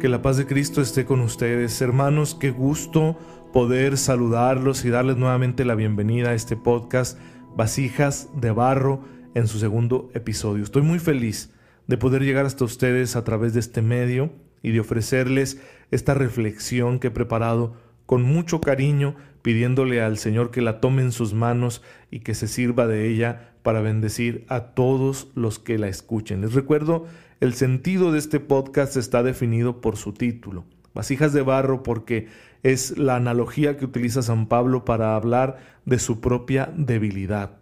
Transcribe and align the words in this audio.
Que 0.00 0.08
la 0.08 0.22
paz 0.22 0.38
de 0.38 0.46
Cristo 0.46 0.80
esté 0.80 1.04
con 1.04 1.20
ustedes. 1.20 1.78
Hermanos, 1.82 2.34
qué 2.34 2.50
gusto 2.50 3.18
poder 3.52 3.98
saludarlos 3.98 4.86
y 4.86 4.88
darles 4.88 5.18
nuevamente 5.18 5.66
la 5.66 5.74
bienvenida 5.74 6.30
a 6.30 6.34
este 6.34 6.56
podcast 6.56 7.18
Vasijas 7.54 8.30
de 8.34 8.50
Barro 8.50 9.04
en 9.34 9.46
su 9.46 9.58
segundo 9.58 10.08
episodio. 10.14 10.64
Estoy 10.64 10.80
muy 10.80 11.00
feliz 11.00 11.52
de 11.86 11.98
poder 11.98 12.22
llegar 12.22 12.46
hasta 12.46 12.64
ustedes 12.64 13.14
a 13.14 13.24
través 13.24 13.52
de 13.52 13.60
este 13.60 13.82
medio 13.82 14.32
y 14.62 14.70
de 14.70 14.80
ofrecerles 14.80 15.60
esta 15.90 16.14
reflexión 16.14 16.98
que 16.98 17.08
he 17.08 17.10
preparado 17.10 17.74
con 18.06 18.22
mucho 18.22 18.62
cariño, 18.62 19.16
pidiéndole 19.42 20.00
al 20.00 20.16
Señor 20.16 20.50
que 20.50 20.62
la 20.62 20.80
tome 20.80 21.02
en 21.02 21.12
sus 21.12 21.34
manos 21.34 21.82
y 22.10 22.20
que 22.20 22.32
se 22.32 22.48
sirva 22.48 22.86
de 22.86 23.06
ella 23.06 23.52
para 23.62 23.82
bendecir 23.82 24.46
a 24.48 24.72
todos 24.72 25.28
los 25.34 25.58
que 25.58 25.76
la 25.76 25.88
escuchen. 25.88 26.40
Les 26.40 26.54
recuerdo 26.54 27.04
el 27.40 27.54
sentido 27.54 28.12
de 28.12 28.18
este 28.18 28.38
podcast 28.38 28.96
está 28.98 29.22
definido 29.22 29.80
por 29.80 29.96
su 29.96 30.12
título, 30.12 30.64
Vasijas 30.92 31.32
de 31.32 31.40
Barro, 31.40 31.82
porque 31.82 32.28
es 32.62 32.98
la 32.98 33.16
analogía 33.16 33.78
que 33.78 33.86
utiliza 33.86 34.20
San 34.20 34.46
Pablo 34.46 34.84
para 34.84 35.16
hablar 35.16 35.56
de 35.86 35.98
su 35.98 36.20
propia 36.20 36.70
debilidad 36.76 37.52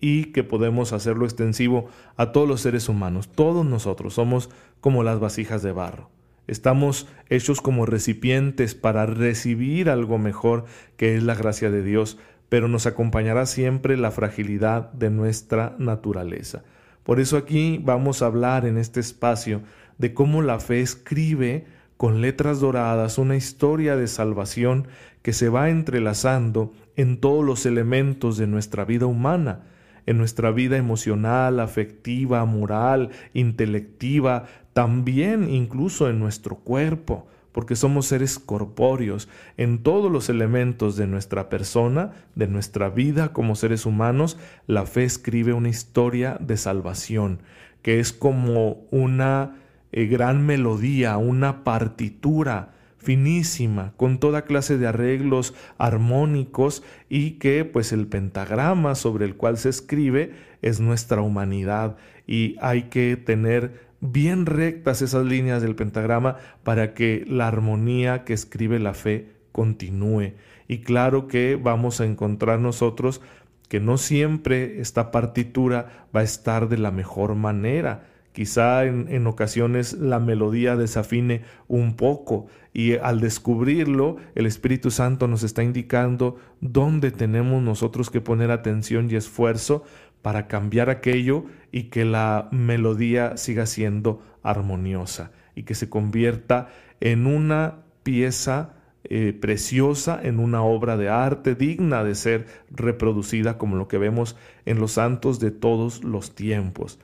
y 0.00 0.26
que 0.32 0.42
podemos 0.42 0.92
hacerlo 0.92 1.24
extensivo 1.24 1.88
a 2.16 2.32
todos 2.32 2.48
los 2.48 2.60
seres 2.62 2.88
humanos. 2.88 3.28
Todos 3.28 3.64
nosotros 3.64 4.14
somos 4.14 4.50
como 4.80 5.04
las 5.04 5.20
vasijas 5.20 5.62
de 5.62 5.70
barro. 5.70 6.10
Estamos 6.48 7.06
hechos 7.28 7.60
como 7.60 7.86
recipientes 7.86 8.74
para 8.74 9.06
recibir 9.06 9.88
algo 9.88 10.18
mejor 10.18 10.64
que 10.96 11.16
es 11.16 11.22
la 11.22 11.36
gracia 11.36 11.70
de 11.70 11.84
Dios, 11.84 12.18
pero 12.48 12.66
nos 12.66 12.86
acompañará 12.86 13.46
siempre 13.46 13.96
la 13.96 14.10
fragilidad 14.10 14.90
de 14.92 15.10
nuestra 15.10 15.76
naturaleza. 15.78 16.64
Por 17.08 17.20
eso 17.20 17.38
aquí 17.38 17.80
vamos 17.82 18.20
a 18.20 18.26
hablar 18.26 18.66
en 18.66 18.76
este 18.76 19.00
espacio 19.00 19.62
de 19.96 20.12
cómo 20.12 20.42
la 20.42 20.60
fe 20.60 20.82
escribe 20.82 21.64
con 21.96 22.20
letras 22.20 22.60
doradas 22.60 23.16
una 23.16 23.34
historia 23.34 23.96
de 23.96 24.06
salvación 24.08 24.88
que 25.22 25.32
se 25.32 25.48
va 25.48 25.70
entrelazando 25.70 26.74
en 26.96 27.18
todos 27.18 27.42
los 27.42 27.64
elementos 27.64 28.36
de 28.36 28.46
nuestra 28.46 28.84
vida 28.84 29.06
humana, 29.06 29.62
en 30.04 30.18
nuestra 30.18 30.50
vida 30.50 30.76
emocional, 30.76 31.60
afectiva, 31.60 32.44
moral, 32.44 33.08
intelectiva, 33.32 34.44
también 34.74 35.48
incluso 35.48 36.10
en 36.10 36.18
nuestro 36.18 36.56
cuerpo 36.56 37.26
porque 37.58 37.74
somos 37.74 38.06
seres 38.06 38.38
corpóreos 38.38 39.28
en 39.56 39.82
todos 39.82 40.12
los 40.12 40.28
elementos 40.28 40.94
de 40.94 41.08
nuestra 41.08 41.48
persona, 41.48 42.12
de 42.36 42.46
nuestra 42.46 42.88
vida 42.88 43.32
como 43.32 43.56
seres 43.56 43.84
humanos, 43.84 44.38
la 44.68 44.86
fe 44.86 45.02
escribe 45.02 45.54
una 45.54 45.68
historia 45.68 46.38
de 46.40 46.56
salvación, 46.56 47.40
que 47.82 47.98
es 47.98 48.12
como 48.12 48.86
una 48.92 49.56
eh, 49.90 50.06
gran 50.06 50.46
melodía, 50.46 51.16
una 51.16 51.64
partitura 51.64 52.74
finísima, 52.98 53.92
con 53.96 54.20
toda 54.20 54.42
clase 54.42 54.78
de 54.78 54.86
arreglos 54.86 55.52
armónicos 55.78 56.84
y 57.08 57.40
que 57.40 57.64
pues 57.64 57.92
el 57.92 58.06
pentagrama 58.06 58.94
sobre 58.94 59.24
el 59.24 59.34
cual 59.34 59.58
se 59.58 59.70
escribe 59.70 60.32
es 60.62 60.78
nuestra 60.78 61.22
humanidad 61.22 61.96
y 62.24 62.54
hay 62.60 62.84
que 62.84 63.16
tener 63.16 63.87
bien 64.00 64.46
rectas 64.46 65.02
esas 65.02 65.24
líneas 65.24 65.62
del 65.62 65.74
pentagrama 65.74 66.36
para 66.62 66.94
que 66.94 67.24
la 67.26 67.48
armonía 67.48 68.24
que 68.24 68.32
escribe 68.32 68.78
la 68.78 68.94
fe 68.94 69.32
continúe. 69.52 70.34
Y 70.68 70.78
claro 70.78 71.26
que 71.28 71.56
vamos 71.56 72.00
a 72.00 72.04
encontrar 72.04 72.60
nosotros 72.60 73.20
que 73.68 73.80
no 73.80 73.98
siempre 73.98 74.80
esta 74.80 75.10
partitura 75.10 76.06
va 76.14 76.20
a 76.20 76.24
estar 76.24 76.68
de 76.68 76.78
la 76.78 76.90
mejor 76.90 77.34
manera. 77.34 78.06
Quizá 78.32 78.84
en, 78.84 79.06
en, 79.08 79.26
ocasiones 79.26 79.94
la 79.94 80.20
melodía 80.20 80.76
desafine 80.76 81.42
un 81.66 81.96
poco 81.96 82.46
y 82.72 82.96
al 82.96 83.20
descubrirlo 83.20 84.16
el 84.36 84.46
Espíritu 84.46 84.90
Santo 84.92 85.26
nos 85.26 85.42
está 85.42 85.64
indicando 85.64 86.36
dónde 86.60 87.10
tenemos 87.10 87.62
nosotros 87.62 88.10
que 88.10 88.20
poner 88.20 88.52
atención 88.52 89.10
y 89.10 89.16
esfuerzo 89.16 89.82
para 90.22 90.48
cambiar 90.48 90.90
aquello 90.90 91.44
y 91.72 91.84
que 91.84 92.04
la 92.04 92.48
melodía 92.50 93.36
siga 93.36 93.66
siendo 93.66 94.22
armoniosa 94.42 95.30
y 95.54 95.64
que 95.64 95.74
se 95.74 95.88
convierta 95.88 96.68
en 97.00 97.26
una 97.26 97.78
pieza 98.02 98.74
eh, 99.04 99.32
preciosa, 99.32 100.20
en 100.22 100.38
una 100.38 100.62
obra 100.62 100.96
de 100.96 101.08
arte 101.08 101.54
digna 101.54 102.04
de 102.04 102.14
ser 102.14 102.46
reproducida 102.70 103.56
como 103.56 103.76
lo 103.76 103.88
que 103.88 103.98
vemos 103.98 104.36
en 104.66 104.80
los 104.80 104.92
santos 104.92 105.40
de 105.40 105.50
todos 105.50 106.04
los 106.04 106.34
tiempos. 106.34 106.98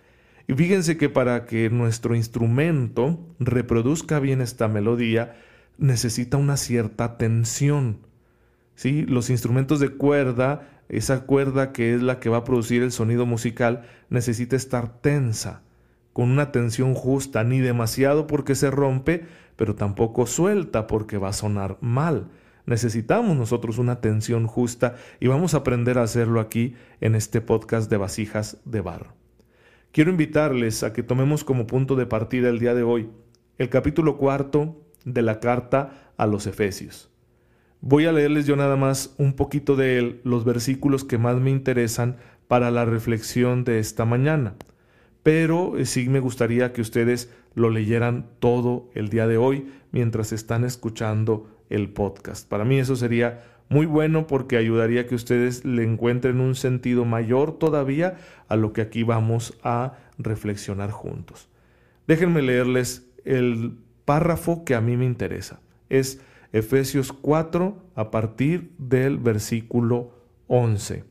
Y 0.47 0.55
fíjense 0.55 0.97
que 0.97 1.09
para 1.09 1.47
que 1.47 1.71
nuestro 1.71 2.15
instrumento 2.15 3.19
reproduzca 3.39 4.21
bien 4.21 4.41
esta 4.41 4.69
melodía, 4.69 5.37
necesita 5.79 6.37
una 6.37 6.57
cierta 6.57 7.17
tensión. 7.17 7.99
¿Sí? 8.75 9.07
Los 9.07 9.31
instrumentos 9.31 9.81
de 9.81 9.91
cuerda 9.91 10.74
esa 10.97 11.25
cuerda 11.27 11.73
que 11.73 11.95
es 11.95 12.03
la 12.03 12.21
que 12.21 12.29
va 12.29 12.39
a 12.39 12.45
producir 12.45 12.83
el 12.83 12.93
sonido 12.93 13.27
musical 13.27 13.83
necesita 14.11 14.57
estar 14.57 15.01
tensa, 15.01 15.63
con 16.13 16.31
una 16.31 16.53
tensión 16.53 16.95
justa, 16.95 17.43
ni 17.45 17.61
demasiado 17.61 18.27
porque 18.27 18.55
se 18.55 18.71
rompe, 18.71 19.25
pero 19.57 19.75
tampoco 19.75 20.27
suelta 20.27 20.87
porque 20.87 21.19
va 21.19 21.31
a 21.31 21.33
sonar 21.33 21.79
mal. 21.81 22.29
Necesitamos 22.67 23.37
nosotros 23.37 23.79
una 23.79 24.01
tensión 24.01 24.47
justa 24.47 24.95
y 25.21 25.27
vamos 25.27 25.55
a 25.55 25.59
aprender 25.59 25.99
a 25.99 26.03
hacerlo 26.03 26.41
aquí 26.41 26.75
en 27.01 27.15
este 27.15 27.41
podcast 27.41 27.91
de 27.91 27.97
vasijas 27.97 28.59
de 28.65 28.81
barro. 28.81 29.13
Quiero 29.93 30.11
invitarles 30.11 30.83
a 30.83 30.93
que 30.93 31.03
tomemos 31.03 31.45
como 31.45 31.67
punto 31.67 31.95
de 31.95 32.07
partida 32.07 32.49
el 32.49 32.59
día 32.59 32.75
de 32.75 32.83
hoy 32.83 33.11
el 33.59 33.69
capítulo 33.69 34.17
cuarto 34.17 34.81
de 35.05 35.23
la 35.23 35.41
carta 35.41 36.13
a 36.17 36.27
los 36.27 36.47
Efesios. 36.47 37.14
Voy 37.87 38.07
a 38.07 38.13
leerles 38.13 38.47
yo 38.47 38.57
nada 38.57 38.77
más 38.77 39.15
un 39.19 39.35
poquito 39.35 39.77
de 39.77 39.99
él, 39.99 40.21
los 40.25 40.47
versículos 40.47 41.05
que 41.05 41.19
más 41.19 41.37
me 41.37 41.51
interesan 41.51 42.17
para 42.49 42.71
la 42.71 42.87
reflexión 42.87 43.63
de 43.63 43.79
esta 43.79 44.07
mañana. 44.07 44.55
Pero 45.23 45.77
eh, 45.77 45.85
sí 45.85 46.09
me 46.09 46.19
gustaría 46.19 46.73
que 46.73 46.81
ustedes 46.81 47.31
lo 47.55 47.69
leyeran 47.69 48.25
todo 48.39 48.89
el 48.95 49.11
día 49.11 49.27
de 49.27 49.37
hoy 49.37 49.67
mientras 49.93 50.33
están 50.33 50.65
escuchando 50.65 51.47
el 51.69 51.91
podcast. 51.91 52.49
Para 52.49 52.65
mí 52.65 52.79
eso 52.79 52.97
sería 52.97 53.45
muy 53.69 53.85
bueno 53.85 54.27
porque 54.27 54.57
ayudaría 54.57 55.03
a 55.03 55.07
que 55.07 55.15
ustedes 55.15 55.67
le 55.67 55.85
encuentren 55.85 56.41
un 56.41 56.55
sentido 56.55 57.05
mayor 57.05 57.59
todavía 57.59 58.17
a 58.49 58.57
lo 58.57 58.73
que 58.73 58.81
aquí 58.81 59.03
vamos 59.03 59.59
a 59.63 59.99
reflexionar 60.17 60.91
juntos. 60.91 61.51
Déjenme 62.07 62.41
leerles 62.41 63.07
el 63.27 63.77
párrafo 64.07 64.65
que 64.65 64.75
a 64.75 64.81
mí 64.81 64.97
me 64.97 65.05
interesa. 65.05 65.61
Es 65.91 66.23
Efesios 66.55 67.13
4 67.13 67.77
a 67.97 68.13
partir 68.13 68.71
del 68.79 69.19
versículo 69.19 70.13
11. 70.47 71.03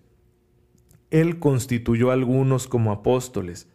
Él 1.11 1.37
constituyó 1.39 2.11
a 2.11 2.13
algunos 2.13 2.69
como 2.69 2.93
apóstoles, 2.93 3.67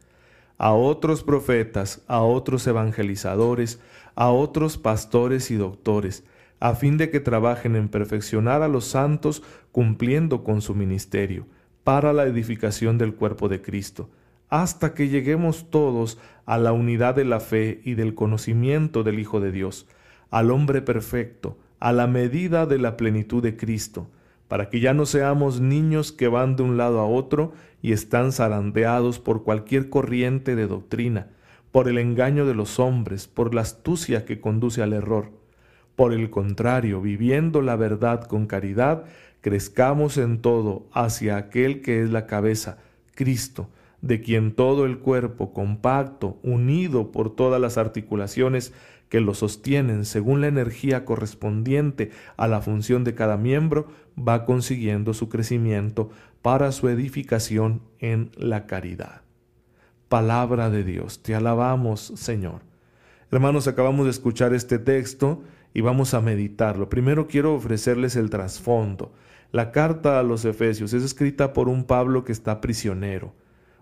a 0.57 0.73
otros 0.73 1.23
profetas, 1.23 2.03
a 2.07 2.23
otros 2.23 2.67
evangelizadores, 2.67 3.81
a 4.15 4.31
otros 4.31 4.79
pastores 4.79 5.51
y 5.51 5.57
doctores, 5.57 6.25
a 6.59 6.75
fin 6.75 6.97
de 6.97 7.11
que 7.11 7.21
trabajen 7.21 7.77
en 7.77 7.91
perfeccionar 7.91 8.63
a 8.63 8.69
los 8.69 8.87
santos 8.87 9.43
cumpliendo 9.71 10.45
con 10.45 10.63
su 10.63 10.75
ministerio, 10.75 11.47
para 11.85 12.15
la 12.15 12.25
edificación 12.25 12.97
del 12.97 13.15
cuerpo 13.15 13.51
de 13.51 13.61
Cristo, 13.61 14.09
hasta 14.49 14.95
que 14.95 15.09
lleguemos 15.09 15.69
todos 15.69 16.17
a 16.47 16.57
la 16.57 16.73
unidad 16.73 17.15
de 17.15 17.27
la 17.27 17.41
fe 17.41 17.83
y 17.85 17.93
del 17.93 18.15
conocimiento 18.15 19.03
del 19.03 19.19
Hijo 19.19 19.41
de 19.41 19.53
Dios, 19.53 19.87
al 20.31 20.51
hombre 20.51 20.83
perfecto, 20.83 21.59
a 21.81 21.93
la 21.93 22.07
medida 22.07 22.67
de 22.67 22.79
la 22.79 22.97
plenitud 22.97 23.43
de 23.43 23.57
Cristo, 23.57 24.09
para 24.49 24.69
que 24.69 24.81
ya 24.81 24.95
no 24.95 25.07
seamos 25.07 25.61
niños 25.61 26.13
que 26.13 26.29
van 26.29 26.57
de 26.57 26.63
un 26.63 26.77
lado 26.77 27.01
a 27.01 27.07
otro 27.07 27.53
y 27.83 27.93
están 27.93 28.33
zarandeados 28.33 29.19
por 29.19 29.45
cualquier 29.45 29.91
corriente 29.91 30.57
de 30.57 30.67
doctrina, 30.67 31.29
por 31.71 31.89
el 31.89 31.99
engaño 31.99 32.47
de 32.47 32.55
los 32.55 32.79
hombres, 32.79 33.29
por 33.29 33.55
la 33.55 33.61
astucia 33.61 34.25
que 34.25 34.41
conduce 34.41 34.83
al 34.83 34.93
error. 34.93 35.31
Por 35.97 36.13
el 36.13 36.31
contrario, 36.31 37.01
viviendo 37.01 37.61
la 37.61 37.77
verdad 37.77 38.25
con 38.25 38.47
caridad, 38.47 39.05
crezcamos 39.41 40.17
en 40.17 40.41
todo 40.41 40.87
hacia 40.93 41.37
aquel 41.37 41.83
que 41.83 42.03
es 42.03 42.11
la 42.11 42.27
cabeza, 42.27 42.79
Cristo, 43.15 43.69
de 44.01 44.21
quien 44.21 44.53
todo 44.53 44.87
el 44.87 44.99
cuerpo 44.99 45.53
compacto, 45.53 46.39
unido 46.43 47.11
por 47.11 47.35
todas 47.35 47.61
las 47.61 47.79
articulaciones 47.79 48.73
que 49.09 49.21
lo 49.21 49.35
sostienen 49.35 50.05
según 50.05 50.41
la 50.41 50.49
energía 50.49 51.05
correspondiente 51.05 52.11
a 52.37 52.49
la 52.49 52.61
función 52.61 53.05
de 53.05 53.15
cada 53.15 53.37
miembro, 53.37 53.89
va 54.19 54.45
consiguiendo 54.45 55.15
su 55.15 55.29
crecimiento 55.29 56.11
para 56.43 56.73
su 56.73 56.89
edificación 56.89 57.83
en 57.99 58.31
la 58.37 58.67
caridad. 58.67 59.23
Palabra 60.09 60.71
de 60.71 60.85
Dios, 60.85 61.23
te 61.23 61.35
alabamos 61.35 62.13
Señor. 62.17 62.63
Hermanos, 63.31 63.69
acabamos 63.69 64.07
de 64.07 64.11
escuchar 64.11 64.55
este 64.55 64.79
texto 64.79 65.43
y 65.75 65.83
vamos 65.83 66.15
a 66.15 66.21
meditarlo. 66.21 66.89
Primero 66.89 67.27
quiero 67.27 67.55
ofrecerles 67.55 68.17
el 68.17 68.31
trasfondo. 68.31 69.13
La 69.53 69.71
carta 69.71 70.19
a 70.19 70.23
los 70.23 70.45
Efesios 70.45 70.93
es 70.93 71.03
escrita 71.03 71.53
por 71.53 71.69
un 71.69 71.85
Pablo 71.85 72.25
que 72.25 72.33
está 72.33 72.61
prisionero 72.61 73.35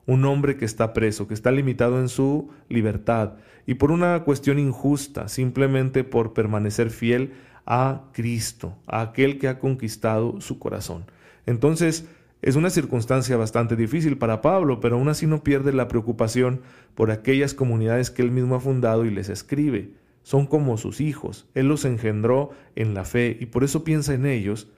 un 0.06 0.24
hombre 0.24 0.56
que 0.56 0.64
está 0.64 0.92
preso, 0.92 1.26
que 1.26 1.34
está 1.34 1.50
limitado 1.50 2.00
en 2.00 2.08
su 2.08 2.50
libertad, 2.68 3.34
y 3.66 3.74
por 3.74 3.90
una 3.90 4.22
cuestión 4.22 4.58
injusta, 4.58 5.28
simplemente 5.28 6.04
por 6.04 6.32
permanecer 6.32 6.90
fiel 6.90 7.32
a 7.66 8.04
Cristo, 8.12 8.76
a 8.86 9.00
aquel 9.00 9.38
que 9.38 9.48
ha 9.48 9.58
conquistado 9.58 10.40
su 10.40 10.58
corazón. 10.60 11.06
Entonces, 11.46 12.06
es 12.42 12.54
una 12.54 12.70
circunstancia 12.70 13.36
bastante 13.36 13.74
difícil 13.74 14.18
para 14.18 14.40
Pablo, 14.40 14.78
pero 14.78 14.96
aún 14.96 15.08
así 15.08 15.26
no 15.26 15.42
pierde 15.42 15.72
la 15.72 15.88
preocupación 15.88 16.60
por 16.94 17.10
aquellas 17.10 17.54
comunidades 17.54 18.10
que 18.10 18.22
él 18.22 18.30
mismo 18.30 18.54
ha 18.54 18.60
fundado 18.60 19.04
y 19.04 19.10
les 19.10 19.28
escribe. 19.28 19.90
Son 20.22 20.46
como 20.46 20.76
sus 20.76 21.00
hijos, 21.00 21.48
él 21.54 21.66
los 21.66 21.84
engendró 21.84 22.50
en 22.76 22.94
la 22.94 23.04
fe 23.04 23.36
y 23.40 23.46
por 23.46 23.64
eso 23.64 23.82
piensa 23.82 24.14
en 24.14 24.26
ellos, 24.26 24.68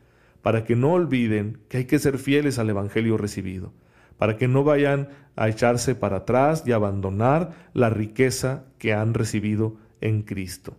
para 0.41 0.65
que 0.65 0.77
no 0.77 0.93
olviden 0.93 1.59
que 1.69 1.79
hay 1.79 1.85
que 1.85 1.99
ser 1.99 2.17
fieles 2.17 2.59
al 2.59 2.71
Evangelio 2.71 3.19
recibido 3.19 3.73
para 4.19 4.37
que 4.37 4.49
no 4.49 4.65
vayan 4.65 5.09
a 5.37 5.49
echarse 5.49 5.95
para 5.95 6.19
atrás 6.19 6.65
y 6.67 6.73
abandonar 6.73 7.53
la 7.73 7.91
riqueza 7.91 8.65
que 8.79 8.93
han 8.93 9.15
recibido 9.15 9.77
en 10.01 10.23
Cristo. 10.23 10.77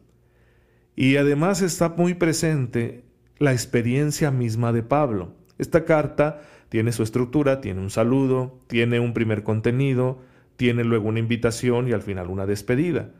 Y 0.95 1.15
además 1.15 1.61
está 1.61 1.89
muy 1.89 2.13
presente 2.13 3.05
la 3.37 3.53
experiencia 3.53 4.31
misma 4.31 4.73
de 4.73 4.83
Pablo. 4.83 5.33
Esta 5.57 5.85
carta 5.85 6.41
tiene 6.67 6.91
su 6.91 7.03
estructura, 7.03 7.61
tiene 7.61 7.79
un 7.79 7.89
saludo, 7.89 8.59
tiene 8.67 8.99
un 8.99 9.13
primer 9.13 9.43
contenido, 9.43 10.19
tiene 10.57 10.83
luego 10.83 11.07
una 11.07 11.19
invitación 11.19 11.87
y 11.87 11.93
al 11.93 12.01
final 12.01 12.27
una 12.27 12.45
despedida. 12.45 13.11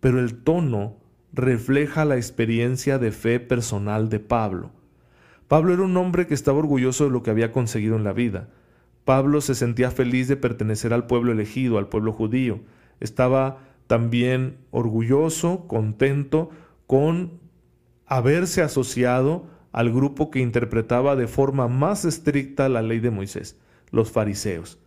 Pero 0.00 0.18
el 0.18 0.42
tono 0.42 0.96
refleja 1.32 2.04
la 2.04 2.16
experiencia 2.16 2.98
de 2.98 3.12
fe 3.12 3.38
personal 3.38 4.08
de 4.08 4.18
Pablo. 4.18 4.72
Pablo 5.46 5.72
era 5.72 5.82
un 5.82 5.96
hombre 5.96 6.26
que 6.26 6.34
estaba 6.34 6.58
orgulloso 6.58 7.04
de 7.04 7.10
lo 7.10 7.22
que 7.22 7.30
había 7.30 7.52
conseguido 7.52 7.96
en 7.96 8.04
la 8.04 8.12
vida. 8.12 8.48
Pablo 9.08 9.40
se 9.40 9.54
sentía 9.54 9.90
feliz 9.90 10.28
de 10.28 10.36
pertenecer 10.36 10.92
al 10.92 11.06
pueblo 11.06 11.32
elegido, 11.32 11.78
al 11.78 11.88
pueblo 11.88 12.12
judío. 12.12 12.60
Estaba 13.00 13.60
también 13.86 14.58
orgulloso, 14.70 15.66
contento 15.66 16.50
con 16.86 17.40
haberse 18.04 18.60
asociado 18.60 19.46
al 19.72 19.90
grupo 19.90 20.30
que 20.30 20.40
interpretaba 20.40 21.16
de 21.16 21.26
forma 21.26 21.68
más 21.68 22.04
estricta 22.04 22.68
la 22.68 22.82
ley 22.82 23.00
de 23.00 23.10
Moisés, 23.10 23.58
los 23.92 24.12
fariseos. 24.12 24.78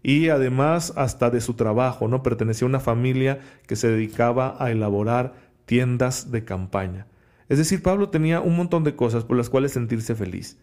Y 0.00 0.28
además 0.28 0.92
hasta 0.94 1.30
de 1.30 1.40
su 1.40 1.54
trabajo, 1.54 2.06
¿no? 2.06 2.22
Pertenecía 2.22 2.66
a 2.66 2.68
una 2.68 2.78
familia 2.78 3.40
que 3.66 3.74
se 3.74 3.88
dedicaba 3.90 4.54
a 4.60 4.70
elaborar 4.70 5.34
tiendas 5.64 6.30
de 6.30 6.44
campaña. 6.44 7.08
Es 7.48 7.58
decir, 7.58 7.82
Pablo 7.82 8.10
tenía 8.10 8.40
un 8.40 8.54
montón 8.54 8.84
de 8.84 8.94
cosas 8.94 9.24
por 9.24 9.36
las 9.36 9.50
cuales 9.50 9.72
sentirse 9.72 10.14
feliz 10.14 10.56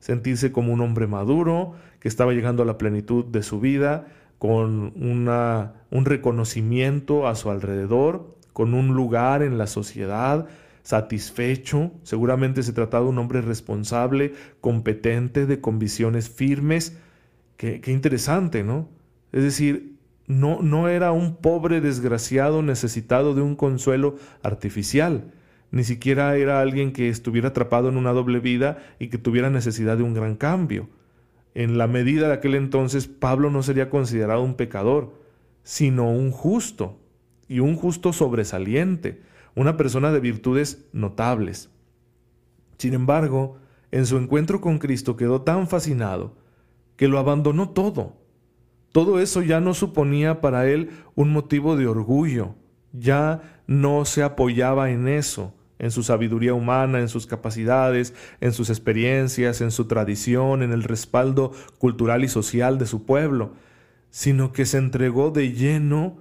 sentirse 0.00 0.52
como 0.52 0.72
un 0.72 0.80
hombre 0.80 1.06
maduro, 1.06 1.74
que 2.00 2.08
estaba 2.08 2.32
llegando 2.32 2.62
a 2.62 2.66
la 2.66 2.78
plenitud 2.78 3.24
de 3.24 3.42
su 3.42 3.60
vida, 3.60 4.06
con 4.38 4.92
una, 4.96 5.72
un 5.90 6.04
reconocimiento 6.04 7.26
a 7.26 7.34
su 7.34 7.50
alrededor, 7.50 8.36
con 8.52 8.74
un 8.74 8.94
lugar 8.94 9.42
en 9.42 9.58
la 9.58 9.66
sociedad, 9.66 10.46
satisfecho. 10.82 11.92
Seguramente 12.04 12.62
se 12.62 12.72
trataba 12.72 13.04
de 13.04 13.10
un 13.10 13.18
hombre 13.18 13.40
responsable, 13.40 14.32
competente, 14.60 15.46
de 15.46 15.60
convicciones 15.60 16.30
firmes. 16.30 16.96
Qué, 17.56 17.80
qué 17.80 17.90
interesante, 17.90 18.62
¿no? 18.62 18.88
Es 19.32 19.42
decir, 19.42 19.96
no, 20.26 20.62
no 20.62 20.88
era 20.88 21.10
un 21.10 21.36
pobre 21.36 21.80
desgraciado 21.80 22.62
necesitado 22.62 23.34
de 23.34 23.42
un 23.42 23.56
consuelo 23.56 24.16
artificial 24.42 25.32
ni 25.70 25.84
siquiera 25.84 26.36
era 26.36 26.60
alguien 26.60 26.92
que 26.92 27.08
estuviera 27.08 27.48
atrapado 27.48 27.88
en 27.88 27.96
una 27.96 28.12
doble 28.12 28.40
vida 28.40 28.78
y 28.98 29.08
que 29.08 29.18
tuviera 29.18 29.50
necesidad 29.50 29.96
de 29.96 30.02
un 30.02 30.14
gran 30.14 30.36
cambio. 30.36 30.88
En 31.54 31.76
la 31.76 31.86
medida 31.86 32.28
de 32.28 32.34
aquel 32.34 32.54
entonces, 32.54 33.06
Pablo 33.06 33.50
no 33.50 33.62
sería 33.62 33.90
considerado 33.90 34.42
un 34.42 34.54
pecador, 34.54 35.14
sino 35.62 36.10
un 36.10 36.30
justo, 36.30 36.98
y 37.48 37.60
un 37.60 37.76
justo 37.76 38.12
sobresaliente, 38.12 39.22
una 39.54 39.76
persona 39.76 40.12
de 40.12 40.20
virtudes 40.20 40.86
notables. 40.92 41.70
Sin 42.76 42.94
embargo, 42.94 43.56
en 43.90 44.06
su 44.06 44.18
encuentro 44.18 44.60
con 44.60 44.78
Cristo 44.78 45.16
quedó 45.16 45.42
tan 45.42 45.66
fascinado 45.66 46.36
que 46.96 47.08
lo 47.08 47.18
abandonó 47.18 47.70
todo. 47.70 48.16
Todo 48.92 49.18
eso 49.20 49.42
ya 49.42 49.60
no 49.60 49.74
suponía 49.74 50.40
para 50.40 50.68
él 50.68 50.90
un 51.14 51.30
motivo 51.30 51.76
de 51.76 51.86
orgullo, 51.86 52.54
ya 52.92 53.62
no 53.66 54.04
se 54.04 54.22
apoyaba 54.22 54.90
en 54.90 55.08
eso, 55.08 55.54
en 55.78 55.90
su 55.90 56.02
sabiduría 56.02 56.54
humana, 56.54 57.00
en 57.00 57.08
sus 57.08 57.26
capacidades, 57.26 58.14
en 58.40 58.52
sus 58.52 58.70
experiencias, 58.70 59.60
en 59.60 59.70
su 59.70 59.86
tradición, 59.86 60.62
en 60.62 60.72
el 60.72 60.82
respaldo 60.82 61.52
cultural 61.78 62.24
y 62.24 62.28
social 62.28 62.78
de 62.78 62.86
su 62.86 63.04
pueblo, 63.04 63.52
sino 64.10 64.52
que 64.52 64.66
se 64.66 64.78
entregó 64.78 65.30
de 65.30 65.52
lleno 65.52 66.18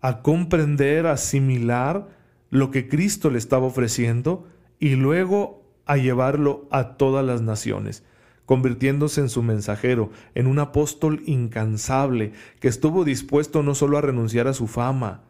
a 0.00 0.22
comprender, 0.22 1.06
a 1.06 1.12
asimilar 1.12 2.08
lo 2.50 2.70
que 2.70 2.88
Cristo 2.88 3.30
le 3.30 3.38
estaba 3.38 3.66
ofreciendo 3.66 4.46
y 4.78 4.94
luego 4.94 5.62
a 5.86 5.96
llevarlo 5.96 6.68
a 6.70 6.96
todas 6.96 7.24
las 7.24 7.42
naciones, 7.42 8.04
convirtiéndose 8.46 9.20
en 9.20 9.28
su 9.28 9.42
mensajero, 9.42 10.10
en 10.34 10.46
un 10.46 10.58
apóstol 10.58 11.22
incansable, 11.26 12.32
que 12.60 12.68
estuvo 12.68 13.04
dispuesto 13.04 13.62
no 13.62 13.74
solo 13.74 13.98
a 13.98 14.02
renunciar 14.02 14.48
a 14.48 14.54
su 14.54 14.66
fama, 14.66 15.22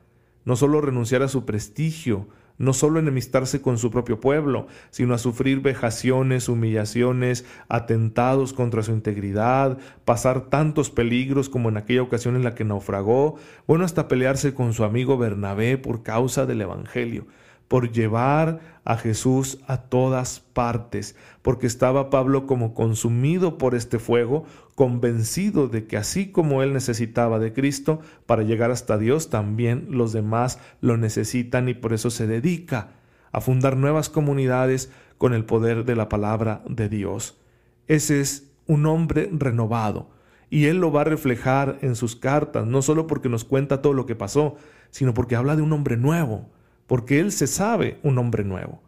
no 0.45 0.57
solo 0.57 0.79
a 0.79 0.83
renunciar 0.83 1.23
a 1.23 1.29
su 1.29 1.45
prestigio, 1.45 2.29
no 2.59 2.73
solo 2.73 2.99
enemistarse 2.99 3.63
con 3.63 3.79
su 3.79 3.91
propio 3.91 4.21
pueblo, 4.21 4.67
sino 4.91 5.15
a 5.15 5.19
sufrir 5.19 5.61
vejaciones, 5.61 6.49
humillaciones, 6.49 7.45
atentados 7.69 8.53
contra 8.53 8.83
su 8.83 8.93
integridad, 8.93 9.79
pasar 10.05 10.51
tantos 10.51 10.91
peligros 10.91 11.49
como 11.49 11.69
en 11.69 11.77
aquella 11.77 12.03
ocasión 12.03 12.37
en 12.37 12.45
la 12.45 12.55
que 12.55 12.65
naufragó, 12.65 13.37
bueno, 13.67 13.85
hasta 13.85 14.09
pelearse 14.09 14.55
con 14.55 14.75
su 14.75 14.85
amigo 14.85 15.17
Bernabé 15.17 15.79
por 15.79 16.03
causa 16.03 16.47
del 16.47 16.61
Evangelio 16.61 17.27
por 17.69 17.93
llevar 17.93 18.61
a 18.85 18.97
Jesús 18.97 19.59
a 19.67 19.83
todas 19.83 20.41
partes, 20.41 21.15
porque 21.43 21.67
estaba 21.67 22.09
Pablo 22.09 22.47
como 22.47 22.73
consumido 22.73 23.59
por 23.59 23.75
este 23.75 23.99
fuego, 23.99 24.45
convencido 24.75 25.69
de 25.69 25.87
que 25.87 25.99
así 25.99 26.33
como 26.33 26.63
él 26.63 26.73
necesitaba 26.73 27.39
de 27.39 27.53
Cristo 27.53 28.01
para 28.25 28.43
llegar 28.43 28.71
hasta 28.71 28.97
Dios, 28.97 29.29
también 29.29 29.89
los 29.91 30.13
demás 30.13 30.59
lo 30.81 30.97
necesitan 30.97 31.69
y 31.69 31.75
por 31.75 31.93
eso 31.93 32.11
se 32.11 32.27
dedica 32.27 32.93
a 33.31 33.43
fundar 33.43 33.77
nuevas 33.77 34.09
comunidades 34.09 34.91
con 35.19 35.35
el 35.35 35.45
poder 35.45 35.85
de 35.85 35.97
la 35.97 36.09
palabra 36.09 36.63
de 36.67 36.89
Dios. 36.89 37.39
Ese 37.87 38.21
es 38.21 38.51
un 38.67 38.87
hombre 38.87 39.29
renovado, 39.33 40.11
y 40.51 40.67
él 40.67 40.79
lo 40.79 40.91
va 40.91 41.03
a 41.03 41.05
reflejar 41.05 41.79
en 41.83 41.95
sus 41.95 42.17
cartas, 42.17 42.67
no 42.67 42.81
solo 42.81 43.07
porque 43.07 43.29
nos 43.29 43.45
cuenta 43.45 43.83
todo 43.83 43.93
lo 43.93 44.07
que 44.07 44.15
pasó, 44.15 44.57
sino 44.91 45.13
porque 45.13 45.37
habla 45.37 45.57
de 45.57 45.63
un 45.63 45.73
hombre 45.73 45.99
nuevo, 45.99 46.49
porque 46.89 47.21
Él 47.21 47.31
se 47.31 47.47
sabe 47.47 48.01
un 48.03 48.19
hombre 48.19 48.43
nuevo. 48.43 48.83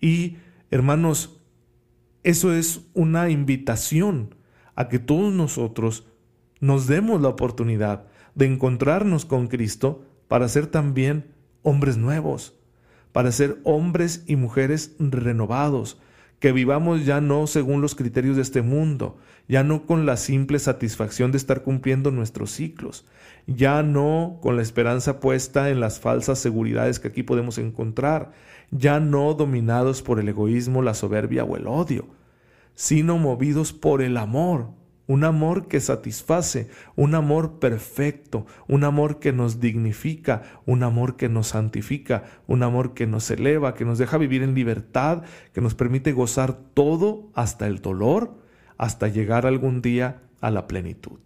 Y, 0.00 0.36
hermanos, 0.70 1.40
eso 2.22 2.52
es 2.52 2.82
una 2.94 3.30
invitación 3.30 4.36
a 4.76 4.88
que 4.88 5.00
todos 5.00 5.32
nosotros 5.32 6.06
nos 6.60 6.86
demos 6.86 7.20
la 7.20 7.28
oportunidad 7.28 8.04
de 8.34 8.46
encontrarnos 8.46 9.24
con 9.24 9.48
Cristo 9.48 10.04
para 10.28 10.46
ser 10.48 10.66
también 10.66 11.32
hombres 11.62 11.96
nuevos, 11.96 12.54
para 13.12 13.32
ser 13.32 13.58
hombres 13.64 14.24
y 14.26 14.36
mujeres 14.36 14.94
renovados, 14.98 15.98
que 16.38 16.52
vivamos 16.52 17.04
ya 17.04 17.20
no 17.20 17.46
según 17.46 17.80
los 17.80 17.94
criterios 17.94 18.36
de 18.36 18.42
este 18.42 18.62
mundo, 18.62 19.16
ya 19.48 19.64
no 19.64 19.86
con 19.86 20.06
la 20.06 20.16
simple 20.16 20.58
satisfacción 20.58 21.32
de 21.32 21.38
estar 21.38 21.62
cumpliendo 21.62 22.10
nuestros 22.10 22.50
ciclos, 22.50 23.06
ya 23.46 23.82
no 23.82 24.38
con 24.40 24.56
la 24.56 24.62
esperanza 24.62 25.20
puesta 25.20 25.70
en 25.70 25.80
las 25.80 25.98
falsas 26.00 26.38
seguridades 26.38 27.00
que 27.00 27.08
aquí 27.08 27.22
podemos 27.22 27.58
encontrar, 27.58 28.32
ya 28.70 29.00
no 29.00 29.34
dominados 29.34 30.02
por 30.02 30.20
el 30.20 30.28
egoísmo, 30.28 30.82
la 30.82 30.94
soberbia 30.94 31.44
o 31.44 31.56
el 31.56 31.66
odio, 31.66 32.06
sino 32.74 33.18
movidos 33.18 33.72
por 33.72 34.02
el 34.02 34.16
amor, 34.16 34.68
un 35.08 35.24
amor 35.24 35.66
que 35.68 35.80
satisface, 35.80 36.68
un 36.94 37.14
amor 37.14 37.58
perfecto, 37.58 38.46
un 38.68 38.84
amor 38.84 39.18
que 39.18 39.32
nos 39.32 39.58
dignifica, 39.58 40.42
un 40.66 40.82
amor 40.82 41.16
que 41.16 41.30
nos 41.30 41.48
santifica, 41.48 42.24
un 42.46 42.62
amor 42.62 42.92
que 42.92 43.06
nos 43.06 43.30
eleva, 43.30 43.74
que 43.74 43.86
nos 43.86 43.98
deja 43.98 44.18
vivir 44.18 44.42
en 44.42 44.54
libertad, 44.54 45.22
que 45.54 45.62
nos 45.62 45.74
permite 45.74 46.12
gozar 46.12 46.58
todo 46.74 47.30
hasta 47.34 47.66
el 47.66 47.80
dolor, 47.80 48.36
hasta 48.76 49.08
llegar 49.08 49.46
algún 49.46 49.80
día 49.80 50.20
a 50.42 50.50
la 50.50 50.68
plenitud. 50.68 51.18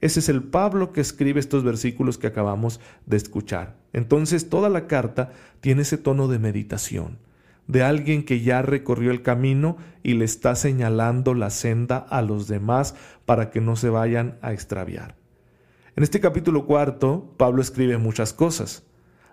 Ese 0.00 0.20
es 0.20 0.28
el 0.28 0.44
Pablo 0.44 0.92
que 0.92 1.00
escribe 1.00 1.40
estos 1.40 1.64
versículos 1.64 2.18
que 2.18 2.28
acabamos 2.28 2.80
de 3.06 3.16
escuchar. 3.16 3.76
Entonces 3.92 4.48
toda 4.48 4.68
la 4.68 4.86
carta 4.86 5.32
tiene 5.60 5.82
ese 5.82 5.98
tono 5.98 6.28
de 6.28 6.38
meditación 6.38 7.25
de 7.66 7.82
alguien 7.82 8.24
que 8.24 8.40
ya 8.40 8.62
recorrió 8.62 9.10
el 9.10 9.22
camino 9.22 9.76
y 10.02 10.14
le 10.14 10.24
está 10.24 10.54
señalando 10.54 11.34
la 11.34 11.50
senda 11.50 11.98
a 11.98 12.22
los 12.22 12.48
demás 12.48 12.94
para 13.24 13.50
que 13.50 13.60
no 13.60 13.76
se 13.76 13.90
vayan 13.90 14.38
a 14.42 14.52
extraviar. 14.52 15.16
En 15.96 16.02
este 16.02 16.20
capítulo 16.20 16.66
cuarto, 16.66 17.34
Pablo 17.36 17.62
escribe 17.62 17.98
muchas 17.98 18.32
cosas. 18.32 18.84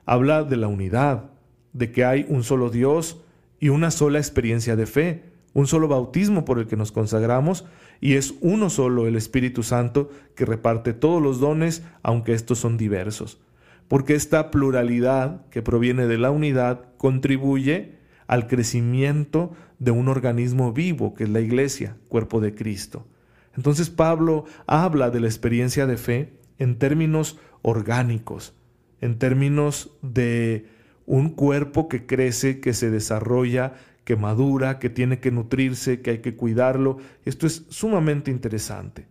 Habla 0.05 0.43
de 0.43 0.57
la 0.57 0.67
unidad, 0.67 1.31
de 1.73 1.91
que 1.91 2.05
hay 2.05 2.25
un 2.29 2.43
solo 2.43 2.69
Dios 2.69 3.21
y 3.59 3.69
una 3.69 3.91
sola 3.91 4.19
experiencia 4.19 4.75
de 4.75 4.85
fe, 4.85 5.33
un 5.53 5.67
solo 5.67 5.87
bautismo 5.87 6.45
por 6.45 6.59
el 6.59 6.67
que 6.67 6.77
nos 6.77 6.91
consagramos 6.91 7.65
y 8.01 8.15
es 8.15 8.33
uno 8.41 8.69
solo 8.69 9.07
el 9.07 9.15
Espíritu 9.15 9.63
Santo 9.63 10.09
que 10.35 10.45
reparte 10.45 10.93
todos 10.93 11.21
los 11.21 11.39
dones, 11.39 11.83
aunque 12.01 12.33
estos 12.33 12.59
son 12.59 12.77
diversos. 12.77 13.39
Porque 13.87 14.15
esta 14.15 14.49
pluralidad 14.49 15.47
que 15.49 15.61
proviene 15.61 16.07
de 16.07 16.17
la 16.17 16.31
unidad 16.31 16.85
contribuye 16.97 18.02
al 18.27 18.47
crecimiento 18.47 19.51
de 19.79 19.91
un 19.91 20.07
organismo 20.07 20.73
vivo, 20.73 21.13
que 21.13 21.25
es 21.25 21.29
la 21.29 21.41
iglesia, 21.41 21.97
cuerpo 22.07 22.39
de 22.39 22.55
Cristo. 22.55 23.07
Entonces 23.55 23.89
Pablo 23.89 24.45
habla 24.65 25.09
de 25.09 25.19
la 25.19 25.27
experiencia 25.27 25.85
de 25.85 25.97
fe 25.97 26.33
en 26.57 26.77
términos 26.77 27.37
orgánicos, 27.61 28.53
en 29.01 29.19
términos 29.19 29.91
de 30.01 30.67
un 31.05 31.29
cuerpo 31.29 31.87
que 31.87 32.05
crece, 32.05 32.59
que 32.59 32.73
se 32.73 32.89
desarrolla, 32.89 33.73
que 34.05 34.15
madura, 34.15 34.79
que 34.79 34.89
tiene 34.89 35.19
que 35.19 35.31
nutrirse, 35.31 36.01
que 36.01 36.11
hay 36.11 36.17
que 36.19 36.35
cuidarlo. 36.35 36.97
Esto 37.25 37.47
es 37.47 37.65
sumamente 37.69 38.31
interesante. 38.31 39.07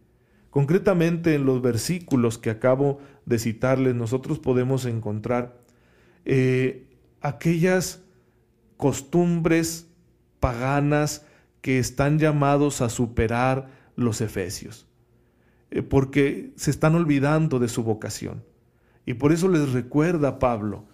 Concretamente 0.51 1.35
en 1.35 1.47
los 1.47 1.63
versículos 1.63 2.39
que 2.39 2.51
acabo 2.51 2.99
de 3.25 3.39
citarles, 3.39 3.95
nosotros 3.95 4.39
podemos 4.39 4.85
encontrar 4.85 5.63
eh, 6.25 6.85
aquellas 7.21 8.03
costumbres 8.83 9.87
paganas 10.41 11.25
que 11.61 11.79
están 11.79 12.19
llamados 12.19 12.81
a 12.81 12.89
superar 12.89 13.69
los 13.95 14.21
efesios, 14.21 14.89
eh, 15.71 15.83
porque 15.83 16.53
se 16.57 16.73
están 16.73 16.97
olvidando 16.97 17.61
de 17.61 17.69
su 17.69 17.85
vocación. 17.85 18.43
Y 19.07 19.15
por 19.15 19.31
eso 19.31 19.47
les 19.47 19.71
recuerda 19.71 20.41
Pablo 20.41 20.85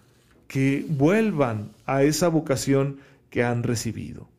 que 0.47 0.85
vuelvan 0.87 1.71
a 1.87 2.03
esa 2.03 2.27
vocación 2.27 2.99
que 3.31 3.43
han 3.43 3.63
recibido. 3.63 4.29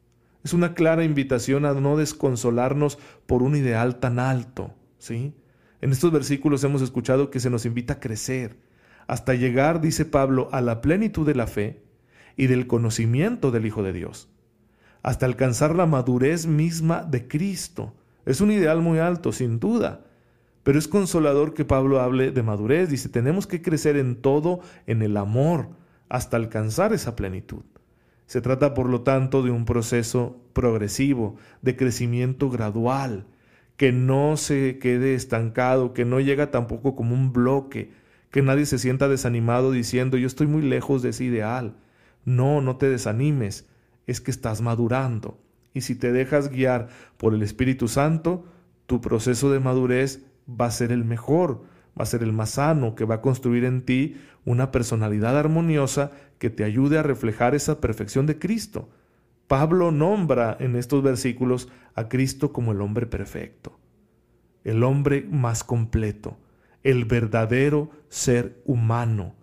Es 0.44 0.52
una 0.52 0.74
clara 0.74 1.02
invitación 1.02 1.64
a 1.64 1.74
no 1.74 1.96
desconsolarnos 1.96 3.00
por 3.26 3.42
un 3.42 3.56
ideal 3.56 3.96
tan 3.98 4.20
alto, 4.20 4.72
¿sí? 4.98 5.34
En 5.80 5.90
estos 5.90 6.12
versículos 6.12 6.62
hemos 6.62 6.82
escuchado 6.82 7.32
que 7.32 7.40
se 7.40 7.50
nos 7.50 7.66
invita 7.66 7.94
a 7.94 8.00
crecer, 8.00 8.60
hasta 9.08 9.34
llegar, 9.34 9.80
dice 9.80 10.04
Pablo, 10.04 10.48
a 10.52 10.60
la 10.60 10.80
plenitud 10.80 11.26
de 11.26 11.34
la 11.34 11.48
fe 11.48 11.89
y 12.40 12.46
del 12.46 12.66
conocimiento 12.66 13.50
del 13.50 13.66
Hijo 13.66 13.82
de 13.82 13.92
Dios, 13.92 14.30
hasta 15.02 15.26
alcanzar 15.26 15.74
la 15.74 15.84
madurez 15.84 16.46
misma 16.46 17.02
de 17.02 17.28
Cristo. 17.28 17.92
Es 18.24 18.40
un 18.40 18.50
ideal 18.50 18.80
muy 18.80 18.98
alto, 18.98 19.30
sin 19.30 19.60
duda, 19.60 20.06
pero 20.62 20.78
es 20.78 20.88
consolador 20.88 21.52
que 21.52 21.66
Pablo 21.66 22.00
hable 22.00 22.30
de 22.30 22.42
madurez. 22.42 22.88
Dice, 22.88 23.10
tenemos 23.10 23.46
que 23.46 23.60
crecer 23.60 23.98
en 23.98 24.16
todo, 24.16 24.60
en 24.86 25.02
el 25.02 25.18
amor, 25.18 25.68
hasta 26.08 26.38
alcanzar 26.38 26.94
esa 26.94 27.14
plenitud. 27.14 27.60
Se 28.24 28.40
trata, 28.40 28.72
por 28.72 28.88
lo 28.88 29.02
tanto, 29.02 29.42
de 29.42 29.50
un 29.50 29.66
proceso 29.66 30.40
progresivo, 30.54 31.36
de 31.60 31.76
crecimiento 31.76 32.48
gradual, 32.48 33.26
que 33.76 33.92
no 33.92 34.38
se 34.38 34.78
quede 34.78 35.14
estancado, 35.14 35.92
que 35.92 36.06
no 36.06 36.20
llega 36.20 36.50
tampoco 36.50 36.96
como 36.96 37.12
un 37.12 37.34
bloque, 37.34 37.90
que 38.30 38.40
nadie 38.40 38.64
se 38.64 38.78
sienta 38.78 39.08
desanimado 39.08 39.72
diciendo 39.72 40.16
yo 40.16 40.26
estoy 40.26 40.46
muy 40.46 40.62
lejos 40.62 41.02
de 41.02 41.10
ese 41.10 41.24
ideal. 41.24 41.76
No, 42.30 42.60
no 42.60 42.76
te 42.76 42.88
desanimes, 42.88 43.68
es 44.06 44.20
que 44.20 44.30
estás 44.30 44.60
madurando. 44.60 45.40
Y 45.74 45.80
si 45.80 45.96
te 45.96 46.12
dejas 46.12 46.48
guiar 46.48 46.88
por 47.16 47.34
el 47.34 47.42
Espíritu 47.42 47.88
Santo, 47.88 48.44
tu 48.86 49.00
proceso 49.00 49.50
de 49.50 49.58
madurez 49.58 50.24
va 50.48 50.66
a 50.66 50.70
ser 50.70 50.92
el 50.92 51.04
mejor, 51.04 51.62
va 51.98 52.04
a 52.04 52.06
ser 52.06 52.22
el 52.22 52.32
más 52.32 52.50
sano, 52.50 52.94
que 52.94 53.04
va 53.04 53.16
a 53.16 53.20
construir 53.20 53.64
en 53.64 53.82
ti 53.84 54.16
una 54.44 54.70
personalidad 54.70 55.36
armoniosa 55.36 56.12
que 56.38 56.50
te 56.50 56.62
ayude 56.62 56.98
a 56.98 57.02
reflejar 57.02 57.56
esa 57.56 57.80
perfección 57.80 58.26
de 58.26 58.38
Cristo. 58.38 58.88
Pablo 59.48 59.90
nombra 59.90 60.56
en 60.60 60.76
estos 60.76 61.02
versículos 61.02 61.68
a 61.96 62.08
Cristo 62.08 62.52
como 62.52 62.70
el 62.70 62.80
hombre 62.80 63.06
perfecto, 63.06 63.76
el 64.62 64.84
hombre 64.84 65.26
más 65.28 65.64
completo, 65.64 66.38
el 66.84 67.06
verdadero 67.06 67.90
ser 68.08 68.62
humano. 68.66 69.34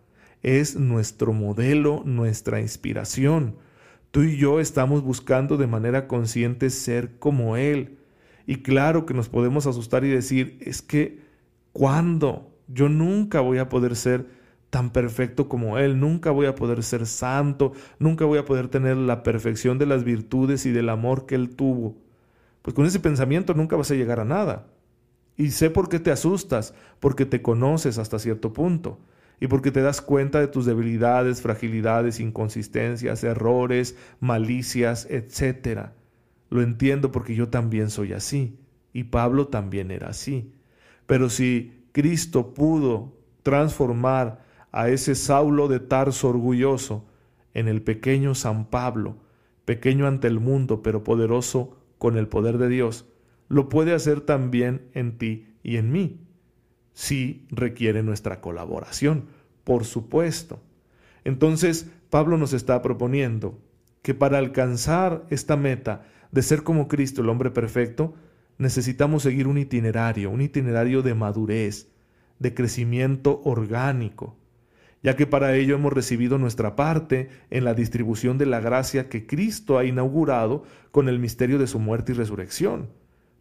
Es 0.44 0.76
nuestro 0.76 1.34
modelo, 1.34 2.04
nuestra 2.06 2.62
inspiración. 2.62 3.56
Tú 4.12 4.24
y 4.24 4.38
yo 4.38 4.60
estamos 4.60 5.04
buscando 5.04 5.58
de 5.58 5.68
manera 5.68 6.08
consciente 6.08 6.70
ser 6.70 7.20
como 7.20 7.58
Él. 7.58 7.98
Y 8.46 8.58
claro 8.58 9.06
que 9.06 9.14
nos 9.14 9.30
podemos 9.30 9.68
asustar 9.68 10.06
y 10.06 10.10
decir, 10.10 10.58
es 10.62 10.82
que, 10.82 11.20
¿cuándo? 11.74 12.52
Yo 12.68 12.88
nunca 12.90 13.42
voy 13.42 13.58
a 13.58 13.70
poder 13.70 13.96
ser 13.96 14.26
tan 14.70 14.92
perfecto 14.92 15.48
como 15.48 15.78
Él, 15.78 16.00
nunca 16.00 16.32
voy 16.32 16.46
a 16.46 16.56
poder 16.56 16.84
ser 16.84 17.06
santo, 17.06 17.74
nunca 18.00 18.26
voy 18.26 18.38
a 18.40 18.46
poder 18.46 18.68
tener 18.68 18.98
la 18.98 19.24
perfección 19.24 19.78
de 19.78 19.86
las 19.86 20.04
virtudes 20.04 20.66
y 20.66 20.72
del 20.72 20.90
amor 20.90 21.26
que 21.26 21.36
Él 21.36 21.56
tuvo. 21.56 21.96
Pues 22.62 22.74
con 22.74 22.86
ese 22.86 23.00
pensamiento 23.00 23.54
nunca 23.54 23.76
vas 23.76 23.92
a 23.92 23.96
llegar 23.96 24.20
a 24.20 24.26
nada. 24.26 24.68
Y 25.38 25.52
sé 25.52 25.70
por 25.70 25.88
qué 25.88 26.00
te 26.00 26.12
asustas, 26.12 26.74
porque 27.00 27.26
te 27.26 27.42
conoces 27.42 27.98
hasta 27.98 28.20
cierto 28.20 28.54
punto, 28.54 29.00
y 29.40 29.48
porque 29.48 29.72
te 29.72 29.82
das 29.82 30.02
cuenta 30.02 30.40
de 30.40 30.48
tus 30.48 30.66
debilidades, 30.66 31.42
fragilidades, 31.42 32.20
inconsistencias, 32.20 33.24
errores, 33.24 33.96
malicias, 34.20 35.08
etc. 35.10 35.90
Lo 36.50 36.62
entiendo 36.62 37.12
porque 37.12 37.36
yo 37.36 37.50
también 37.50 37.90
soy 37.90 38.14
así, 38.14 38.60
y 38.94 39.06
Pablo 39.06 39.48
también 39.48 39.92
era 39.92 40.10
así. 40.10 40.54
Pero 41.06 41.30
si 41.30 41.86
Cristo 41.92 42.54
pudo 42.54 43.16
transformar 43.44 44.44
a 44.72 44.90
ese 44.90 45.16
Saulo 45.16 45.68
de 45.68 45.80
Tarso 45.80 46.30
orgulloso 46.30 47.06
en 47.54 47.68
el 47.68 47.82
pequeño 47.82 48.36
San 48.36 48.70
Pablo, 48.70 49.18
pequeño 49.66 50.08
ante 50.08 50.28
el 50.28 50.40
mundo, 50.40 50.82
pero 50.82 51.04
poderoso 51.04 51.78
con 51.98 52.18
el 52.18 52.28
poder 52.28 52.58
de 52.58 52.70
Dios, 52.70 53.06
lo 53.50 53.70
puede 53.70 53.94
hacer 53.94 54.22
también 54.22 54.90
en 54.94 55.18
ti 55.18 55.48
y 55.64 55.78
en 55.78 55.92
mí, 55.92 56.27
si 56.98 57.46
requiere 57.52 58.02
nuestra 58.02 58.42
colaboración, 58.42 59.26
por 59.64 59.86
supuesto. 59.86 60.60
Entonces, 61.26 61.92
Pablo 62.10 62.40
nos 62.40 62.54
está 62.54 62.82
proponiendo 62.82 63.60
que 64.02 64.16
para 64.16 64.40
alcanzar 64.40 65.24
esta 65.30 65.58
meta 65.58 66.08
de 66.32 66.42
ser 66.42 66.64
como 66.64 66.88
Cristo, 66.88 67.22
el 67.22 67.30
hombre 67.30 67.52
perfecto, 67.52 68.16
necesitamos 68.58 69.22
seguir 69.22 69.46
un 69.46 69.60
itinerario, 69.60 70.32
un 70.32 70.42
itinerario 70.42 71.04
de 71.04 71.14
madurez, 71.14 71.88
de 72.40 72.56
crecimiento 72.56 73.42
orgánico, 73.44 74.36
ya 75.04 75.16
que 75.16 75.28
para 75.28 75.56
ello 75.56 75.76
hemos 75.76 75.94
recibido 75.94 76.40
nuestra 76.40 76.76
parte 76.76 77.30
en 77.52 77.64
la 77.64 77.76
distribución 77.76 78.40
de 78.40 78.48
la 78.48 78.60
gracia 78.60 79.08
que 79.08 79.28
Cristo 79.28 79.78
ha 79.78 79.86
inaugurado 79.86 80.64
con 80.90 81.10
el 81.10 81.20
misterio 81.20 81.60
de 81.60 81.68
su 81.68 81.78
muerte 81.78 82.14
y 82.14 82.16
resurrección, 82.16 82.90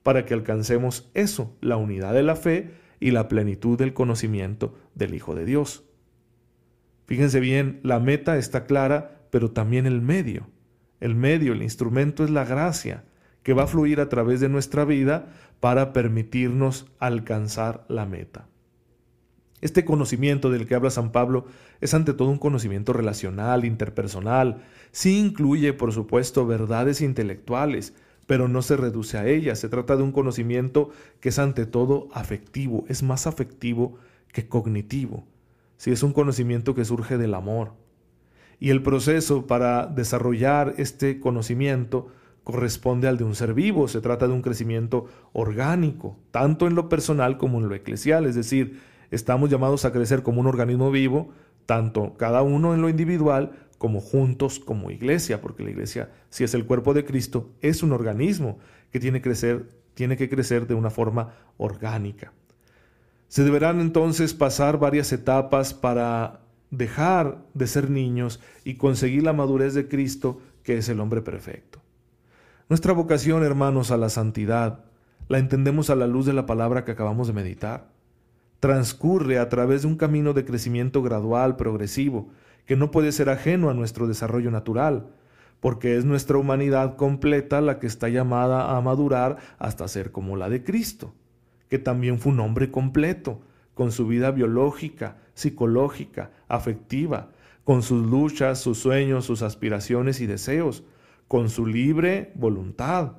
para 0.02 0.26
que 0.26 0.34
alcancemos 0.34 1.10
eso, 1.14 1.56
la 1.62 1.78
unidad 1.78 2.12
de 2.12 2.22
la 2.22 2.36
fe 2.36 2.84
y 3.00 3.10
la 3.10 3.28
plenitud 3.28 3.78
del 3.78 3.94
conocimiento 3.94 4.74
del 4.94 5.14
Hijo 5.14 5.34
de 5.34 5.44
Dios. 5.44 5.84
Fíjense 7.06 7.40
bien, 7.40 7.80
la 7.82 8.00
meta 8.00 8.36
está 8.36 8.64
clara, 8.64 9.20
pero 9.30 9.50
también 9.50 9.86
el 9.86 10.00
medio. 10.00 10.48
El 11.00 11.14
medio, 11.14 11.52
el 11.52 11.62
instrumento 11.62 12.24
es 12.24 12.30
la 12.30 12.44
gracia, 12.44 13.04
que 13.42 13.52
va 13.52 13.64
a 13.64 13.68
fluir 13.68 14.00
a 14.00 14.08
través 14.08 14.40
de 14.40 14.48
nuestra 14.48 14.84
vida 14.84 15.32
para 15.60 15.92
permitirnos 15.92 16.86
alcanzar 16.98 17.84
la 17.88 18.06
meta. 18.06 18.48
Este 19.60 19.84
conocimiento 19.84 20.50
del 20.50 20.66
que 20.66 20.74
habla 20.74 20.90
San 20.90 21.12
Pablo 21.12 21.46
es 21.80 21.94
ante 21.94 22.12
todo 22.12 22.28
un 22.28 22.38
conocimiento 22.38 22.92
relacional, 22.92 23.64
interpersonal. 23.64 24.62
Sí 24.90 25.18
incluye, 25.18 25.72
por 25.72 25.92
supuesto, 25.92 26.46
verdades 26.46 27.00
intelectuales, 27.00 27.94
pero 28.26 28.48
no 28.48 28.62
se 28.62 28.76
reduce 28.76 29.18
a 29.18 29.26
ellas. 29.26 29.58
Se 29.58 29.68
trata 29.68 29.96
de 29.96 30.02
un 30.02 30.12
conocimiento 30.12 30.90
que 31.20 31.30
es 31.30 31.38
ante 31.38 31.66
todo 31.66 32.08
afectivo, 32.12 32.84
es 32.88 33.02
más 33.02 33.26
afectivo 33.26 33.94
que 34.32 34.48
cognitivo. 34.48 35.24
Sí, 35.76 35.90
es 35.90 36.02
un 36.02 36.12
conocimiento 36.12 36.74
que 36.74 36.84
surge 36.84 37.18
del 37.18 37.34
amor. 37.34 37.72
Y 38.58 38.70
el 38.70 38.82
proceso 38.82 39.46
para 39.46 39.86
desarrollar 39.86 40.74
este 40.78 41.20
conocimiento 41.20 42.08
corresponde 42.44 43.08
al 43.08 43.18
de 43.18 43.24
un 43.24 43.34
ser 43.34 43.54
vivo. 43.54 43.88
Se 43.88 44.00
trata 44.00 44.26
de 44.26 44.32
un 44.32 44.40
crecimiento 44.40 45.06
orgánico, 45.32 46.16
tanto 46.30 46.66
en 46.66 46.74
lo 46.74 46.88
personal 46.88 47.38
como 47.38 47.58
en 47.58 47.68
lo 47.68 47.74
eclesial, 47.74 48.24
es 48.24 48.34
decir, 48.34 48.80
estamos 49.10 49.50
llamados 49.50 49.84
a 49.84 49.92
crecer 49.92 50.22
como 50.22 50.40
un 50.40 50.46
organismo 50.46 50.90
vivo, 50.90 51.30
tanto 51.66 52.14
cada 52.16 52.42
uno 52.42 52.72
en 52.72 52.80
lo 52.80 52.88
individual 52.88 53.52
como 53.78 54.00
juntos 54.00 54.58
como 54.58 54.90
iglesia, 54.90 55.40
porque 55.40 55.62
la 55.62 55.70
iglesia, 55.70 56.10
si 56.30 56.44
es 56.44 56.54
el 56.54 56.66
cuerpo 56.66 56.94
de 56.94 57.04
Cristo, 57.04 57.50
es 57.60 57.82
un 57.82 57.92
organismo 57.92 58.58
que 58.90 59.00
tiene, 59.00 59.20
crecer, 59.20 59.68
tiene 59.94 60.16
que 60.16 60.28
crecer 60.28 60.66
de 60.66 60.74
una 60.74 60.90
forma 60.90 61.34
orgánica. 61.56 62.32
Se 63.28 63.44
deberán 63.44 63.80
entonces 63.80 64.34
pasar 64.34 64.78
varias 64.78 65.12
etapas 65.12 65.74
para 65.74 66.40
dejar 66.70 67.44
de 67.54 67.66
ser 67.66 67.90
niños 67.90 68.40
y 68.64 68.74
conseguir 68.74 69.22
la 69.22 69.32
madurez 69.32 69.74
de 69.74 69.88
Cristo, 69.88 70.40
que 70.62 70.78
es 70.78 70.88
el 70.88 71.00
hombre 71.00 71.22
perfecto. 71.22 71.80
Nuestra 72.68 72.92
vocación, 72.92 73.44
hermanos, 73.44 73.90
a 73.90 73.96
la 73.96 74.08
santidad, 74.08 74.84
la 75.28 75.38
entendemos 75.38 75.90
a 75.90 75.96
la 75.96 76.06
luz 76.06 76.26
de 76.26 76.32
la 76.32 76.46
palabra 76.46 76.84
que 76.84 76.92
acabamos 76.92 77.26
de 77.26 77.32
meditar 77.32 77.96
transcurre 78.60 79.38
a 79.38 79.48
través 79.48 79.82
de 79.82 79.88
un 79.88 79.96
camino 79.96 80.32
de 80.32 80.44
crecimiento 80.44 81.02
gradual, 81.02 81.56
progresivo, 81.56 82.30
que 82.66 82.76
no 82.76 82.90
puede 82.90 83.12
ser 83.12 83.30
ajeno 83.30 83.70
a 83.70 83.74
nuestro 83.74 84.06
desarrollo 84.06 84.50
natural, 84.50 85.08
porque 85.60 85.96
es 85.96 86.04
nuestra 86.04 86.36
humanidad 86.36 86.96
completa 86.96 87.60
la 87.60 87.78
que 87.78 87.86
está 87.86 88.08
llamada 88.08 88.76
a 88.76 88.80
madurar 88.80 89.38
hasta 89.58 89.88
ser 89.88 90.12
como 90.12 90.36
la 90.36 90.48
de 90.48 90.62
Cristo, 90.62 91.14
que 91.68 91.78
también 91.78 92.18
fue 92.18 92.32
un 92.32 92.40
hombre 92.40 92.70
completo, 92.70 93.40
con 93.74 93.92
su 93.92 94.06
vida 94.06 94.30
biológica, 94.30 95.18
psicológica, 95.34 96.30
afectiva, 96.48 97.30
con 97.62 97.82
sus 97.82 98.06
luchas, 98.06 98.58
sus 98.58 98.78
sueños, 98.78 99.26
sus 99.26 99.42
aspiraciones 99.42 100.20
y 100.20 100.26
deseos, 100.26 100.84
con 101.28 101.50
su 101.50 101.66
libre 101.66 102.32
voluntad, 102.36 103.18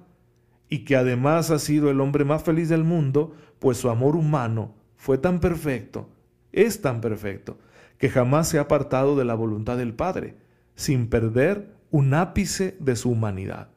y 0.70 0.80
que 0.80 0.96
además 0.96 1.52
ha 1.52 1.60
sido 1.60 1.90
el 1.90 2.02
hombre 2.02 2.26
más 2.26 2.44
feliz 2.44 2.70
del 2.70 2.84
mundo, 2.84 3.36
pues 3.60 3.78
su 3.78 3.90
amor 3.90 4.16
humano 4.16 4.74
fue 4.96 5.18
tan 5.18 5.40
perfecto, 5.40 6.10
es 6.52 6.82
tan 6.82 7.02
perfecto, 7.02 7.58
que 7.98 8.10
jamás 8.10 8.48
se 8.48 8.58
ha 8.58 8.62
apartado 8.62 9.16
de 9.16 9.26
la 9.26 9.36
voluntad 9.36 9.78
del 9.78 9.94
Padre, 9.94 10.36
sin 10.76 11.08
perder 11.08 11.74
un 11.92 12.14
ápice 12.14 12.78
de 12.80 12.96
su 12.96 13.12
humanidad. 13.12 13.70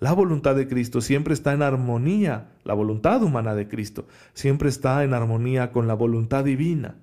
La 0.00 0.12
voluntad 0.12 0.54
de 0.54 0.68
Cristo 0.68 1.00
siempre 1.00 1.34
está 1.34 1.52
en 1.52 1.62
armonía, 1.62 2.52
la 2.62 2.74
voluntad 2.74 3.22
humana 3.22 3.54
de 3.56 3.66
Cristo 3.66 4.06
siempre 4.32 4.68
está 4.68 5.02
en 5.02 5.12
armonía 5.12 5.72
con 5.72 5.88
la 5.88 5.94
voluntad 5.94 6.44
divina. 6.44 6.96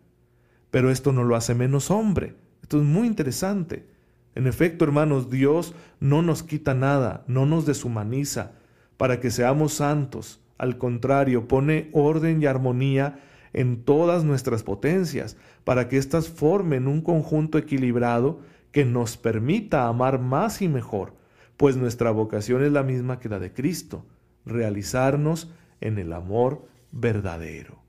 Pero 0.71 0.89
esto 0.89 1.11
no 1.11 1.23
lo 1.23 1.35
hace 1.35 1.55
menos 1.55 1.91
hombre. 1.91 2.35
Esto 2.61 2.77
es 2.79 2.83
muy 2.83 3.07
interesante. 3.07 3.85
En 4.33 4.47
efecto, 4.47 4.85
hermanos, 4.85 5.29
Dios 5.29 5.73
no 5.99 6.21
nos 6.21 6.43
quita 6.43 6.73
nada, 6.73 7.23
no 7.27 7.45
nos 7.45 7.65
deshumaniza 7.65 8.51
para 8.97 9.19
que 9.19 9.31
seamos 9.31 9.73
santos. 9.73 10.41
Al 10.57 10.77
contrario, 10.77 11.47
pone 11.47 11.89
orden 11.91 12.41
y 12.41 12.45
armonía 12.45 13.19
en 13.55 13.85
todas 13.85 14.25
nuestras 14.25 14.63
potencias, 14.63 15.37
para 15.63 15.87
que 15.87 15.97
éstas 15.97 16.27
formen 16.27 16.89
un 16.89 17.01
conjunto 17.01 17.57
equilibrado 17.57 18.41
que 18.73 18.83
nos 18.83 19.15
permita 19.15 19.87
amar 19.87 20.19
más 20.19 20.61
y 20.61 20.67
mejor, 20.67 21.13
pues 21.55 21.77
nuestra 21.77 22.11
vocación 22.11 22.65
es 22.65 22.73
la 22.73 22.83
misma 22.83 23.17
que 23.17 23.29
la 23.29 23.39
de 23.39 23.53
Cristo, 23.53 24.05
realizarnos 24.45 25.49
en 25.79 25.97
el 25.99 26.11
amor 26.11 26.67
verdadero. 26.91 27.79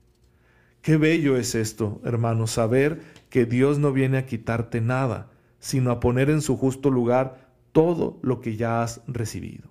Qué 0.81 0.95
bello 0.95 1.35
es 1.35 1.53
esto, 1.53 1.99
hermanos, 2.05 2.51
saber 2.51 3.01
que 3.29 3.45
Dios 3.45 3.77
no 3.77 3.91
viene 3.91 4.19
a 4.19 4.25
quitarte 4.25 4.79
nada, 4.79 5.31
sino 5.59 5.91
a 5.91 5.99
poner 5.99 6.29
en 6.29 6.41
su 6.41 6.55
justo 6.55 6.89
lugar 6.89 7.51
todo 7.73 8.19
lo 8.21 8.39
que 8.39 8.55
ya 8.55 8.83
has 8.83 9.01
recibido. 9.05 9.66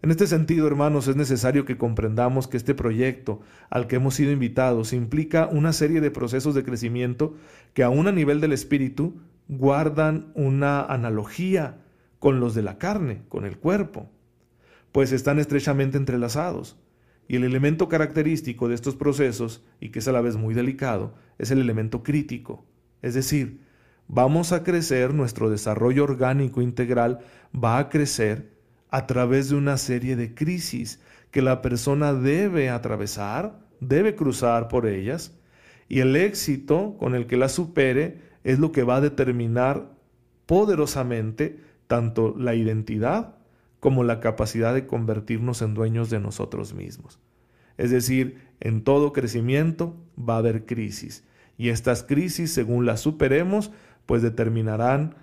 En 0.00 0.12
este 0.12 0.28
sentido, 0.28 0.68
hermanos, 0.68 1.08
es 1.08 1.16
necesario 1.16 1.64
que 1.64 1.76
comprendamos 1.76 2.46
que 2.46 2.56
este 2.56 2.74
proyecto 2.74 3.40
al 3.68 3.88
que 3.88 3.96
hemos 3.96 4.14
sido 4.14 4.30
invitados 4.30 4.92
implica 4.92 5.48
una 5.48 5.72
serie 5.72 6.00
de 6.00 6.12
procesos 6.12 6.54
de 6.54 6.62
crecimiento 6.62 7.34
que 7.74 7.82
aún 7.82 8.06
a 8.06 8.12
nivel 8.12 8.40
del 8.40 8.52
espíritu 8.52 9.20
guardan 9.48 10.30
una 10.34 10.82
analogía 10.82 11.78
con 12.20 12.38
los 12.38 12.54
de 12.54 12.62
la 12.62 12.78
carne, 12.78 13.22
con 13.28 13.44
el 13.44 13.58
cuerpo, 13.58 14.08
pues 14.92 15.10
están 15.10 15.40
estrechamente 15.40 15.96
entrelazados. 15.96 16.78
Y 17.26 17.36
el 17.36 17.44
elemento 17.44 17.88
característico 17.88 18.68
de 18.68 18.76
estos 18.76 18.94
procesos, 18.94 19.64
y 19.80 19.90
que 19.90 19.98
es 19.98 20.08
a 20.08 20.12
la 20.12 20.20
vez 20.20 20.36
muy 20.36 20.54
delicado, 20.54 21.14
es 21.38 21.50
el 21.50 21.58
elemento 21.58 22.04
crítico. 22.04 22.64
Es 23.02 23.14
decir, 23.14 23.60
vamos 24.06 24.52
a 24.52 24.62
crecer, 24.62 25.12
nuestro 25.12 25.50
desarrollo 25.50 26.04
orgánico 26.04 26.62
integral 26.62 27.18
va 27.52 27.78
a 27.78 27.88
crecer 27.88 28.57
a 28.90 29.06
través 29.06 29.48
de 29.48 29.56
una 29.56 29.76
serie 29.76 30.16
de 30.16 30.34
crisis 30.34 31.00
que 31.30 31.42
la 31.42 31.62
persona 31.62 32.14
debe 32.14 32.70
atravesar, 32.70 33.58
debe 33.80 34.14
cruzar 34.14 34.68
por 34.68 34.86
ellas, 34.86 35.36
y 35.88 36.00
el 36.00 36.16
éxito 36.16 36.96
con 36.98 37.14
el 37.14 37.26
que 37.26 37.36
la 37.36 37.48
supere 37.48 38.20
es 38.44 38.58
lo 38.58 38.72
que 38.72 38.82
va 38.82 38.96
a 38.96 39.00
determinar 39.00 39.90
poderosamente 40.46 41.60
tanto 41.86 42.34
la 42.36 42.54
identidad 42.54 43.36
como 43.80 44.04
la 44.04 44.20
capacidad 44.20 44.74
de 44.74 44.86
convertirnos 44.86 45.62
en 45.62 45.74
dueños 45.74 46.10
de 46.10 46.20
nosotros 46.20 46.74
mismos. 46.74 47.20
Es 47.76 47.90
decir, 47.90 48.40
en 48.60 48.82
todo 48.82 49.12
crecimiento 49.12 49.96
va 50.18 50.34
a 50.34 50.38
haber 50.38 50.66
crisis 50.66 51.24
y 51.58 51.70
estas 51.70 52.04
crisis, 52.04 52.52
según 52.52 52.86
las 52.86 53.00
superemos, 53.00 53.72
pues 54.06 54.22
determinarán 54.22 55.16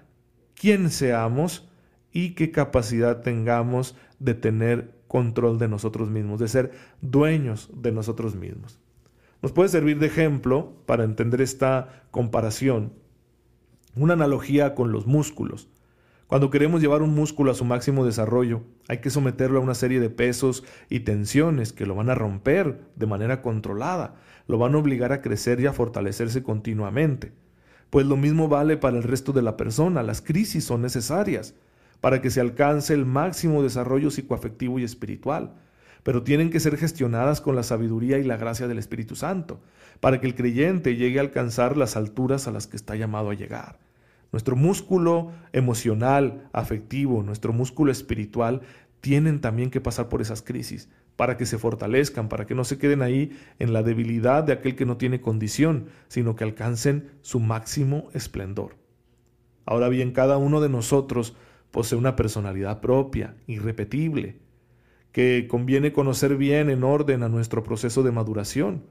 quién 0.54 0.92
seamos 0.92 1.70
y 2.16 2.30
qué 2.30 2.50
capacidad 2.50 3.24
tengamos 3.24 3.94
de 4.20 4.36
tener 4.36 4.96
control 5.10 5.60
de 5.60 5.68
nosotros 5.68 6.10
mismos, 6.10 6.40
de 6.40 6.48
ser 6.48 6.72
dueños 7.02 7.70
de 7.76 7.92
nosotros 7.92 8.36
mismos. 8.36 8.80
Nos 9.42 9.52
puede 9.52 9.68
servir 9.68 10.00
de 10.00 10.08
ejemplo 10.08 10.72
para 10.86 11.04
entender 11.04 11.42
esta 11.42 12.06
comparación 12.12 12.94
una 13.98 14.14
analogía 14.14 14.76
con 14.76 14.94
los 14.94 15.08
músculos. 15.08 15.68
Cuando 16.28 16.50
queremos 16.50 16.80
llevar 16.80 17.02
un 17.02 17.14
músculo 17.14 17.52
a 17.52 17.56
su 17.56 17.66
máximo 17.66 18.06
desarrollo, 18.06 18.64
hay 18.88 19.00
que 19.00 19.10
someterlo 19.10 19.60
a 19.60 19.64
una 19.64 19.76
serie 19.76 20.00
de 20.00 20.10
pesos 20.10 20.64
y 20.90 21.02
tensiones 21.02 21.74
que 21.74 21.86
lo 21.86 21.96
van 21.96 22.10
a 22.10 22.16
romper 22.16 22.80
de 22.96 23.08
manera 23.08 23.42
controlada, 23.42 24.16
lo 24.48 24.58
van 24.58 24.74
a 24.74 24.78
obligar 24.78 25.12
a 25.12 25.22
crecer 25.22 25.60
y 25.60 25.66
a 25.66 25.74
fortalecerse 25.74 26.44
continuamente. 26.44 27.34
Pues 27.90 28.06
lo 28.06 28.16
mismo 28.16 28.48
vale 28.48 28.78
para 28.78 28.96
el 28.96 29.04
resto 29.04 29.34
de 29.34 29.42
la 29.42 29.58
persona, 29.58 30.02
las 30.02 30.22
crisis 30.22 30.64
son 30.64 30.82
necesarias 30.82 31.56
para 32.02 32.22
que 32.22 32.30
se 32.30 32.42
alcance 32.42 32.94
el 32.94 33.06
máximo 33.06 33.64
desarrollo 33.64 34.12
psicoafectivo 34.12 34.80
y 34.80 34.84
espiritual, 34.84 35.54
pero 36.04 36.24
tienen 36.24 36.52
que 36.52 36.60
ser 36.60 36.78
gestionadas 36.78 37.42
con 37.42 37.56
la 37.56 37.64
sabiduría 37.64 38.20
y 38.20 38.24
la 38.24 38.38
gracia 38.38 38.68
del 38.68 38.78
Espíritu 38.78 39.16
Santo, 39.16 39.60
para 40.00 40.22
que 40.22 40.28
el 40.28 40.36
creyente 40.36 40.96
llegue 40.96 41.20
a 41.20 41.24
alcanzar 41.24 41.78
las 41.78 41.96
alturas 41.96 42.48
a 42.48 42.52
las 42.52 42.68
que 42.68 42.78
está 42.78 42.96
llamado 42.96 43.32
a 43.32 43.34
llegar. 43.34 43.80
Nuestro 44.32 44.56
músculo 44.56 45.32
emocional, 45.54 46.50
afectivo, 46.52 47.24
nuestro 47.24 47.54
músculo 47.54 47.92
espiritual 47.92 48.62
tienen 49.02 49.40
también 49.40 49.70
que 49.70 49.82
pasar 49.82 50.10
por 50.10 50.22
esas 50.22 50.42
crisis 50.42 50.90
para 51.16 51.38
que 51.38 51.46
se 51.46 51.58
fortalezcan, 51.58 52.28
para 52.28 52.46
que 52.46 52.56
no 52.56 52.64
se 52.64 52.78
queden 52.78 53.02
ahí 53.02 53.38
en 53.60 53.74
la 53.74 53.84
debilidad 53.84 54.44
de 54.44 54.54
aquel 54.54 54.76
que 54.76 54.86
no 54.86 54.98
tiene 54.98 55.22
condición, 55.22 55.88
sino 56.08 56.36
que 56.36 56.44
alcancen 56.44 57.12
su 57.22 57.40
máximo 57.40 58.10
esplendor. 58.14 58.76
Ahora 59.66 59.90
bien, 59.90 60.12
cada 60.12 60.38
uno 60.38 60.62
de 60.62 60.70
nosotros 60.70 61.36
posee 61.76 61.98
una 61.98 62.16
personalidad 62.16 62.80
propia, 62.80 63.36
irrepetible, 63.48 64.40
que 65.12 65.46
conviene 65.50 65.92
conocer 65.92 66.38
bien 66.38 66.70
en 66.70 66.86
orden 66.86 67.22
a 67.22 67.28
nuestro 67.28 67.64
proceso 67.64 68.02
de 68.02 68.14
maduración. 68.14 68.86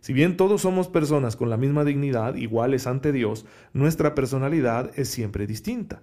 Si 0.00 0.14
bien 0.14 0.38
todos 0.38 0.62
somos 0.62 0.88
personas 0.88 1.36
con 1.36 1.50
la 1.50 1.58
misma 1.58 1.84
dignidad, 1.84 2.36
iguales 2.36 2.86
ante 2.86 3.12
Dios, 3.12 3.44
nuestra 3.74 4.14
personalidad 4.14 4.90
es 4.98 5.10
siempre 5.10 5.46
distinta. 5.46 6.00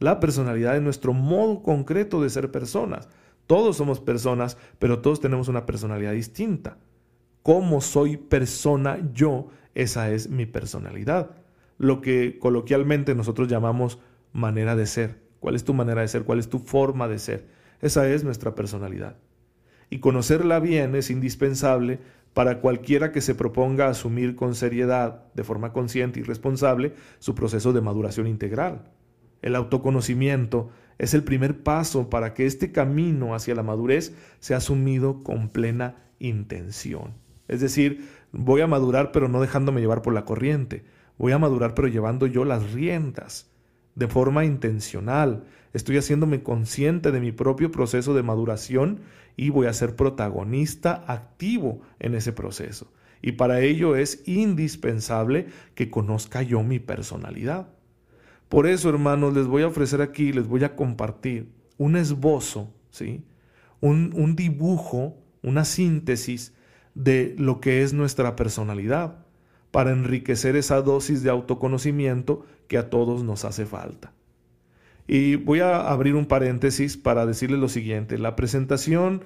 La 0.00 0.18
personalidad 0.18 0.74
es 0.74 0.82
nuestro 0.82 1.12
modo 1.12 1.62
concreto 1.62 2.20
de 2.20 2.30
ser 2.30 2.50
personas. 2.50 3.08
Todos 3.46 3.76
somos 3.76 4.00
personas, 4.00 4.56
pero 4.80 4.98
todos 4.98 5.20
tenemos 5.20 5.46
una 5.46 5.64
personalidad 5.64 6.10
distinta. 6.10 6.78
¿Cómo 7.44 7.80
soy 7.82 8.16
persona 8.16 8.98
yo? 9.14 9.46
Esa 9.76 10.10
es 10.10 10.28
mi 10.28 10.44
personalidad. 10.44 11.36
Lo 11.76 12.00
que 12.00 12.40
coloquialmente 12.40 13.14
nosotros 13.14 13.46
llamamos 13.46 14.00
manera 14.32 14.74
de 14.74 14.86
ser. 14.86 15.27
¿Cuál 15.40 15.54
es 15.54 15.64
tu 15.64 15.74
manera 15.74 16.00
de 16.00 16.08
ser? 16.08 16.24
¿Cuál 16.24 16.38
es 16.38 16.48
tu 16.48 16.58
forma 16.58 17.08
de 17.08 17.18
ser? 17.18 17.46
Esa 17.80 18.08
es 18.08 18.24
nuestra 18.24 18.54
personalidad. 18.54 19.16
Y 19.90 20.00
conocerla 20.00 20.60
bien 20.60 20.94
es 20.94 21.10
indispensable 21.10 22.00
para 22.34 22.60
cualquiera 22.60 23.10
que 23.10 23.20
se 23.20 23.34
proponga 23.34 23.88
asumir 23.88 24.36
con 24.36 24.54
seriedad, 24.54 25.24
de 25.34 25.44
forma 25.44 25.72
consciente 25.72 26.20
y 26.20 26.22
responsable, 26.22 26.94
su 27.18 27.34
proceso 27.34 27.72
de 27.72 27.80
maduración 27.80 28.26
integral. 28.26 28.90
El 29.42 29.54
autoconocimiento 29.54 30.70
es 30.98 31.14
el 31.14 31.24
primer 31.24 31.62
paso 31.62 32.10
para 32.10 32.34
que 32.34 32.46
este 32.46 32.72
camino 32.72 33.34
hacia 33.34 33.54
la 33.54 33.62
madurez 33.62 34.14
sea 34.40 34.58
asumido 34.58 35.22
con 35.22 35.48
plena 35.48 35.96
intención. 36.18 37.14
Es 37.46 37.60
decir, 37.60 38.08
voy 38.32 38.60
a 38.60 38.66
madurar 38.66 39.12
pero 39.12 39.28
no 39.28 39.40
dejándome 39.40 39.80
llevar 39.80 40.02
por 40.02 40.12
la 40.12 40.24
corriente, 40.24 40.84
voy 41.16 41.32
a 41.32 41.38
madurar 41.38 41.74
pero 41.74 41.88
llevando 41.88 42.26
yo 42.26 42.44
las 42.44 42.72
riendas, 42.72 43.50
de 43.98 44.06
forma 44.06 44.44
intencional. 44.44 45.44
Estoy 45.72 45.98
haciéndome 45.98 46.42
consciente 46.42 47.10
de 47.10 47.20
mi 47.20 47.32
propio 47.32 47.72
proceso 47.72 48.14
de 48.14 48.22
maduración 48.22 49.00
y 49.36 49.50
voy 49.50 49.66
a 49.66 49.72
ser 49.72 49.96
protagonista 49.96 51.04
activo 51.08 51.80
en 51.98 52.14
ese 52.14 52.32
proceso. 52.32 52.92
Y 53.20 53.32
para 53.32 53.60
ello 53.60 53.96
es 53.96 54.22
indispensable 54.26 55.48
que 55.74 55.90
conozca 55.90 56.42
yo 56.42 56.62
mi 56.62 56.78
personalidad. 56.78 57.68
Por 58.48 58.68
eso, 58.68 58.88
hermanos, 58.88 59.34
les 59.34 59.46
voy 59.46 59.62
a 59.62 59.66
ofrecer 59.66 60.00
aquí, 60.00 60.32
les 60.32 60.46
voy 60.46 60.62
a 60.62 60.76
compartir 60.76 61.52
un 61.76 61.96
esbozo, 61.96 62.72
¿sí? 62.90 63.24
un, 63.80 64.12
un 64.14 64.36
dibujo, 64.36 65.18
una 65.42 65.64
síntesis 65.64 66.54
de 66.94 67.34
lo 67.36 67.60
que 67.60 67.82
es 67.82 67.92
nuestra 67.92 68.36
personalidad, 68.36 69.26
para 69.70 69.92
enriquecer 69.92 70.56
esa 70.56 70.80
dosis 70.82 71.22
de 71.22 71.30
autoconocimiento 71.30 72.44
que 72.68 72.78
a 72.78 72.90
todos 72.90 73.22
nos 73.24 73.44
hace 73.44 73.66
falta. 73.66 74.12
Y 75.06 75.36
voy 75.36 75.60
a 75.60 75.88
abrir 75.88 76.14
un 76.14 76.26
paréntesis 76.26 76.96
para 76.96 77.26
decirles 77.26 77.58
lo 77.58 77.68
siguiente. 77.68 78.18
La 78.18 78.36
presentación 78.36 79.22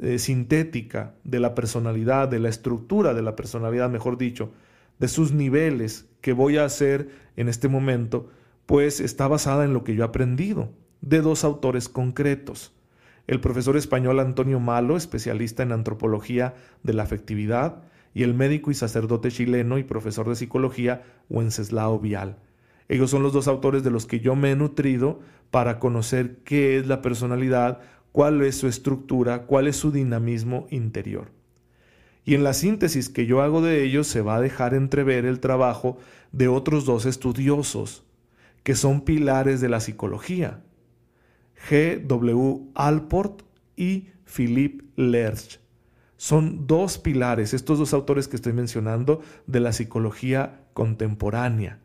eh, 0.00 0.18
sintética 0.18 1.14
de 1.24 1.40
la 1.40 1.54
personalidad, 1.54 2.28
de 2.28 2.38
la 2.38 2.48
estructura 2.48 3.14
de 3.14 3.22
la 3.22 3.36
personalidad, 3.36 3.90
mejor 3.90 4.16
dicho, 4.18 4.52
de 4.98 5.08
sus 5.08 5.32
niveles 5.32 6.06
que 6.20 6.32
voy 6.32 6.56
a 6.56 6.64
hacer 6.64 7.10
en 7.36 7.48
este 7.48 7.68
momento, 7.68 8.28
pues 8.66 9.00
está 9.00 9.28
basada 9.28 9.64
en 9.64 9.72
lo 9.72 9.84
que 9.84 9.94
yo 9.94 10.02
he 10.02 10.06
aprendido 10.06 10.70
de 11.00 11.20
dos 11.20 11.44
autores 11.44 11.88
concretos. 11.88 12.72
El 13.26 13.40
profesor 13.40 13.76
español 13.76 14.20
Antonio 14.20 14.60
Malo, 14.60 14.96
especialista 14.96 15.62
en 15.62 15.72
antropología 15.72 16.54
de 16.82 16.92
la 16.92 17.02
afectividad, 17.02 17.82
y 18.14 18.22
el 18.22 18.32
médico 18.32 18.70
y 18.70 18.74
sacerdote 18.74 19.30
chileno 19.30 19.76
y 19.76 19.84
profesor 19.84 20.28
de 20.28 20.36
psicología 20.36 21.02
Wenceslao 21.28 21.98
Vial. 21.98 22.38
Ellos 22.88 23.10
son 23.10 23.22
los 23.22 23.32
dos 23.32 23.48
autores 23.48 23.82
de 23.82 23.90
los 23.90 24.06
que 24.06 24.20
yo 24.20 24.36
me 24.36 24.52
he 24.52 24.56
nutrido 24.56 25.20
para 25.50 25.78
conocer 25.78 26.38
qué 26.44 26.78
es 26.78 26.86
la 26.86 27.02
personalidad, 27.02 27.80
cuál 28.12 28.40
es 28.42 28.56
su 28.56 28.68
estructura, 28.68 29.46
cuál 29.46 29.66
es 29.66 29.76
su 29.76 29.90
dinamismo 29.90 30.66
interior. 30.70 31.32
Y 32.24 32.34
en 32.34 32.44
la 32.44 32.54
síntesis 32.54 33.08
que 33.08 33.26
yo 33.26 33.42
hago 33.42 33.60
de 33.60 33.82
ellos 33.84 34.06
se 34.06 34.22
va 34.22 34.36
a 34.36 34.40
dejar 34.40 34.74
entrever 34.74 35.24
el 35.24 35.40
trabajo 35.40 35.98
de 36.32 36.48
otros 36.48 36.84
dos 36.84 37.06
estudiosos, 37.06 38.04
que 38.62 38.74
son 38.74 39.02
pilares 39.02 39.60
de 39.60 39.68
la 39.68 39.80
psicología, 39.80 40.62
G. 41.68 42.00
W. 42.06 42.70
Alport 42.74 43.42
y 43.76 44.08
Philippe 44.24 44.84
Lerch. 44.96 45.63
Son 46.24 46.66
dos 46.66 46.96
pilares, 46.96 47.52
estos 47.52 47.78
dos 47.78 47.92
autores 47.92 48.28
que 48.28 48.36
estoy 48.36 48.54
mencionando, 48.54 49.20
de 49.46 49.60
la 49.60 49.74
psicología 49.74 50.62
contemporánea, 50.72 51.80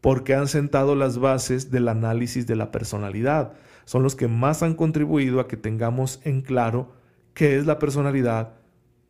porque 0.00 0.34
han 0.34 0.48
sentado 0.48 0.94
las 0.94 1.18
bases 1.18 1.70
del 1.70 1.88
análisis 1.88 2.46
de 2.46 2.56
la 2.56 2.70
personalidad. 2.70 3.52
Son 3.84 4.02
los 4.02 4.16
que 4.16 4.28
más 4.28 4.62
han 4.62 4.76
contribuido 4.76 5.40
a 5.40 5.46
que 5.46 5.58
tengamos 5.58 6.22
en 6.24 6.40
claro 6.40 6.94
qué 7.34 7.58
es 7.58 7.66
la 7.66 7.78
personalidad, 7.78 8.54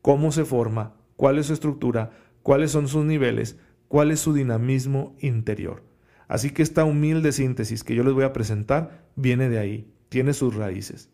cómo 0.01 0.33
se 0.33 0.45
forma, 0.45 0.95
cuál 1.15 1.39
es 1.39 1.47
su 1.47 1.53
estructura, 1.53 2.11
cuáles 2.43 2.73
son 2.73 2.89
sus 2.89 3.05
niveles, 3.05 3.61
cuál 3.87 4.11
es 4.11 4.19
su 4.19 4.35
dinamismo 4.35 5.15
interior. 5.21 5.85
Así 6.27 6.51
que 6.51 6.65
esta 6.65 6.85
humilde 6.85 7.31
síntesis 7.31 7.85
que 7.85 7.95
yo 7.95 8.03
les 8.03 8.15
voy 8.15 8.25
a 8.25 8.33
presentar 8.33 9.07
viene 9.15 9.49
de 9.49 9.61
ahí, 9.61 9.95
tiene 10.09 10.33
sus 10.33 10.57
raíces. 10.57 11.09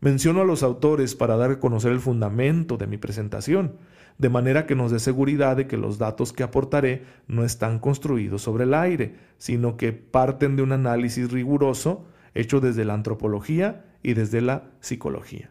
Menciono 0.00 0.42
a 0.42 0.44
los 0.44 0.62
autores 0.62 1.14
para 1.14 1.36
dar 1.36 1.50
a 1.52 1.58
conocer 1.58 1.92
el 1.92 2.00
fundamento 2.00 2.76
de 2.76 2.86
mi 2.86 2.98
presentación, 2.98 3.76
de 4.18 4.28
manera 4.28 4.66
que 4.66 4.74
nos 4.74 4.90
dé 4.90 4.98
seguridad 4.98 5.56
de 5.56 5.66
que 5.66 5.76
los 5.76 5.98
datos 5.98 6.32
que 6.32 6.42
aportaré 6.42 7.04
no 7.28 7.44
están 7.44 7.78
construidos 7.78 8.42
sobre 8.42 8.64
el 8.64 8.74
aire, 8.74 9.14
sino 9.38 9.76
que 9.76 9.92
parten 9.92 10.56
de 10.56 10.62
un 10.62 10.72
análisis 10.72 11.30
riguroso 11.30 12.06
hecho 12.34 12.60
desde 12.60 12.84
la 12.84 12.94
antropología 12.94 13.84
y 14.02 14.14
desde 14.14 14.40
la 14.40 14.70
psicología. 14.80 15.50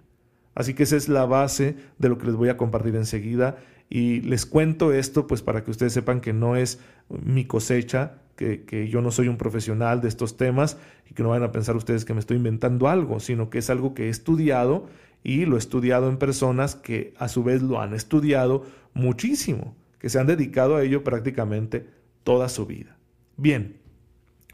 Así 0.53 0.73
que 0.73 0.83
esa 0.83 0.95
es 0.95 1.09
la 1.09 1.25
base 1.25 1.75
de 1.97 2.09
lo 2.09 2.17
que 2.17 2.27
les 2.27 2.35
voy 2.35 2.49
a 2.49 2.57
compartir 2.57 2.95
enseguida 2.95 3.57
y 3.89 4.21
les 4.21 4.45
cuento 4.45 4.93
esto 4.93 5.27
pues 5.27 5.41
para 5.41 5.63
que 5.63 5.71
ustedes 5.71 5.93
sepan 5.93 6.21
que 6.21 6.33
no 6.33 6.55
es 6.55 6.79
mi 7.09 7.45
cosecha, 7.45 8.21
que, 8.35 8.89
yo 8.89 9.01
no 9.01 9.11
soy 9.11 9.27
un 9.27 9.37
profesional 9.37 10.01
de 10.01 10.07
estos 10.07 10.37
temas 10.37 10.77
y 11.09 11.13
que 11.13 11.23
no 11.23 11.29
vayan 11.29 11.49
a 11.49 11.51
pensar 11.51 11.75
ustedes 11.75 12.05
que 12.05 12.13
me 12.13 12.19
estoy 12.19 12.37
inventando 12.37 12.87
algo, 12.87 13.19
sino 13.19 13.49
que 13.49 13.59
es 13.59 13.69
algo 13.69 13.93
que 13.93 14.05
he 14.05 14.09
estudiado 14.09 14.87
y 15.23 15.45
lo 15.45 15.55
he 15.55 15.59
estudiado 15.59 16.09
en 16.09 16.17
personas 16.17 16.75
que 16.75 17.13
a 17.17 17.27
su 17.27 17.43
vez 17.43 17.61
lo 17.61 17.81
han 17.81 17.93
estudiado 17.93 18.65
muchísimo, 18.93 19.75
que 19.99 20.09
se 20.09 20.19
han 20.19 20.27
dedicado 20.27 20.75
a 20.75 20.83
ello 20.83 21.03
prácticamente 21.03 21.87
toda 22.23 22.49
su 22.49 22.65
vida. 22.65 22.97
Bien, 23.37 23.77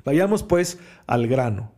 vayamos 0.06 0.44
pues 0.44 0.80
al 1.08 1.28
grano, 1.28 1.74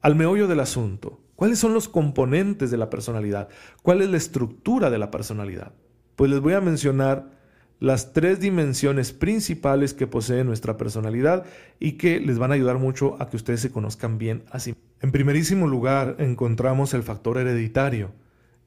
al 0.00 0.16
meollo 0.16 0.48
del 0.48 0.60
asunto. 0.60 1.20
¿Cuáles 1.36 1.58
son 1.58 1.74
los 1.74 1.88
componentes 1.88 2.70
de 2.70 2.76
la 2.76 2.90
personalidad? 2.90 3.48
¿Cuál 3.82 4.02
es 4.02 4.08
la 4.08 4.16
estructura 4.16 4.90
de 4.90 4.98
la 4.98 5.10
personalidad? 5.10 5.72
Pues 6.16 6.30
les 6.30 6.40
voy 6.40 6.52
a 6.54 6.60
mencionar 6.60 7.30
las 7.80 8.12
tres 8.12 8.40
dimensiones 8.40 9.12
principales 9.12 9.94
que 9.94 10.06
posee 10.06 10.44
nuestra 10.44 10.76
personalidad 10.76 11.44
y 11.80 11.92
que 11.92 12.20
les 12.20 12.38
van 12.38 12.50
a 12.50 12.54
ayudar 12.54 12.78
mucho 12.78 13.20
a 13.20 13.28
que 13.28 13.36
ustedes 13.36 13.60
se 13.60 13.70
conozcan 13.70 14.18
bien 14.18 14.44
así. 14.50 14.74
En 15.00 15.12
primerísimo 15.12 15.66
lugar, 15.66 16.16
encontramos 16.18 16.94
el 16.94 17.02
factor 17.02 17.38
hereditario. 17.38 18.12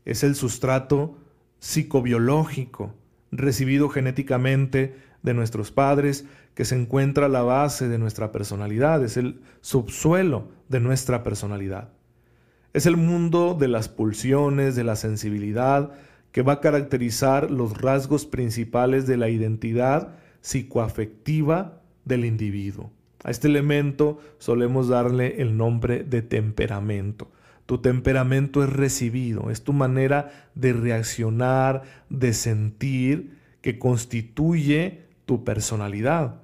Es 0.05 0.23
el 0.23 0.35
sustrato 0.35 1.17
psicobiológico 1.59 2.93
recibido 3.31 3.89
genéticamente 3.89 4.95
de 5.23 5.33
nuestros 5.33 5.71
padres 5.71 6.25
que 6.53 6.65
se 6.65 6.75
encuentra 6.75 7.25
a 7.25 7.29
la 7.29 7.43
base 7.43 7.87
de 7.87 7.97
nuestra 7.97 8.31
personalidad, 8.31 9.03
es 9.03 9.17
el 9.17 9.41
subsuelo 9.61 10.49
de 10.69 10.79
nuestra 10.79 11.23
personalidad. 11.23 11.89
Es 12.73 12.85
el 12.85 12.97
mundo 12.97 13.55
de 13.59 13.67
las 13.67 13.89
pulsiones, 13.89 14.75
de 14.75 14.83
la 14.83 14.95
sensibilidad, 14.95 15.91
que 16.31 16.41
va 16.41 16.53
a 16.53 16.61
caracterizar 16.61 17.51
los 17.51 17.81
rasgos 17.81 18.25
principales 18.25 19.07
de 19.07 19.17
la 19.17 19.29
identidad 19.29 20.15
psicoafectiva 20.41 21.81
del 22.05 22.25
individuo. 22.25 22.91
A 23.23 23.31
este 23.31 23.47
elemento 23.47 24.19
solemos 24.37 24.87
darle 24.87 25.41
el 25.41 25.57
nombre 25.57 26.03
de 26.03 26.21
temperamento. 26.21 27.29
Tu 27.65 27.79
temperamento 27.79 28.63
es 28.63 28.71
recibido, 28.71 29.49
es 29.49 29.63
tu 29.63 29.73
manera 29.73 30.49
de 30.55 30.73
reaccionar, 30.73 31.83
de 32.09 32.33
sentir, 32.33 33.37
que 33.61 33.79
constituye 33.79 35.07
tu 35.25 35.43
personalidad 35.43 36.41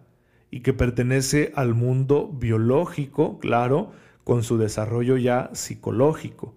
y 0.51 0.59
que 0.59 0.73
pertenece 0.73 1.53
al 1.55 1.73
mundo 1.73 2.27
biológico, 2.27 3.39
claro, 3.39 3.91
con 4.25 4.43
su 4.43 4.57
desarrollo 4.57 5.15
ya 5.15 5.49
psicológico, 5.53 6.53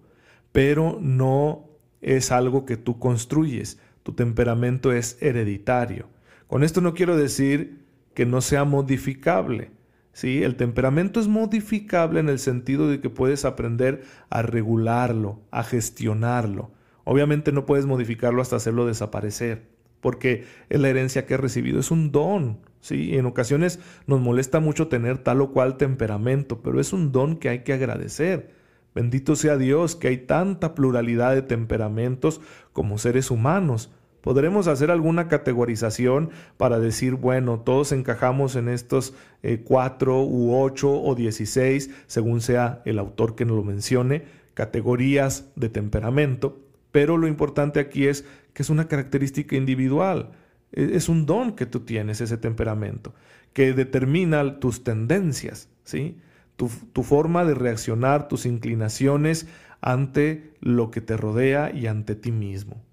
pero 0.51 0.97
no 1.01 1.66
es 2.01 2.31
algo 2.31 2.65
que 2.65 2.77
tú 2.77 2.99
construyes, 2.99 3.79
tu 4.03 4.13
temperamento 4.13 4.91
es 4.91 5.17
hereditario. 5.21 6.07
Con 6.47 6.63
esto 6.63 6.81
no 6.81 6.93
quiero 6.93 7.17
decir 7.17 7.85
que 8.13 8.25
no 8.25 8.41
sea 8.41 8.63
modificable. 8.63 9.71
¿sí? 10.13 10.43
El 10.43 10.55
temperamento 10.55 11.19
es 11.19 11.27
modificable 11.27 12.19
en 12.19 12.29
el 12.29 12.39
sentido 12.39 12.89
de 12.89 13.01
que 13.01 13.09
puedes 13.09 13.45
aprender 13.45 14.03
a 14.29 14.41
regularlo, 14.41 15.41
a 15.51 15.63
gestionarlo. 15.63 16.71
Obviamente 17.03 17.51
no 17.51 17.65
puedes 17.65 17.85
modificarlo 17.85 18.41
hasta 18.41 18.55
hacerlo 18.55 18.85
desaparecer, 18.85 19.67
porque 20.01 20.45
es 20.69 20.79
la 20.79 20.89
herencia 20.89 21.25
que 21.25 21.35
he 21.35 21.37
recibido, 21.37 21.79
es 21.79 21.91
un 21.91 22.11
don. 22.11 22.59
¿sí? 22.81 23.17
En 23.17 23.25
ocasiones 23.25 23.79
nos 24.07 24.19
molesta 24.19 24.59
mucho 24.59 24.87
tener 24.87 25.19
tal 25.19 25.41
o 25.41 25.51
cual 25.51 25.77
temperamento, 25.77 26.61
pero 26.61 26.79
es 26.79 26.93
un 26.93 27.11
don 27.11 27.37
que 27.37 27.49
hay 27.49 27.59
que 27.59 27.73
agradecer. 27.73 28.56
Bendito 28.97 29.35
sea 29.35 29.57
Dios 29.57 29.95
que 29.95 30.07
hay 30.07 30.17
tanta 30.17 30.73
pluralidad 30.73 31.35
de 31.35 31.43
temperamentos 31.43 32.41
como 32.73 32.97
seres 32.97 33.29
humanos. 33.29 33.91
Podremos 34.21 34.65
hacer 34.65 34.89
alguna 34.89 35.27
categorización 35.27 36.31
para 36.57 36.79
decir, 36.79 37.13
bueno, 37.13 37.59
todos 37.59 37.91
encajamos 37.91 38.55
en 38.55 38.69
estos 38.69 39.13
eh, 39.43 39.61
cuatro 39.63 40.23
u 40.23 40.59
ocho 40.59 40.99
o 40.99 41.13
dieciséis, 41.13 41.91
según 42.07 42.41
sea 42.41 42.81
el 42.85 42.97
autor 42.97 43.35
que 43.35 43.45
nos 43.45 43.57
lo 43.57 43.63
mencione, 43.63 44.23
categorías 44.55 45.51
de 45.55 45.69
temperamento, 45.69 46.59
pero 46.91 47.17
lo 47.17 47.27
importante 47.27 47.79
aquí 47.79 48.07
es 48.07 48.25
que 48.53 48.63
es 48.63 48.71
una 48.71 48.87
característica 48.87 49.55
individual, 49.55 50.31
e, 50.71 50.95
es 50.95 51.07
un 51.07 51.27
don 51.27 51.55
que 51.55 51.67
tú 51.67 51.81
tienes, 51.81 52.19
ese 52.19 52.37
temperamento, 52.37 53.13
que 53.53 53.73
determina 53.73 54.59
tus 54.59 54.83
tendencias, 54.83 55.69
¿sí? 55.83 56.17
Tu, 56.57 57.03
forma 57.03 57.45
de 57.45 57.53
reaccionar, 57.53 58.27
tus 58.27 58.45
inclinaciones 58.45 59.47
ante 59.79 60.53
lo 60.59 60.89
que 60.89 61.01
te 61.01 61.15
rodea 61.15 61.71
y 61.71 61.87
ante 61.87 62.15
ti 62.15 62.31
mismo. 62.31 62.83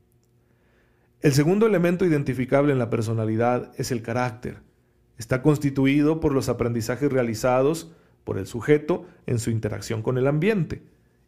El 1.22 1.32
segundo 1.32 1.66
elemento 1.66 2.04
identificable 2.04 2.72
en 2.72 2.78
la 2.78 2.90
personalidad 2.90 3.72
es 3.78 3.90
el 3.90 4.02
carácter. 4.02 4.58
Está 5.16 5.40
constituido 5.40 6.20
por 6.20 6.34
los 6.34 6.50
aprendizajes 6.50 7.10
realizados 7.10 7.90
por 8.24 8.36
el 8.36 8.46
sujeto 8.46 9.06
en 9.26 9.38
su 9.38 9.50
interacción 9.50 10.02
con 10.02 10.18
el 10.18 10.26
ambiente. 10.26 10.82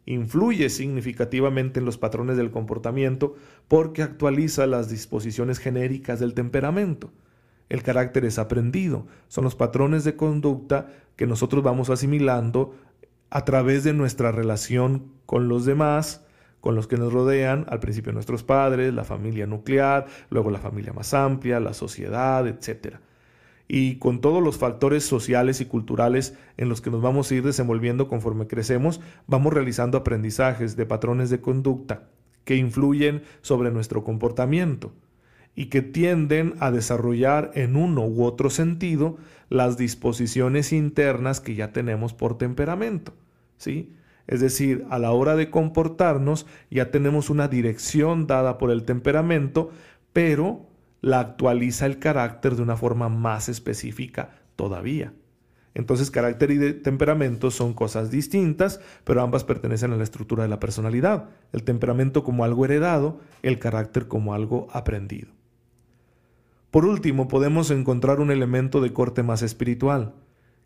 Influye 0.05 0.69
significativamente 0.69 1.79
en 1.79 1.85
los 1.85 1.97
patrones 1.97 2.37
del 2.37 2.51
comportamiento 2.51 3.35
porque 3.67 4.03
actualiza 4.03 4.67
las 4.67 4.89
disposiciones 4.89 5.57
genéricas 5.57 6.19
del 6.19 6.35
temperamento. 6.35 7.11
El 7.69 7.83
carácter 7.83 8.23
es 8.25 8.39
aprendido, 8.39 9.07
son 9.27 9.43
los 9.43 9.55
patrones 9.55 10.03
de 10.03 10.15
conducta 10.15 10.87
que 11.15 11.27
nosotros 11.27 11.63
vamos 11.63 11.89
asimilando 11.89 12.75
a 13.29 13.43
través 13.43 13.83
de 13.83 13.93
nuestra 13.93 14.31
relación 14.31 15.11
con 15.25 15.49
los 15.49 15.65
demás, 15.65 16.25
con 16.61 16.75
los 16.75 16.87
que 16.87 16.97
nos 16.97 17.11
rodean, 17.11 17.65
al 17.69 17.79
principio 17.79 18.13
nuestros 18.13 18.43
padres, 18.43 18.93
la 18.93 19.03
familia 19.03 19.47
nuclear, 19.47 20.05
luego 20.29 20.49
la 20.49 20.59
familia 20.59 20.93
más 20.93 21.13
amplia, 21.13 21.59
la 21.59 21.73
sociedad, 21.73 22.47
etc. 22.47 22.97
Y 23.67 23.97
con 23.97 24.21
todos 24.21 24.41
los 24.41 24.57
factores 24.57 25.03
sociales 25.03 25.59
y 25.59 25.65
culturales 25.65 26.37
en 26.55 26.69
los 26.69 26.79
que 26.79 26.89
nos 26.89 27.01
vamos 27.01 27.29
a 27.29 27.35
ir 27.35 27.43
desenvolviendo 27.43 28.07
conforme 28.07 28.47
crecemos, 28.47 29.01
vamos 29.27 29.53
realizando 29.53 29.97
aprendizajes 29.97 30.77
de 30.77 30.85
patrones 30.85 31.29
de 31.29 31.41
conducta 31.41 32.03
que 32.45 32.55
influyen 32.55 33.23
sobre 33.41 33.71
nuestro 33.71 34.05
comportamiento 34.05 34.93
y 35.57 35.65
que 35.65 35.81
tienden 35.81 36.53
a 36.59 36.69
desarrollar 36.69 37.49
en 37.55 37.75
uno 37.75 38.05
u 38.05 38.23
otro 38.23 38.51
sentido 38.51 39.17
las 39.49 39.75
disposiciones 39.75 40.71
internas 40.71 41.41
que 41.41 41.55
ya 41.55 41.73
tenemos 41.73 42.13
por 42.13 42.37
temperamento. 42.37 43.15
¿sí? 43.57 43.91
Es 44.27 44.39
decir, 44.39 44.85
a 44.91 44.99
la 44.99 45.11
hora 45.11 45.35
de 45.35 45.49
comportarnos 45.49 46.45
ya 46.69 46.91
tenemos 46.91 47.31
una 47.31 47.47
dirección 47.47 48.27
dada 48.27 48.59
por 48.59 48.69
el 48.69 48.83
temperamento, 48.83 49.71
pero 50.13 50.67
la 51.01 51.21
actualiza 51.21 51.87
el 51.87 51.97
carácter 51.97 52.55
de 52.55 52.61
una 52.61 52.77
forma 52.77 53.09
más 53.09 53.49
específica 53.49 54.35
todavía. 54.55 55.11
Entonces 55.73 56.11
carácter 56.11 56.51
y 56.51 56.73
temperamento 56.73 57.49
son 57.49 57.73
cosas 57.73 58.11
distintas, 58.11 58.79
pero 59.03 59.23
ambas 59.23 59.43
pertenecen 59.43 59.91
a 59.91 59.95
la 59.95 60.03
estructura 60.03 60.43
de 60.43 60.49
la 60.49 60.59
personalidad. 60.59 61.29
El 61.51 61.63
temperamento 61.63 62.23
como 62.23 62.43
algo 62.43 62.63
heredado, 62.63 63.21
el 63.41 63.57
carácter 63.57 64.07
como 64.07 64.35
algo 64.35 64.67
aprendido. 64.71 65.36
Por 66.77 66.85
último, 66.85 67.27
podemos 67.27 67.71
encontrar 67.71 68.19
un 68.19 68.29
elemento 68.29 68.81
de 68.81 68.93
corte 68.93 69.23
más 69.23 69.41
espiritual, 69.41 70.13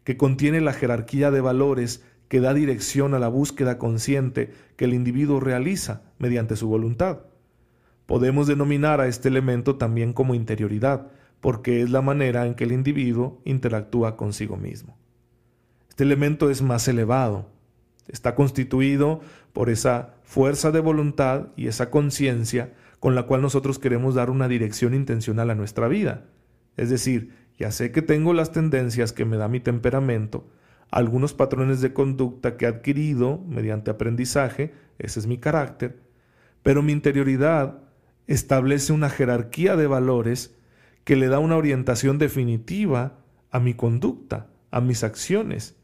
que 0.04 0.18
contiene 0.18 0.60
la 0.60 0.74
jerarquía 0.74 1.32
de 1.32 1.40
valores 1.40 2.04
que 2.28 2.42
da 2.42 2.54
dirección 2.54 3.14
a 3.14 3.20
la 3.20 3.30
búsqueda 3.30 3.78
consciente 3.78 4.52
que 4.76 4.84
el 4.84 4.94
individuo 4.94 5.40
realiza 5.40 6.02
mediante 6.20 6.58
su 6.58 6.68
voluntad. 6.68 7.20
Podemos 8.08 8.46
denominar 8.48 9.00
a 9.00 9.08
este 9.08 9.30
elemento 9.30 9.78
también 9.78 10.12
como 10.12 10.36
interioridad, 10.36 11.08
porque 11.40 11.82
es 11.82 11.90
la 11.90 12.02
manera 12.02 12.46
en 12.46 12.56
que 12.56 12.66
el 12.66 12.74
individuo 12.74 13.42
interactúa 13.46 14.18
consigo 14.18 14.58
mismo. 14.58 14.98
Este 15.88 16.04
elemento 16.04 16.50
es 16.50 16.62
más 16.62 16.90
elevado, 16.90 17.48
está 18.10 18.36
constituido 18.36 19.22
por 19.54 19.70
esa 19.70 20.16
fuerza 20.24 20.72
de 20.72 20.82
voluntad 20.82 21.48
y 21.56 21.68
esa 21.68 21.90
conciencia 21.90 22.74
con 23.02 23.16
la 23.16 23.24
cual 23.24 23.42
nosotros 23.42 23.80
queremos 23.80 24.14
dar 24.14 24.30
una 24.30 24.48
dirección 24.48 24.94
intencional 24.94 25.50
a 25.50 25.56
nuestra 25.56 25.88
vida. 25.88 26.28
Es 26.78 26.92
decir, 26.92 27.34
ya 27.58 27.72
sé 27.72 27.92
que 27.92 28.04
tengo 28.04 28.32
las 28.32 28.52
tendencias 28.52 29.12
que 29.12 29.26
me 29.26 29.38
da 29.38 29.48
mi 29.48 29.60
temperamento, 29.60 30.48
algunos 30.92 31.34
patrones 31.34 31.82
de 31.82 31.94
conducta 31.94 32.58
que 32.58 32.66
he 32.66 32.68
adquirido 32.68 33.44
mediante 33.48 33.90
aprendizaje, 33.90 34.76
ese 35.00 35.20
es 35.20 35.26
mi 35.26 35.40
carácter, 35.40 36.00
pero 36.62 36.84
mi 36.84 36.92
interioridad 36.92 37.80
establece 38.28 38.94
una 38.94 39.10
jerarquía 39.10 39.76
de 39.76 39.88
valores 39.88 40.56
que 41.04 41.16
le 41.16 41.28
da 41.28 41.40
una 41.40 41.58
orientación 41.58 42.20
definitiva 42.20 43.18
a 43.50 43.60
mi 43.60 43.74
conducta, 43.74 44.52
a 44.70 44.80
mis 44.80 45.04
acciones, 45.04 45.76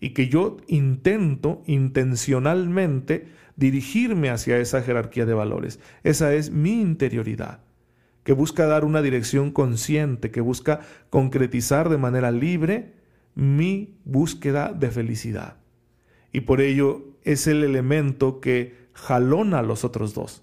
y 0.00 0.10
que 0.10 0.28
yo 0.28 0.56
intento 0.66 1.62
intencionalmente 1.66 3.28
dirigirme 3.56 4.30
hacia 4.30 4.58
esa 4.58 4.82
jerarquía 4.82 5.26
de 5.26 5.34
valores. 5.34 5.78
Esa 6.02 6.32
es 6.34 6.50
mi 6.50 6.80
interioridad, 6.80 7.60
que 8.24 8.32
busca 8.32 8.66
dar 8.66 8.84
una 8.84 9.02
dirección 9.02 9.50
consciente, 9.50 10.30
que 10.30 10.40
busca 10.40 10.80
concretizar 11.10 11.88
de 11.90 11.98
manera 11.98 12.30
libre 12.30 12.94
mi 13.34 13.98
búsqueda 14.04 14.72
de 14.72 14.90
felicidad. 14.90 15.56
Y 16.32 16.40
por 16.42 16.60
ello 16.60 17.04
es 17.22 17.46
el 17.46 17.62
elemento 17.62 18.40
que 18.40 18.88
jalona 18.92 19.58
a 19.58 19.62
los 19.62 19.84
otros 19.84 20.14
dos 20.14 20.42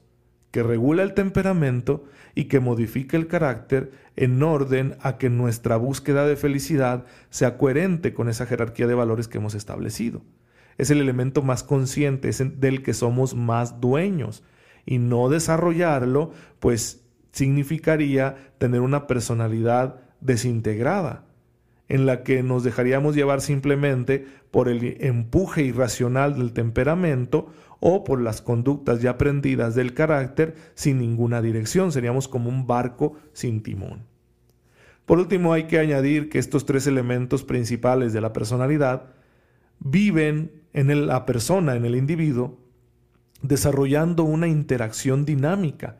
que 0.58 0.64
regula 0.64 1.04
el 1.04 1.14
temperamento 1.14 2.06
y 2.34 2.46
que 2.46 2.60
modifica 2.60 3.16
el 3.16 3.28
carácter 3.28 3.92
en 4.16 4.42
orden 4.42 4.96
a 5.02 5.20
que 5.20 5.30
nuestra 5.30 5.78
búsqueda 5.78 6.26
de 6.26 6.36
felicidad 6.36 7.06
sea 7.30 7.60
coherente 7.60 8.16
con 8.16 8.28
esa 8.28 8.48
jerarquía 8.48 8.88
de 8.88 8.96
valores 8.96 9.28
que 9.28 9.38
hemos 9.38 9.54
establecido. 9.54 10.24
Es 10.80 10.90
el 10.90 11.00
elemento 11.00 11.44
más 11.44 11.62
consciente, 11.62 12.30
es 12.30 12.60
del 12.60 12.82
que 12.82 12.96
somos 12.96 13.36
más 13.36 13.80
dueños. 13.80 14.44
Y 14.84 14.98
no 14.98 15.30
desarrollarlo, 15.30 16.32
pues 16.60 17.06
significaría 17.32 18.38
tener 18.58 18.82
una 18.82 19.06
personalidad 19.06 20.00
desintegrada, 20.22 21.26
en 21.88 22.08
la 22.08 22.24
que 22.24 22.42
nos 22.42 22.64
dejaríamos 22.64 23.16
llevar 23.16 23.42
simplemente 23.42 24.26
por 24.50 24.70
el 24.70 24.98
empuje 25.02 25.62
irracional 25.62 26.36
del 26.36 26.52
temperamento 26.52 27.54
o 27.80 28.04
por 28.04 28.22
las 28.22 28.42
conductas 28.42 29.02
ya 29.02 29.12
aprendidas 29.12 29.76
del 29.76 29.94
carácter 29.94 30.56
sin 30.76 31.00
ninguna 31.00 31.42
dirección. 31.42 31.92
Seríamos 31.92 32.28
como 32.28 32.50
un 32.50 32.68
barco 32.68 33.16
sin 33.34 33.62
timón. 33.62 34.06
Por 35.06 35.20
último, 35.20 35.54
hay 35.54 35.68
que 35.68 35.80
añadir 35.80 36.30
que 36.30 36.40
estos 36.40 36.66
tres 36.66 36.86
elementos 36.86 37.44
principales 37.44 38.12
de 38.12 38.22
la 38.22 38.34
personalidad 38.34 39.06
viven 39.80 40.52
en 40.74 41.08
la 41.08 41.26
persona, 41.26 41.76
en 41.76 41.86
el 41.86 41.96
individuo, 41.96 42.60
desarrollando 43.42 44.24
una 44.24 44.48
interacción 44.48 45.24
dinámica, 45.24 45.98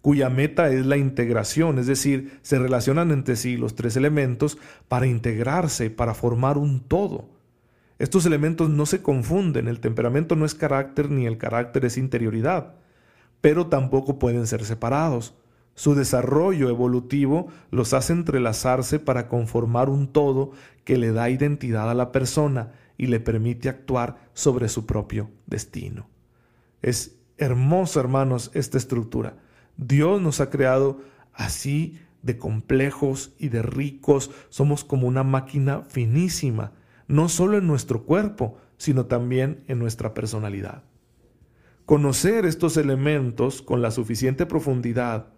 cuya 0.00 0.30
meta 0.30 0.70
es 0.70 0.86
la 0.86 0.96
integración, 0.96 1.78
es 1.78 1.86
decir, 1.86 2.38
se 2.42 2.58
relacionan 2.58 3.10
entre 3.10 3.36
sí 3.36 3.56
los 3.56 3.74
tres 3.74 3.96
elementos 3.96 4.56
para 4.88 5.06
integrarse, 5.06 5.90
para 5.90 6.14
formar 6.14 6.56
un 6.56 6.80
todo. 6.80 7.37
Estos 7.98 8.26
elementos 8.26 8.70
no 8.70 8.86
se 8.86 9.02
confunden, 9.02 9.66
el 9.66 9.80
temperamento 9.80 10.36
no 10.36 10.44
es 10.44 10.54
carácter 10.54 11.10
ni 11.10 11.26
el 11.26 11.36
carácter 11.36 11.84
es 11.84 11.98
interioridad, 11.98 12.74
pero 13.40 13.66
tampoco 13.66 14.18
pueden 14.20 14.46
ser 14.46 14.64
separados. 14.64 15.34
Su 15.74 15.94
desarrollo 15.94 16.68
evolutivo 16.68 17.48
los 17.70 17.94
hace 17.94 18.12
entrelazarse 18.12 18.98
para 19.00 19.28
conformar 19.28 19.88
un 19.88 20.08
todo 20.08 20.52
que 20.84 20.96
le 20.96 21.12
da 21.12 21.28
identidad 21.28 21.90
a 21.90 21.94
la 21.94 22.12
persona 22.12 22.72
y 22.96 23.06
le 23.06 23.20
permite 23.20 23.68
actuar 23.68 24.16
sobre 24.32 24.68
su 24.68 24.86
propio 24.86 25.30
destino. 25.46 26.08
Es 26.82 27.16
hermoso, 27.36 28.00
hermanos, 28.00 28.50
esta 28.54 28.78
estructura. 28.78 29.36
Dios 29.76 30.20
nos 30.20 30.40
ha 30.40 30.50
creado 30.50 31.00
así 31.32 32.00
de 32.22 32.38
complejos 32.38 33.32
y 33.38 33.48
de 33.48 33.62
ricos. 33.62 34.30
Somos 34.50 34.84
como 34.84 35.06
una 35.06 35.22
máquina 35.22 35.82
finísima 35.82 36.72
no 37.08 37.28
solo 37.28 37.58
en 37.58 37.66
nuestro 37.66 38.04
cuerpo, 38.04 38.58
sino 38.76 39.06
también 39.06 39.64
en 39.66 39.78
nuestra 39.78 40.14
personalidad. 40.14 40.84
Conocer 41.84 42.44
estos 42.44 42.76
elementos 42.76 43.62
con 43.62 43.82
la 43.82 43.90
suficiente 43.90 44.46
profundidad, 44.46 45.28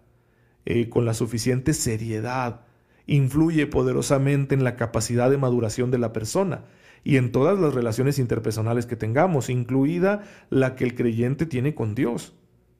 eh, 0.65 0.89
con 0.89 1.05
la 1.05 1.13
suficiente 1.13 1.73
seriedad, 1.73 2.65
influye 3.07 3.67
poderosamente 3.67 4.53
en 4.53 4.63
la 4.63 4.75
capacidad 4.75 5.31
de 5.31 5.37
maduración 5.37 5.91
de 5.91 5.97
la 5.97 6.13
persona 6.13 6.65
y 7.03 7.17
en 7.17 7.31
todas 7.31 7.57
las 7.57 7.73
relaciones 7.73 8.19
interpersonales 8.19 8.85
que 8.85 8.95
tengamos, 8.95 9.49
incluida 9.49 10.23
la 10.49 10.75
que 10.75 10.83
el 10.83 10.93
creyente 10.93 11.45
tiene 11.45 11.73
con 11.73 11.95
Dios. 11.95 12.35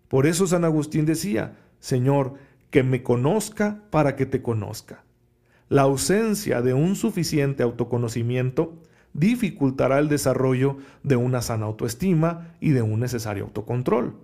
Por 0.09 0.27
eso 0.27 0.45
San 0.45 0.65
Agustín 0.65 1.05
decía, 1.05 1.57
Señor, 1.79 2.35
que 2.69 2.83
me 2.83 3.01
conozca 3.03 3.83
para 3.89 4.15
que 4.15 4.25
te 4.25 4.41
conozca. 4.41 5.03
La 5.71 5.83
ausencia 5.83 6.61
de 6.61 6.73
un 6.73 6.97
suficiente 6.97 7.63
autoconocimiento 7.63 8.73
dificultará 9.13 9.99
el 9.99 10.09
desarrollo 10.09 10.75
de 11.01 11.15
una 11.15 11.41
sana 11.41 11.65
autoestima 11.65 12.57
y 12.59 12.71
de 12.71 12.81
un 12.81 12.99
necesario 12.99 13.45
autocontrol, 13.45 14.17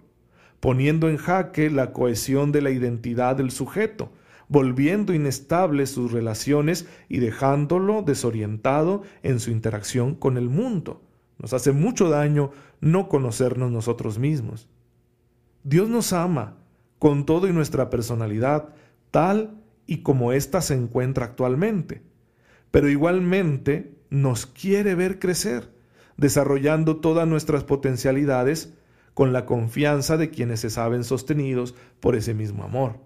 poniendo 0.60 1.08
en 1.08 1.16
jaque 1.16 1.70
la 1.70 1.94
cohesión 1.94 2.52
de 2.52 2.62
la 2.62 2.70
identidad 2.72 3.38
del 3.38 3.52
sujeto, 3.52 4.12
volviendo 4.50 5.14
inestables 5.14 5.90
sus 5.90 6.12
relaciones 6.12 6.86
y 7.08 7.20
dejándolo 7.20 8.02
desorientado 8.02 9.04
en 9.24 9.40
su 9.40 9.50
interacción 9.50 10.16
con 10.16 10.36
el 10.36 10.50
mundo. 10.50 11.02
Nos 11.38 11.54
hace 11.54 11.72
mucho 11.72 12.10
daño 12.10 12.52
no 12.82 13.08
conocernos 13.08 13.72
nosotros 13.72 14.20
mismos. 14.20 14.68
Dios 15.64 15.88
nos 15.88 16.12
ama 16.12 16.58
con 17.00 17.26
todo 17.26 17.48
y 17.48 17.54
nuestra 17.54 17.90
personalidad, 17.90 18.74
tal 19.12 19.57
y 19.88 20.04
como 20.04 20.34
ésta 20.34 20.62
se 20.62 20.76
encuentra 20.76 21.26
actualmente. 21.26 22.04
Pero 22.70 22.90
igualmente 22.90 23.96
nos 24.10 24.46
quiere 24.46 24.94
ver 24.94 25.18
crecer, 25.18 25.72
desarrollando 26.18 26.98
todas 26.98 27.28
nuestras 27.28 27.64
potencialidades 27.64 28.74
con 29.14 29.34
la 29.34 29.46
confianza 29.46 30.18
de 30.18 30.30
quienes 30.30 30.60
se 30.60 30.70
saben 30.70 31.04
sostenidos 31.04 31.74
por 32.00 32.16
ese 32.16 32.36
mismo 32.36 32.64
amor. 32.64 33.00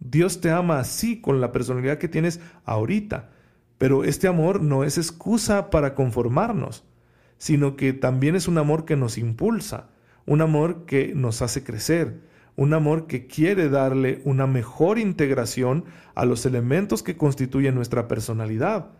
Dios 0.00 0.40
te 0.40 0.50
ama 0.50 0.80
así 0.80 1.20
con 1.20 1.40
la 1.40 1.52
personalidad 1.52 1.98
que 1.98 2.08
tienes 2.08 2.40
ahorita, 2.64 3.30
pero 3.78 4.04
este 4.04 4.26
amor 4.26 4.62
no 4.62 4.84
es 4.84 4.98
excusa 4.98 5.70
para 5.70 5.94
conformarnos, 5.94 6.84
sino 7.38 7.76
que 7.76 7.92
también 7.92 8.34
es 8.34 8.48
un 8.48 8.58
amor 8.58 8.84
que 8.84 8.96
nos 8.96 9.18
impulsa, 9.18 9.90
un 10.24 10.40
amor 10.40 10.86
que 10.86 11.14
nos 11.14 11.42
hace 11.42 11.62
crecer, 11.62 12.20
un 12.56 12.72
amor 12.72 13.06
que 13.06 13.26
quiere 13.26 13.68
darle 13.68 14.22
una 14.24 14.46
mejor 14.46 14.98
integración 14.98 15.84
a 16.14 16.24
los 16.24 16.46
elementos 16.46 17.02
que 17.02 17.16
constituyen 17.16 17.74
nuestra 17.74 18.08
personalidad, 18.08 18.90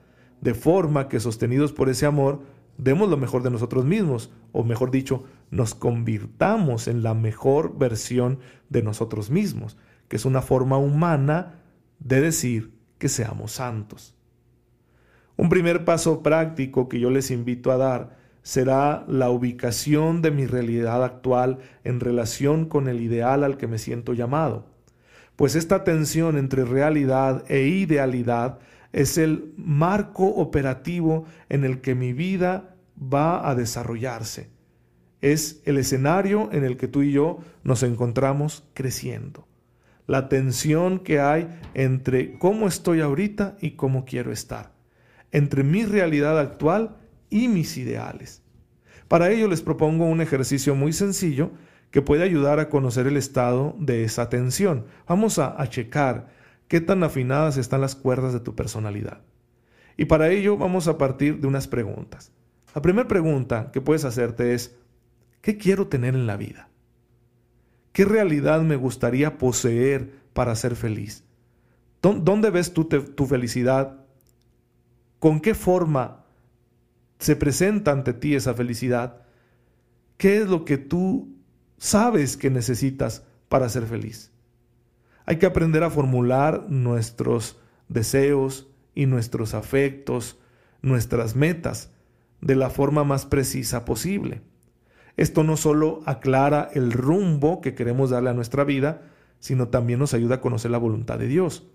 de 0.40 0.54
forma 0.54 1.08
que 1.08 1.20
sostenidos 1.20 1.72
por 1.72 1.88
ese 1.88 2.04
amor, 2.06 2.42
demos 2.76 3.08
lo 3.08 3.16
mejor 3.16 3.42
de 3.42 3.50
nosotros 3.50 3.86
mismos, 3.86 4.30
o 4.52 4.62
mejor 4.62 4.90
dicho, 4.90 5.24
nos 5.50 5.74
convirtamos 5.74 6.88
en 6.88 7.02
la 7.02 7.14
mejor 7.14 7.78
versión 7.78 8.38
de 8.68 8.82
nosotros 8.82 9.30
mismos, 9.30 9.78
que 10.08 10.16
es 10.16 10.26
una 10.26 10.42
forma 10.42 10.76
humana 10.76 11.62
de 11.98 12.20
decir 12.20 12.74
que 12.98 13.08
seamos 13.08 13.52
santos. 13.52 14.14
Un 15.36 15.48
primer 15.48 15.84
paso 15.84 16.22
práctico 16.22 16.88
que 16.88 17.00
yo 17.00 17.10
les 17.10 17.30
invito 17.30 17.70
a 17.70 17.76
dar 17.76 18.25
será 18.46 19.04
la 19.08 19.28
ubicación 19.28 20.22
de 20.22 20.30
mi 20.30 20.46
realidad 20.46 21.02
actual 21.02 21.58
en 21.82 21.98
relación 21.98 22.66
con 22.66 22.86
el 22.86 23.00
ideal 23.00 23.42
al 23.42 23.56
que 23.56 23.66
me 23.66 23.76
siento 23.76 24.14
llamado. 24.14 24.66
Pues 25.34 25.56
esta 25.56 25.82
tensión 25.82 26.38
entre 26.38 26.64
realidad 26.64 27.42
e 27.48 27.62
idealidad 27.62 28.60
es 28.92 29.18
el 29.18 29.52
marco 29.56 30.28
operativo 30.28 31.24
en 31.48 31.64
el 31.64 31.80
que 31.80 31.96
mi 31.96 32.12
vida 32.12 32.76
va 32.96 33.50
a 33.50 33.56
desarrollarse. 33.56 34.48
Es 35.20 35.60
el 35.64 35.76
escenario 35.76 36.48
en 36.52 36.62
el 36.62 36.76
que 36.76 36.86
tú 36.86 37.02
y 37.02 37.10
yo 37.10 37.40
nos 37.64 37.82
encontramos 37.82 38.62
creciendo. 38.74 39.48
La 40.06 40.28
tensión 40.28 41.00
que 41.00 41.18
hay 41.18 41.48
entre 41.74 42.38
cómo 42.38 42.68
estoy 42.68 43.00
ahorita 43.00 43.56
y 43.60 43.72
cómo 43.72 44.04
quiero 44.04 44.30
estar. 44.30 44.70
entre 45.32 45.64
mi 45.64 45.84
realidad 45.84 46.38
actual 46.38 46.96
y 47.30 47.48
mis 47.48 47.76
ideales. 47.76 48.42
Para 49.08 49.30
ello 49.30 49.48
les 49.48 49.62
propongo 49.62 50.06
un 50.06 50.20
ejercicio 50.20 50.74
muy 50.74 50.92
sencillo 50.92 51.52
que 51.90 52.02
puede 52.02 52.24
ayudar 52.24 52.58
a 52.58 52.68
conocer 52.68 53.06
el 53.06 53.16
estado 53.16 53.74
de 53.78 54.04
esa 54.04 54.28
tensión. 54.28 54.86
Vamos 55.06 55.38
a, 55.38 55.64
checar 55.68 56.28
qué 56.68 56.80
tan 56.80 57.02
afinadas 57.02 57.56
están 57.56 57.80
las 57.80 57.94
cuerdas 57.94 58.32
de 58.32 58.40
tu 58.40 58.54
personalidad. 58.54 59.22
Y 59.96 60.06
para 60.06 60.28
ello 60.28 60.56
vamos 60.56 60.88
a 60.88 60.98
partir 60.98 61.40
de 61.40 61.46
unas 61.46 61.68
preguntas. 61.68 62.32
La 62.74 62.82
primera 62.82 63.08
pregunta 63.08 63.70
que 63.72 63.80
puedes 63.80 64.04
hacerte 64.04 64.52
es, 64.52 64.76
¿qué 65.40 65.56
quiero 65.56 65.86
tener 65.86 66.14
en 66.14 66.26
la 66.26 66.36
vida? 66.36 66.68
¿Qué 67.92 68.04
realidad 68.04 68.60
me 68.60 68.76
gustaría 68.76 69.38
poseer 69.38 70.10
para 70.34 70.54
ser 70.54 70.76
feliz? 70.76 71.24
¿Dónde 72.02 72.50
ves 72.50 72.74
tú 72.74 72.84
tu 72.84 73.26
felicidad? 73.26 74.04
¿Con 75.18 75.40
qué 75.40 75.54
forma 75.54 76.25
se 77.18 77.36
presenta 77.36 77.92
ante 77.92 78.12
ti 78.12 78.34
esa 78.34 78.54
felicidad? 78.54 79.22
¿Qué 80.16 80.38
es 80.38 80.48
lo 80.48 80.64
que 80.64 80.78
tú 80.78 81.36
sabes 81.78 82.36
que 82.36 82.50
necesitas 82.50 83.24
para 83.48 83.68
ser 83.68 83.86
feliz? 83.86 84.32
Hay 85.24 85.36
que 85.36 85.46
aprender 85.46 85.82
a 85.82 85.90
formular 85.90 86.66
nuestros 86.68 87.58
deseos 87.88 88.68
y 88.94 89.06
nuestros 89.06 89.54
afectos, 89.54 90.38
nuestras 90.82 91.36
metas, 91.36 91.90
de 92.40 92.54
la 92.54 92.70
forma 92.70 93.04
más 93.04 93.26
precisa 93.26 93.84
posible. 93.84 94.42
Esto 95.16 95.42
no 95.42 95.56
solo 95.56 96.02
aclara 96.06 96.68
el 96.74 96.92
rumbo 96.92 97.60
que 97.60 97.74
queremos 97.74 98.10
darle 98.10 98.30
a 98.30 98.34
nuestra 98.34 98.64
vida, 98.64 99.02
sino 99.40 99.68
también 99.68 99.98
nos 99.98 100.14
ayuda 100.14 100.36
a 100.36 100.40
conocer 100.40 100.70
la 100.70 100.78
voluntad 100.78 101.18
de 101.18 101.26
Dios. 101.26 101.66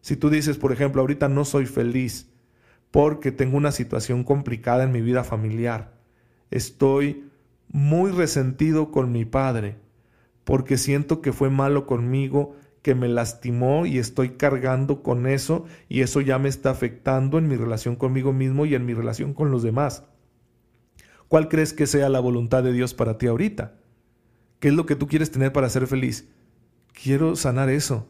Si 0.00 0.16
tú 0.16 0.30
dices, 0.30 0.56
por 0.56 0.72
ejemplo, 0.72 1.00
ahorita 1.00 1.28
no 1.28 1.44
soy 1.44 1.66
feliz 1.66 2.30
porque 2.90 3.32
tengo 3.32 3.56
una 3.56 3.72
situación 3.72 4.24
complicada 4.24 4.84
en 4.84 4.92
mi 4.92 5.00
vida 5.00 5.24
familiar, 5.24 5.92
estoy 6.50 7.24
muy 7.68 8.10
resentido 8.10 8.90
con 8.90 9.12
mi 9.12 9.24
padre, 9.24 9.76
porque 10.44 10.78
siento 10.78 11.20
que 11.20 11.32
fue 11.32 11.50
malo 11.50 11.86
conmigo, 11.86 12.56
que 12.82 12.94
me 12.94 13.08
lastimó 13.08 13.86
y 13.86 13.98
estoy 13.98 14.30
cargando 14.30 15.02
con 15.02 15.26
eso 15.26 15.66
y 15.88 16.00
eso 16.00 16.20
ya 16.20 16.38
me 16.38 16.48
está 16.48 16.70
afectando 16.70 17.36
en 17.38 17.48
mi 17.48 17.56
relación 17.56 17.96
conmigo 17.96 18.32
mismo 18.32 18.64
y 18.64 18.74
en 18.74 18.86
mi 18.86 18.94
relación 18.94 19.34
con 19.34 19.50
los 19.50 19.62
demás. 19.62 20.04
¿Cuál 21.28 21.48
crees 21.48 21.74
que 21.74 21.86
sea 21.86 22.08
la 22.08 22.20
voluntad 22.20 22.62
de 22.62 22.72
Dios 22.72 22.94
para 22.94 23.18
ti 23.18 23.26
ahorita? 23.26 23.74
¿Qué 24.60 24.68
es 24.68 24.74
lo 24.74 24.86
que 24.86 24.96
tú 24.96 25.06
quieres 25.06 25.30
tener 25.30 25.52
para 25.52 25.68
ser 25.68 25.86
feliz? 25.86 26.28
Quiero 26.94 27.36
sanar 27.36 27.68
eso. 27.68 28.08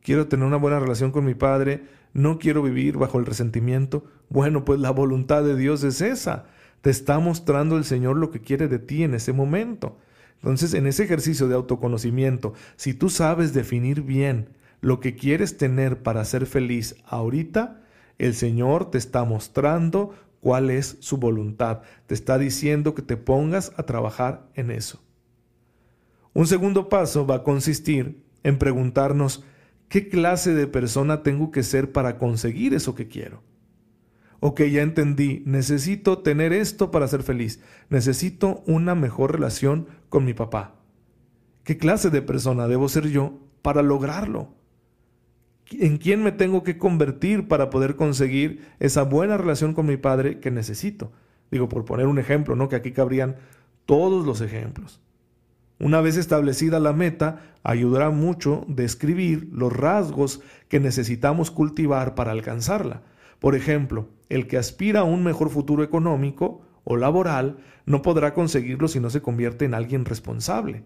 Quiero 0.00 0.26
tener 0.28 0.46
una 0.46 0.56
buena 0.56 0.80
relación 0.80 1.12
con 1.12 1.24
mi 1.24 1.34
padre. 1.34 1.84
No 2.16 2.38
quiero 2.38 2.62
vivir 2.62 2.96
bajo 2.96 3.18
el 3.18 3.26
resentimiento. 3.26 4.06
Bueno, 4.30 4.64
pues 4.64 4.80
la 4.80 4.90
voluntad 4.90 5.44
de 5.44 5.54
Dios 5.54 5.84
es 5.84 6.00
esa. 6.00 6.46
Te 6.80 6.88
está 6.88 7.18
mostrando 7.18 7.76
el 7.76 7.84
Señor 7.84 8.16
lo 8.16 8.30
que 8.30 8.40
quiere 8.40 8.68
de 8.68 8.78
ti 8.78 9.02
en 9.02 9.12
ese 9.12 9.34
momento. 9.34 9.98
Entonces, 10.36 10.72
en 10.72 10.86
ese 10.86 11.04
ejercicio 11.04 11.46
de 11.46 11.56
autoconocimiento, 11.56 12.54
si 12.76 12.94
tú 12.94 13.10
sabes 13.10 13.52
definir 13.52 14.00
bien 14.00 14.48
lo 14.80 14.98
que 14.98 15.14
quieres 15.14 15.58
tener 15.58 16.02
para 16.02 16.24
ser 16.24 16.46
feliz 16.46 16.96
ahorita, 17.04 17.82
el 18.16 18.32
Señor 18.32 18.90
te 18.90 18.96
está 18.96 19.24
mostrando 19.24 20.14
cuál 20.40 20.70
es 20.70 20.96
su 21.00 21.18
voluntad. 21.18 21.82
Te 22.06 22.14
está 22.14 22.38
diciendo 22.38 22.94
que 22.94 23.02
te 23.02 23.18
pongas 23.18 23.74
a 23.76 23.82
trabajar 23.82 24.48
en 24.54 24.70
eso. 24.70 25.02
Un 26.32 26.46
segundo 26.46 26.88
paso 26.88 27.26
va 27.26 27.34
a 27.34 27.42
consistir 27.42 28.22
en 28.42 28.56
preguntarnos 28.56 29.44
qué 29.88 30.08
clase 30.08 30.54
de 30.54 30.66
persona 30.66 31.22
tengo 31.22 31.50
que 31.50 31.62
ser 31.62 31.92
para 31.92 32.18
conseguir 32.18 32.74
eso 32.74 32.94
que 32.94 33.08
quiero. 33.08 33.42
Ok, 34.40 34.62
ya 34.62 34.82
entendí, 34.82 35.42
necesito 35.46 36.18
tener 36.18 36.52
esto 36.52 36.90
para 36.90 37.08
ser 37.08 37.22
feliz, 37.22 37.60
necesito 37.88 38.62
una 38.66 38.94
mejor 38.94 39.32
relación 39.32 39.88
con 40.08 40.24
mi 40.24 40.34
papá. 40.34 40.76
¿Qué 41.64 41.78
clase 41.78 42.10
de 42.10 42.22
persona 42.22 42.68
debo 42.68 42.88
ser 42.88 43.08
yo 43.08 43.40
para 43.62 43.82
lograrlo? 43.82 44.54
¿En 45.70 45.96
quién 45.96 46.22
me 46.22 46.30
tengo 46.30 46.62
que 46.62 46.78
convertir 46.78 47.48
para 47.48 47.70
poder 47.70 47.96
conseguir 47.96 48.66
esa 48.78 49.02
buena 49.02 49.36
relación 49.36 49.74
con 49.74 49.86
mi 49.86 49.96
padre 49.96 50.38
que 50.38 50.52
necesito? 50.52 51.10
Digo, 51.50 51.68
por 51.68 51.84
poner 51.84 52.06
un 52.06 52.18
ejemplo, 52.18 52.54
¿no? 52.54 52.68
Que 52.68 52.76
aquí 52.76 52.92
cabrían 52.92 53.36
todos 53.84 54.24
los 54.24 54.40
ejemplos. 54.40 55.00
Una 55.78 56.00
vez 56.00 56.16
establecida 56.16 56.80
la 56.80 56.94
meta, 56.94 57.40
ayudará 57.62 58.10
mucho 58.10 58.64
describir 58.66 59.48
los 59.52 59.72
rasgos 59.72 60.40
que 60.68 60.80
necesitamos 60.80 61.50
cultivar 61.50 62.14
para 62.14 62.32
alcanzarla. 62.32 63.02
Por 63.40 63.54
ejemplo, 63.54 64.08
el 64.30 64.46
que 64.46 64.56
aspira 64.56 65.00
a 65.00 65.04
un 65.04 65.22
mejor 65.22 65.50
futuro 65.50 65.82
económico 65.82 66.62
o 66.84 66.96
laboral 66.96 67.58
no 67.84 68.00
podrá 68.00 68.32
conseguirlo 68.32 68.88
si 68.88 69.00
no 69.00 69.10
se 69.10 69.20
convierte 69.20 69.66
en 69.66 69.74
alguien 69.74 70.06
responsable. 70.06 70.84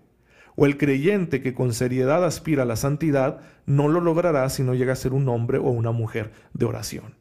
O 0.57 0.67
el 0.67 0.77
creyente 0.77 1.41
que 1.41 1.55
con 1.55 1.73
seriedad 1.73 2.25
aspira 2.25 2.65
a 2.65 2.67
la 2.67 2.77
santidad 2.77 3.41
no 3.67 3.87
lo 3.87 4.01
logrará 4.01 4.49
si 4.49 4.65
no 4.65 4.75
llega 4.75 4.95
a 4.95 4.97
ser 4.97 5.13
un 5.13 5.29
hombre 5.29 5.59
o 5.59 5.71
una 5.71 5.93
mujer 5.93 6.33
de 6.53 6.67
oración. 6.67 7.15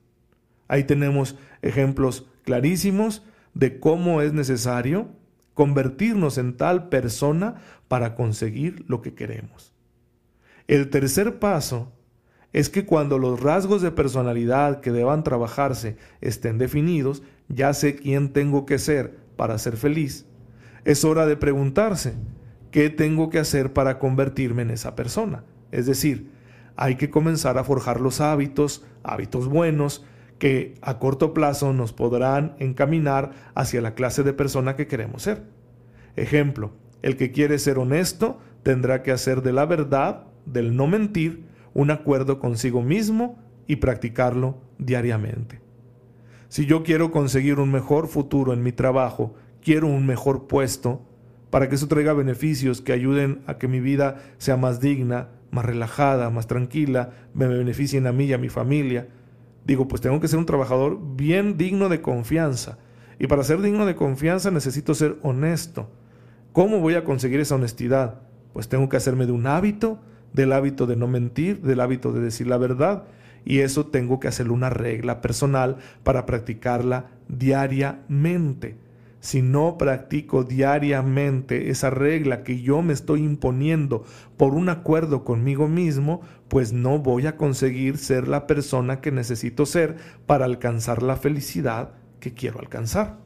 Ahí 0.67 0.85
tenemos 0.85 1.35
ejemplos 1.61 2.27
clarísimos 2.43 3.23
de 3.53 3.79
cómo 3.79 4.21
es 4.21 4.33
necesario 4.33 5.09
convertirnos 5.53 6.37
en 6.37 6.55
tal 6.55 6.89
persona 6.89 7.55
para 7.87 8.15
conseguir 8.15 8.85
lo 8.87 9.01
que 9.01 9.13
queremos. 9.13 9.73
El 10.67 10.89
tercer 10.89 11.39
paso 11.39 11.91
es 12.53 12.69
que 12.69 12.85
cuando 12.85 13.17
los 13.17 13.41
rasgos 13.41 13.81
de 13.81 13.91
personalidad 13.91 14.81
que 14.81 14.91
deban 14.91 15.23
trabajarse 15.23 15.97
estén 16.21 16.57
definidos, 16.57 17.23
ya 17.47 17.73
sé 17.73 17.95
quién 17.95 18.33
tengo 18.33 18.65
que 18.65 18.79
ser 18.79 19.17
para 19.35 19.57
ser 19.57 19.77
feliz, 19.77 20.25
es 20.85 21.03
hora 21.03 21.25
de 21.25 21.37
preguntarse, 21.37 22.13
¿qué 22.71 22.89
tengo 22.89 23.29
que 23.29 23.39
hacer 23.39 23.73
para 23.73 23.99
convertirme 23.99 24.61
en 24.61 24.71
esa 24.71 24.95
persona? 24.95 25.43
Es 25.71 25.85
decir, 25.85 26.31
hay 26.75 26.95
que 26.95 27.09
comenzar 27.09 27.57
a 27.57 27.63
forjar 27.63 27.99
los 27.99 28.21
hábitos, 28.21 28.85
hábitos 29.03 29.47
buenos, 29.47 30.05
que 30.39 30.75
a 30.81 30.97
corto 30.97 31.33
plazo 31.33 31.73
nos 31.73 31.93
podrán 31.93 32.55
encaminar 32.59 33.31
hacia 33.53 33.81
la 33.81 33.93
clase 33.93 34.23
de 34.23 34.33
persona 34.33 34.75
que 34.75 34.87
queremos 34.87 35.23
ser. 35.23 35.43
Ejemplo, 36.15 36.71
el 37.01 37.17
que 37.17 37.31
quiere 37.31 37.59
ser 37.59 37.77
honesto 37.77 38.39
tendrá 38.63 39.03
que 39.03 39.11
hacer 39.11 39.41
de 39.41 39.53
la 39.53 39.65
verdad, 39.65 40.23
del 40.45 40.75
no 40.75 40.87
mentir, 40.87 41.43
un 41.73 41.91
acuerdo 41.91 42.39
consigo 42.39 42.81
mismo 42.81 43.37
y 43.67 43.77
practicarlo 43.77 44.57
diariamente. 44.79 45.61
Si 46.47 46.65
yo 46.65 46.83
quiero 46.83 47.11
conseguir 47.11 47.59
un 47.59 47.71
mejor 47.71 48.07
futuro 48.07 48.53
en 48.53 48.63
mi 48.63 48.71
trabajo, 48.71 49.35
quiero 49.61 49.87
un 49.87 50.07
mejor 50.07 50.47
puesto, 50.47 51.05
para 51.51 51.69
que 51.69 51.75
eso 51.75 51.87
traiga 51.87 52.13
beneficios 52.13 52.81
que 52.81 52.93
ayuden 52.93 53.41
a 53.45 53.57
que 53.57 53.67
mi 53.67 53.79
vida 53.79 54.23
sea 54.37 54.57
más 54.57 54.79
digna, 54.79 55.29
más 55.51 55.65
relajada, 55.65 56.29
más 56.29 56.47
tranquila, 56.47 57.11
me 57.33 57.47
beneficien 57.47 58.07
a 58.07 58.11
mí 58.11 58.25
y 58.25 58.33
a 58.33 58.37
mi 58.37 58.49
familia. 58.49 59.07
Digo, 59.69 59.87
pues 59.87 60.01
tengo 60.01 60.19
que 60.19 60.27
ser 60.27 60.39
un 60.39 60.47
trabajador 60.47 60.97
bien 61.15 61.55
digno 61.55 61.89
de 61.89 62.01
confianza. 62.01 62.79
Y 63.19 63.27
para 63.27 63.43
ser 63.43 63.61
digno 63.61 63.85
de 63.85 63.95
confianza 63.95 64.49
necesito 64.49 64.95
ser 64.95 65.17
honesto. 65.21 65.91
¿Cómo 66.53 66.79
voy 66.79 66.95
a 66.95 67.03
conseguir 67.03 67.39
esa 67.39 67.53
honestidad? 67.53 68.21
Pues 68.51 68.67
tengo 68.67 68.89
que 68.89 68.97
hacerme 68.97 69.27
de 69.27 69.31
un 69.31 69.45
hábito 69.45 69.99
del 70.33 70.53
hábito 70.53 70.87
de 70.87 70.95
no 70.95 71.07
mentir, 71.07 71.61
del 71.61 71.81
hábito 71.81 72.11
de 72.11 72.19
decir 72.19 72.47
la 72.47 72.57
verdad. 72.57 73.03
Y 73.45 73.59
eso 73.59 73.85
tengo 73.85 74.19
que 74.19 74.27
hacerle 74.27 74.53
una 74.53 74.71
regla 74.71 75.21
personal 75.21 75.77
para 76.01 76.25
practicarla 76.25 77.11
diariamente. 77.27 78.75
Si 79.19 79.43
no 79.43 79.77
practico 79.77 80.45
diariamente 80.45 81.69
esa 81.69 81.91
regla 81.91 82.41
que 82.43 82.61
yo 82.61 82.81
me 82.81 82.93
estoy 82.93 83.23
imponiendo 83.23 84.03
por 84.35 84.55
un 84.55 84.69
acuerdo 84.69 85.23
conmigo 85.23 85.67
mismo, 85.67 86.21
pues 86.49 86.73
no 86.73 86.99
voy 86.99 87.27
a 87.27 87.37
conseguir 87.37 87.97
ser 87.97 88.27
la 88.27 88.47
persona 88.47 89.01
que 89.01 89.11
necesito 89.11 89.65
ser 89.65 89.97
para 90.25 90.45
alcanzar 90.45 91.03
la 91.03 91.15
felicidad 91.15 91.93
que 92.19 92.33
quiero 92.33 92.59
alcanzar. 92.59 93.19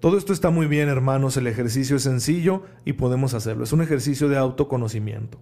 Todo 0.00 0.18
esto 0.18 0.32
está 0.32 0.50
muy 0.50 0.66
bien, 0.66 0.88
hermanos, 0.88 1.36
el 1.36 1.46
ejercicio 1.46 1.96
es 1.96 2.02
sencillo 2.02 2.64
y 2.84 2.94
podemos 2.94 3.34
hacerlo. 3.34 3.64
Es 3.64 3.72
un 3.72 3.82
ejercicio 3.82 4.28
de 4.28 4.36
autoconocimiento. 4.36 5.40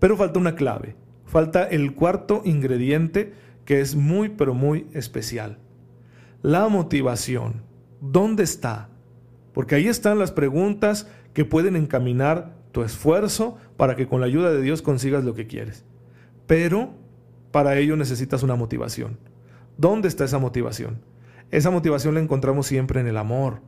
Pero 0.00 0.16
falta 0.16 0.40
una 0.40 0.56
clave, 0.56 0.96
falta 1.24 1.64
el 1.64 1.94
cuarto 1.94 2.42
ingrediente 2.44 3.34
que 3.64 3.80
es 3.80 3.94
muy 3.94 4.30
pero 4.30 4.54
muy 4.54 4.86
especial. 4.92 5.58
La 6.42 6.68
motivación. 6.68 7.62
¿Dónde 8.00 8.42
está? 8.42 8.88
Porque 9.52 9.76
ahí 9.76 9.86
están 9.86 10.18
las 10.18 10.32
preguntas 10.32 11.08
que 11.32 11.44
pueden 11.44 11.76
encaminar 11.76 12.56
tu 12.72 12.82
esfuerzo 12.82 13.56
para 13.76 13.96
que 13.96 14.08
con 14.08 14.20
la 14.20 14.26
ayuda 14.26 14.50
de 14.50 14.60
Dios 14.60 14.82
consigas 14.82 15.24
lo 15.24 15.34
que 15.34 15.46
quieres. 15.46 15.84
Pero 16.46 16.90
para 17.50 17.76
ello 17.78 17.96
necesitas 17.96 18.42
una 18.42 18.56
motivación. 18.56 19.18
¿Dónde 19.76 20.08
está 20.08 20.24
esa 20.24 20.38
motivación? 20.38 21.00
Esa 21.50 21.70
motivación 21.70 22.14
la 22.14 22.20
encontramos 22.20 22.66
siempre 22.66 23.00
en 23.00 23.06
el 23.06 23.16
amor, 23.16 23.60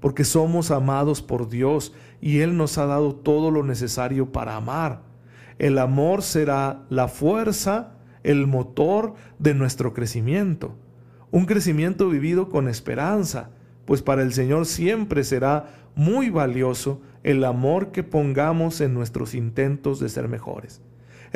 porque 0.00 0.24
somos 0.24 0.70
amados 0.70 1.22
por 1.22 1.48
Dios 1.48 1.92
y 2.20 2.40
Él 2.40 2.56
nos 2.56 2.78
ha 2.78 2.86
dado 2.86 3.14
todo 3.14 3.50
lo 3.50 3.62
necesario 3.62 4.32
para 4.32 4.56
amar. 4.56 5.02
El 5.58 5.78
amor 5.78 6.22
será 6.22 6.84
la 6.90 7.08
fuerza, 7.08 7.94
el 8.22 8.46
motor 8.46 9.14
de 9.38 9.54
nuestro 9.54 9.92
crecimiento. 9.92 10.74
un 11.30 11.44
crecimiento 11.44 12.08
vivido 12.08 12.48
con 12.48 12.68
esperanza, 12.68 13.50
pues 13.84 14.00
para 14.00 14.22
el 14.22 14.32
Señor 14.32 14.64
siempre 14.64 15.24
será 15.24 15.66
muy 15.94 16.30
valioso 16.30 17.02
el 17.24 17.44
amor 17.44 17.90
que 17.90 18.02
pongamos 18.02 18.80
en 18.80 18.94
nuestros 18.94 19.34
intentos 19.34 20.00
de 20.00 20.08
ser 20.08 20.28
mejores. 20.28 20.80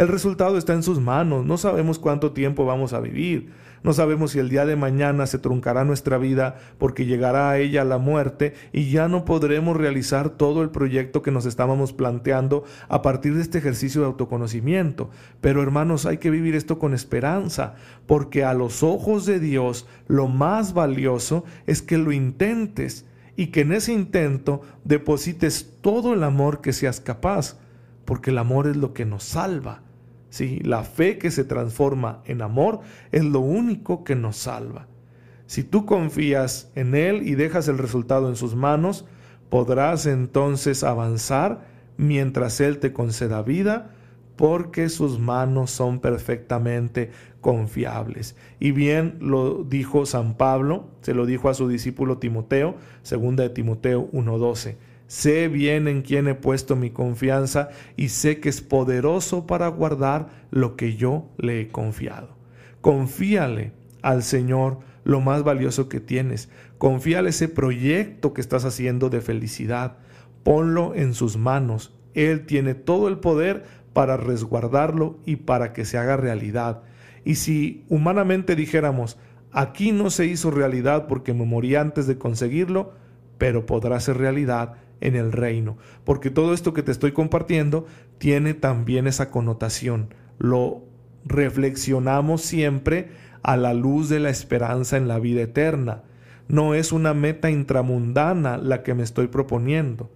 El 0.00 0.08
resultado 0.08 0.56
está 0.56 0.72
en 0.72 0.82
sus 0.82 0.98
manos, 0.98 1.44
no 1.44 1.58
sabemos 1.58 1.98
cuánto 1.98 2.32
tiempo 2.32 2.64
vamos 2.64 2.94
a 2.94 3.00
vivir, 3.00 3.50
no 3.82 3.92
sabemos 3.92 4.30
si 4.30 4.38
el 4.38 4.48
día 4.48 4.64
de 4.64 4.74
mañana 4.74 5.26
se 5.26 5.38
truncará 5.38 5.84
nuestra 5.84 6.16
vida 6.16 6.56
porque 6.78 7.04
llegará 7.04 7.50
a 7.50 7.58
ella 7.58 7.84
la 7.84 7.98
muerte 7.98 8.54
y 8.72 8.88
ya 8.88 9.08
no 9.08 9.26
podremos 9.26 9.76
realizar 9.76 10.30
todo 10.30 10.62
el 10.62 10.70
proyecto 10.70 11.20
que 11.20 11.30
nos 11.30 11.44
estábamos 11.44 11.92
planteando 11.92 12.64
a 12.88 13.02
partir 13.02 13.34
de 13.34 13.42
este 13.42 13.58
ejercicio 13.58 14.00
de 14.00 14.06
autoconocimiento. 14.06 15.10
Pero 15.42 15.62
hermanos, 15.62 16.06
hay 16.06 16.16
que 16.16 16.30
vivir 16.30 16.54
esto 16.54 16.78
con 16.78 16.94
esperanza, 16.94 17.74
porque 18.06 18.42
a 18.42 18.54
los 18.54 18.82
ojos 18.82 19.26
de 19.26 19.38
Dios 19.38 19.86
lo 20.08 20.28
más 20.28 20.72
valioso 20.72 21.44
es 21.66 21.82
que 21.82 21.98
lo 21.98 22.10
intentes 22.10 23.04
y 23.36 23.48
que 23.48 23.60
en 23.60 23.72
ese 23.72 23.92
intento 23.92 24.62
deposites 24.82 25.74
todo 25.82 26.14
el 26.14 26.24
amor 26.24 26.62
que 26.62 26.72
seas 26.72 27.00
capaz, 27.00 27.58
porque 28.06 28.30
el 28.30 28.38
amor 28.38 28.66
es 28.66 28.78
lo 28.78 28.94
que 28.94 29.04
nos 29.04 29.24
salva. 29.24 29.82
Sí, 30.30 30.60
la 30.64 30.84
fe 30.84 31.18
que 31.18 31.30
se 31.30 31.44
transforma 31.44 32.22
en 32.24 32.40
amor 32.40 32.80
es 33.12 33.24
lo 33.24 33.40
único 33.40 34.04
que 34.04 34.14
nos 34.14 34.36
salva. 34.36 34.86
Si 35.46 35.64
tú 35.64 35.84
confías 35.84 36.70
en 36.76 36.94
Él 36.94 37.26
y 37.26 37.34
dejas 37.34 37.66
el 37.66 37.78
resultado 37.78 38.28
en 38.28 38.36
sus 38.36 38.54
manos, 38.54 39.04
podrás 39.48 40.06
entonces 40.06 40.84
avanzar 40.84 41.66
mientras 41.96 42.60
Él 42.60 42.78
te 42.78 42.92
conceda 42.92 43.42
vida, 43.42 43.90
porque 44.36 44.88
sus 44.88 45.18
manos 45.18 45.70
son 45.70 45.98
perfectamente 45.98 47.10
confiables. 47.40 48.36
Y 48.58 48.70
bien 48.70 49.18
lo 49.20 49.64
dijo 49.64 50.06
San 50.06 50.36
Pablo, 50.36 50.88
se 51.02 51.12
lo 51.12 51.26
dijo 51.26 51.48
a 51.48 51.54
su 51.54 51.68
discípulo 51.68 52.18
Timoteo, 52.18 52.76
segunda 53.02 53.42
de 53.42 53.50
Timoteo 53.50 54.08
1:12. 54.12 54.76
Sé 55.10 55.48
bien 55.48 55.88
en 55.88 56.02
quién 56.02 56.28
he 56.28 56.36
puesto 56.36 56.76
mi 56.76 56.90
confianza 56.90 57.70
y 57.96 58.10
sé 58.10 58.38
que 58.38 58.48
es 58.48 58.60
poderoso 58.60 59.44
para 59.44 59.66
guardar 59.66 60.28
lo 60.52 60.76
que 60.76 60.94
yo 60.94 61.28
le 61.36 61.60
he 61.60 61.66
confiado. 61.66 62.36
Confíale 62.80 63.72
al 64.02 64.22
Señor 64.22 64.78
lo 65.02 65.20
más 65.20 65.42
valioso 65.42 65.88
que 65.88 65.98
tienes. 65.98 66.48
Confíale 66.78 67.30
ese 67.30 67.48
proyecto 67.48 68.32
que 68.32 68.40
estás 68.40 68.64
haciendo 68.64 69.10
de 69.10 69.20
felicidad. 69.20 69.96
Ponlo 70.44 70.94
en 70.94 71.14
sus 71.14 71.36
manos. 71.36 71.92
Él 72.14 72.46
tiene 72.46 72.74
todo 72.74 73.08
el 73.08 73.18
poder 73.18 73.64
para 73.92 74.16
resguardarlo 74.16 75.18
y 75.26 75.36
para 75.36 75.72
que 75.72 75.84
se 75.86 75.98
haga 75.98 76.16
realidad. 76.18 76.82
Y 77.24 77.34
si 77.34 77.84
humanamente 77.88 78.54
dijéramos, 78.54 79.18
aquí 79.50 79.90
no 79.90 80.08
se 80.10 80.26
hizo 80.26 80.52
realidad 80.52 81.08
porque 81.08 81.34
me 81.34 81.46
morí 81.46 81.74
antes 81.74 82.06
de 82.06 82.16
conseguirlo, 82.16 82.92
pero 83.38 83.66
podrá 83.66 83.98
ser 83.98 84.16
realidad 84.16 84.76
en 85.00 85.16
el 85.16 85.32
reino, 85.32 85.78
porque 86.04 86.30
todo 86.30 86.54
esto 86.54 86.72
que 86.72 86.82
te 86.82 86.92
estoy 86.92 87.12
compartiendo 87.12 87.86
tiene 88.18 88.54
también 88.54 89.06
esa 89.06 89.30
connotación. 89.30 90.14
Lo 90.38 90.84
reflexionamos 91.24 92.42
siempre 92.42 93.10
a 93.42 93.56
la 93.56 93.74
luz 93.74 94.08
de 94.08 94.20
la 94.20 94.30
esperanza 94.30 94.96
en 94.96 95.08
la 95.08 95.18
vida 95.18 95.42
eterna. 95.42 96.02
No 96.48 96.74
es 96.74 96.92
una 96.92 97.14
meta 97.14 97.50
intramundana 97.50 98.58
la 98.58 98.82
que 98.82 98.94
me 98.94 99.02
estoy 99.02 99.28
proponiendo. 99.28 100.10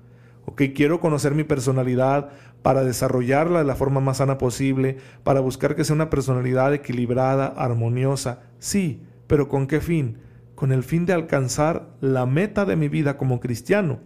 Ok, 0.46 0.62
quiero 0.74 1.00
conocer 1.00 1.34
mi 1.34 1.44
personalidad 1.44 2.30
para 2.62 2.84
desarrollarla 2.84 3.60
de 3.60 3.64
la 3.64 3.76
forma 3.76 4.00
más 4.00 4.18
sana 4.18 4.36
posible, 4.36 4.98
para 5.22 5.40
buscar 5.40 5.74
que 5.74 5.84
sea 5.84 5.94
una 5.94 6.10
personalidad 6.10 6.74
equilibrada, 6.74 7.46
armoniosa. 7.46 8.40
Sí, 8.58 9.02
pero 9.26 9.48
¿con 9.48 9.66
qué 9.66 9.80
fin? 9.80 10.18
Con 10.54 10.72
el 10.72 10.82
fin 10.82 11.06
de 11.06 11.12
alcanzar 11.12 11.88
la 12.00 12.26
meta 12.26 12.64
de 12.64 12.76
mi 12.76 12.88
vida 12.88 13.16
como 13.16 13.40
cristiano 13.40 14.00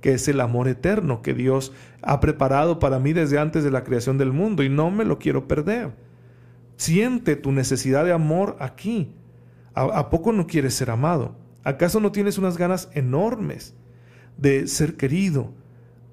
que 0.00 0.14
es 0.14 0.28
el 0.28 0.40
amor 0.40 0.68
eterno 0.68 1.22
que 1.22 1.34
Dios 1.34 1.72
ha 2.02 2.20
preparado 2.20 2.78
para 2.78 2.98
mí 2.98 3.12
desde 3.12 3.38
antes 3.38 3.64
de 3.64 3.70
la 3.70 3.84
creación 3.84 4.18
del 4.18 4.32
mundo 4.32 4.62
y 4.62 4.68
no 4.68 4.90
me 4.90 5.04
lo 5.04 5.18
quiero 5.18 5.48
perder. 5.48 5.92
Siente 6.76 7.34
tu 7.36 7.50
necesidad 7.50 8.04
de 8.04 8.12
amor 8.12 8.56
aquí. 8.60 9.12
¿A, 9.74 10.10
poco 10.10 10.32
no 10.32 10.46
quieres 10.46 10.74
ser 10.74 10.90
amado? 10.90 11.36
¿Acaso 11.62 12.00
no 12.00 12.10
tienes 12.10 12.38
unas 12.38 12.56
ganas 12.56 12.88
enormes 12.94 13.74
de 14.36 14.66
ser 14.66 14.96
querido 14.96 15.52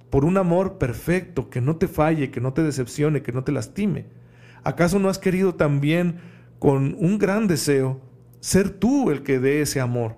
por 0.10 0.24
un 0.26 0.38
amor 0.38 0.78
perfecto 0.78 1.50
que 1.50 1.62
no 1.62 1.78
te 1.78 1.88
falle, 1.88 2.30
que 2.30 2.42
no 2.42 2.54
te 2.54 2.64
decepcione, 2.64 3.24
que 3.24 3.32
no 3.32 3.44
te 3.44 3.52
lastime? 3.52 4.06
¿Acaso 4.64 5.00
no 5.00 5.10
has 5.10 5.20
querido 5.20 5.56
también 5.56 6.18
con 6.60 6.96
un 7.00 7.18
gran 7.18 7.48
deseo 7.48 8.02
ser 8.40 8.70
tú 8.70 9.10
el 9.12 9.24
que 9.24 9.40
dé 9.40 9.62
ese 9.62 9.80
amor? 9.80 10.18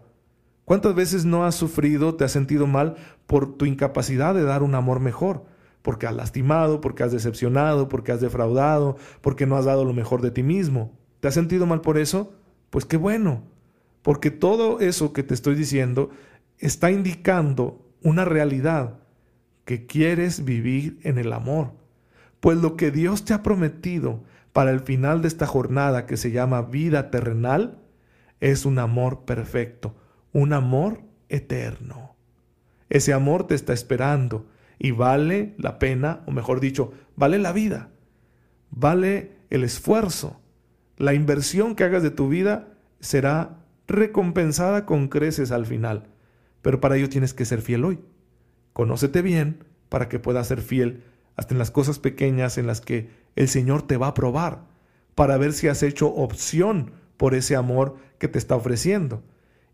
¿Cuántas 0.65 0.95
veces 0.95 1.23
no 1.23 1.45
has 1.45 1.55
sufrido, 1.55 2.15
te 2.15 2.25
has 2.25 2.31
sentido 2.33 2.67
mal 2.67 2.97
por 3.27 3.57
tu 3.57 3.65
incapacidad 3.65 4.33
de 4.33 4.43
dar 4.43 4.63
un 4.63 4.75
amor 4.75 4.99
mejor? 4.99 5.45
Porque 5.81 6.07
has 6.07 6.15
lastimado, 6.15 6.81
porque 6.81 7.03
has 7.03 7.11
decepcionado, 7.11 7.87
porque 7.87 8.11
has 8.11 8.21
defraudado, 8.21 8.97
porque 9.21 9.45
no 9.45 9.55
has 9.55 9.65
dado 9.65 9.85
lo 9.85 9.93
mejor 9.93 10.21
de 10.21 10.31
ti 10.31 10.43
mismo. 10.43 10.97
¿Te 11.19 11.27
has 11.27 11.33
sentido 11.33 11.65
mal 11.65 11.81
por 11.81 11.97
eso? 11.97 12.33
Pues 12.69 12.85
qué 12.85 12.97
bueno, 12.97 13.43
porque 14.01 14.31
todo 14.31 14.79
eso 14.79 15.13
que 15.13 15.23
te 15.23 15.33
estoy 15.33 15.55
diciendo 15.55 16.09
está 16.57 16.91
indicando 16.91 17.85
una 18.01 18.25
realidad, 18.25 18.99
que 19.65 19.85
quieres 19.85 20.45
vivir 20.45 20.99
en 21.03 21.17
el 21.17 21.33
amor. 21.33 21.73
Pues 22.39 22.57
lo 22.57 22.75
que 22.77 22.89
Dios 22.89 23.25
te 23.25 23.33
ha 23.33 23.43
prometido 23.43 24.23
para 24.53 24.71
el 24.71 24.79
final 24.79 25.21
de 25.21 25.27
esta 25.27 25.45
jornada 25.45 26.05
que 26.05 26.17
se 26.17 26.31
llama 26.31 26.61
vida 26.61 27.11
terrenal 27.11 27.79
es 28.39 28.65
un 28.65 28.79
amor 28.79 29.25
perfecto 29.25 29.95
un 30.37 30.53
amor 30.53 31.01
eterno. 31.29 32.06
Ese 32.89 33.13
amor 33.13 33.47
te 33.47 33.55
está 33.55 33.73
esperando 33.73 34.47
y 34.79 34.91
vale 34.91 35.55
la 35.57 35.79
pena, 35.79 36.21
o 36.25 36.31
mejor 36.31 36.59
dicho, 36.59 36.93
vale 37.15 37.37
la 37.37 37.51
vida, 37.51 37.89
vale 38.69 39.31
el 39.49 39.63
esfuerzo. 39.63 40.39
La 40.97 41.13
inversión 41.13 41.75
que 41.75 41.83
hagas 41.83 42.03
de 42.03 42.11
tu 42.11 42.29
vida 42.29 42.69
será 42.99 43.59
recompensada 43.87 44.85
con 44.85 45.07
creces 45.07 45.51
al 45.51 45.65
final, 45.65 46.07
pero 46.61 46.79
para 46.79 46.97
ello 46.97 47.09
tienes 47.09 47.33
que 47.33 47.45
ser 47.45 47.61
fiel 47.61 47.85
hoy. 47.85 47.99
Conócete 48.73 49.21
bien 49.21 49.63
para 49.89 50.09
que 50.09 50.19
puedas 50.19 50.47
ser 50.47 50.61
fiel 50.61 51.03
hasta 51.35 51.53
en 51.53 51.59
las 51.59 51.71
cosas 51.71 51.99
pequeñas 51.99 52.57
en 52.57 52.67
las 52.67 52.81
que 52.81 53.09
el 53.35 53.47
Señor 53.47 53.83
te 53.83 53.97
va 53.97 54.07
a 54.07 54.13
probar, 54.13 54.65
para 55.15 55.37
ver 55.37 55.53
si 55.53 55.67
has 55.67 55.83
hecho 55.83 56.07
opción 56.07 56.91
por 57.17 57.33
ese 57.33 57.55
amor 57.55 57.97
que 58.19 58.27
te 58.27 58.39
está 58.39 58.55
ofreciendo. 58.55 59.23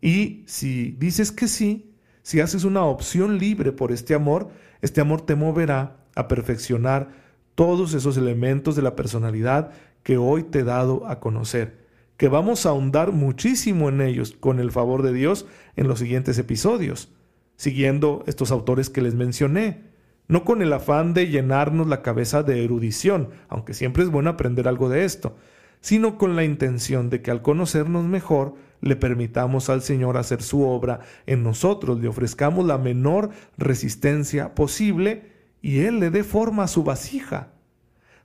Y 0.02 0.44
si 0.46 0.92
dices 1.00 1.32
que 1.32 1.48
sí, 1.48 1.93
si 2.24 2.40
haces 2.40 2.64
una 2.64 2.84
opción 2.84 3.38
libre 3.38 3.72
por 3.72 3.92
este 3.92 4.16
amor, 4.16 4.50
este 4.82 5.02
amor 5.02 5.22
te 5.22 5.36
moverá 5.36 5.98
a 6.16 6.28
perfeccionar 6.28 7.10
todos 7.54 7.94
esos 7.94 8.18
elementos 8.18 8.76
de 8.76 8.82
la 8.82 8.96
personalidad 8.96 9.72
que 10.04 10.18
hoy 10.18 10.44
te 10.44 10.60
he 10.60 10.64
dado 10.64 11.06
a 11.06 11.20
conocer, 11.20 11.78
que 12.18 12.30
vamos 12.30 12.66
a 12.66 12.70
ahondar 12.70 13.12
muchísimo 13.12 13.90
en 13.90 14.02
ellos 14.02 14.36
con 14.40 14.60
el 14.60 14.72
favor 14.72 15.04
de 15.04 15.14
Dios 15.14 15.46
en 15.76 15.88
los 15.88 16.00
siguientes 16.00 16.38
episodios, 16.38 17.10
siguiendo 17.58 18.24
estos 18.26 18.52
autores 18.52 18.90
que 18.90 19.02
les 19.02 19.16
mencioné, 19.16 19.92
no 20.28 20.46
con 20.46 20.62
el 20.62 20.72
afán 20.72 21.14
de 21.14 21.28
llenarnos 21.28 21.88
la 21.88 22.02
cabeza 22.02 22.42
de 22.42 22.64
erudición, 22.64 23.30
aunque 23.50 23.74
siempre 23.74 24.04
es 24.04 24.10
bueno 24.10 24.30
aprender 24.30 24.68
algo 24.68 24.88
de 24.88 25.04
esto, 25.04 25.36
sino 25.82 26.18
con 26.18 26.38
la 26.38 26.46
intención 26.46 27.10
de 27.10 27.22
que 27.22 27.32
al 27.32 27.42
conocernos 27.42 28.06
mejor 28.06 28.56
le 28.84 28.98
permitamos 28.98 29.70
al 29.70 29.82
Señor 29.82 30.18
hacer 30.18 30.44
su 30.44 30.68
obra 30.68 31.00
en 31.26 31.42
nosotros, 31.42 32.02
le 32.02 32.10
ofrezcamos 32.10 32.66
la 32.66 32.78
menor 32.78 33.30
resistencia 33.58 34.54
posible 34.56 35.32
y 35.62 35.80
Él 35.80 36.02
le 36.02 36.10
dé 36.10 36.26
forma 36.26 36.64
a 36.64 36.68
su 36.68 36.84
vasija. 36.84 37.54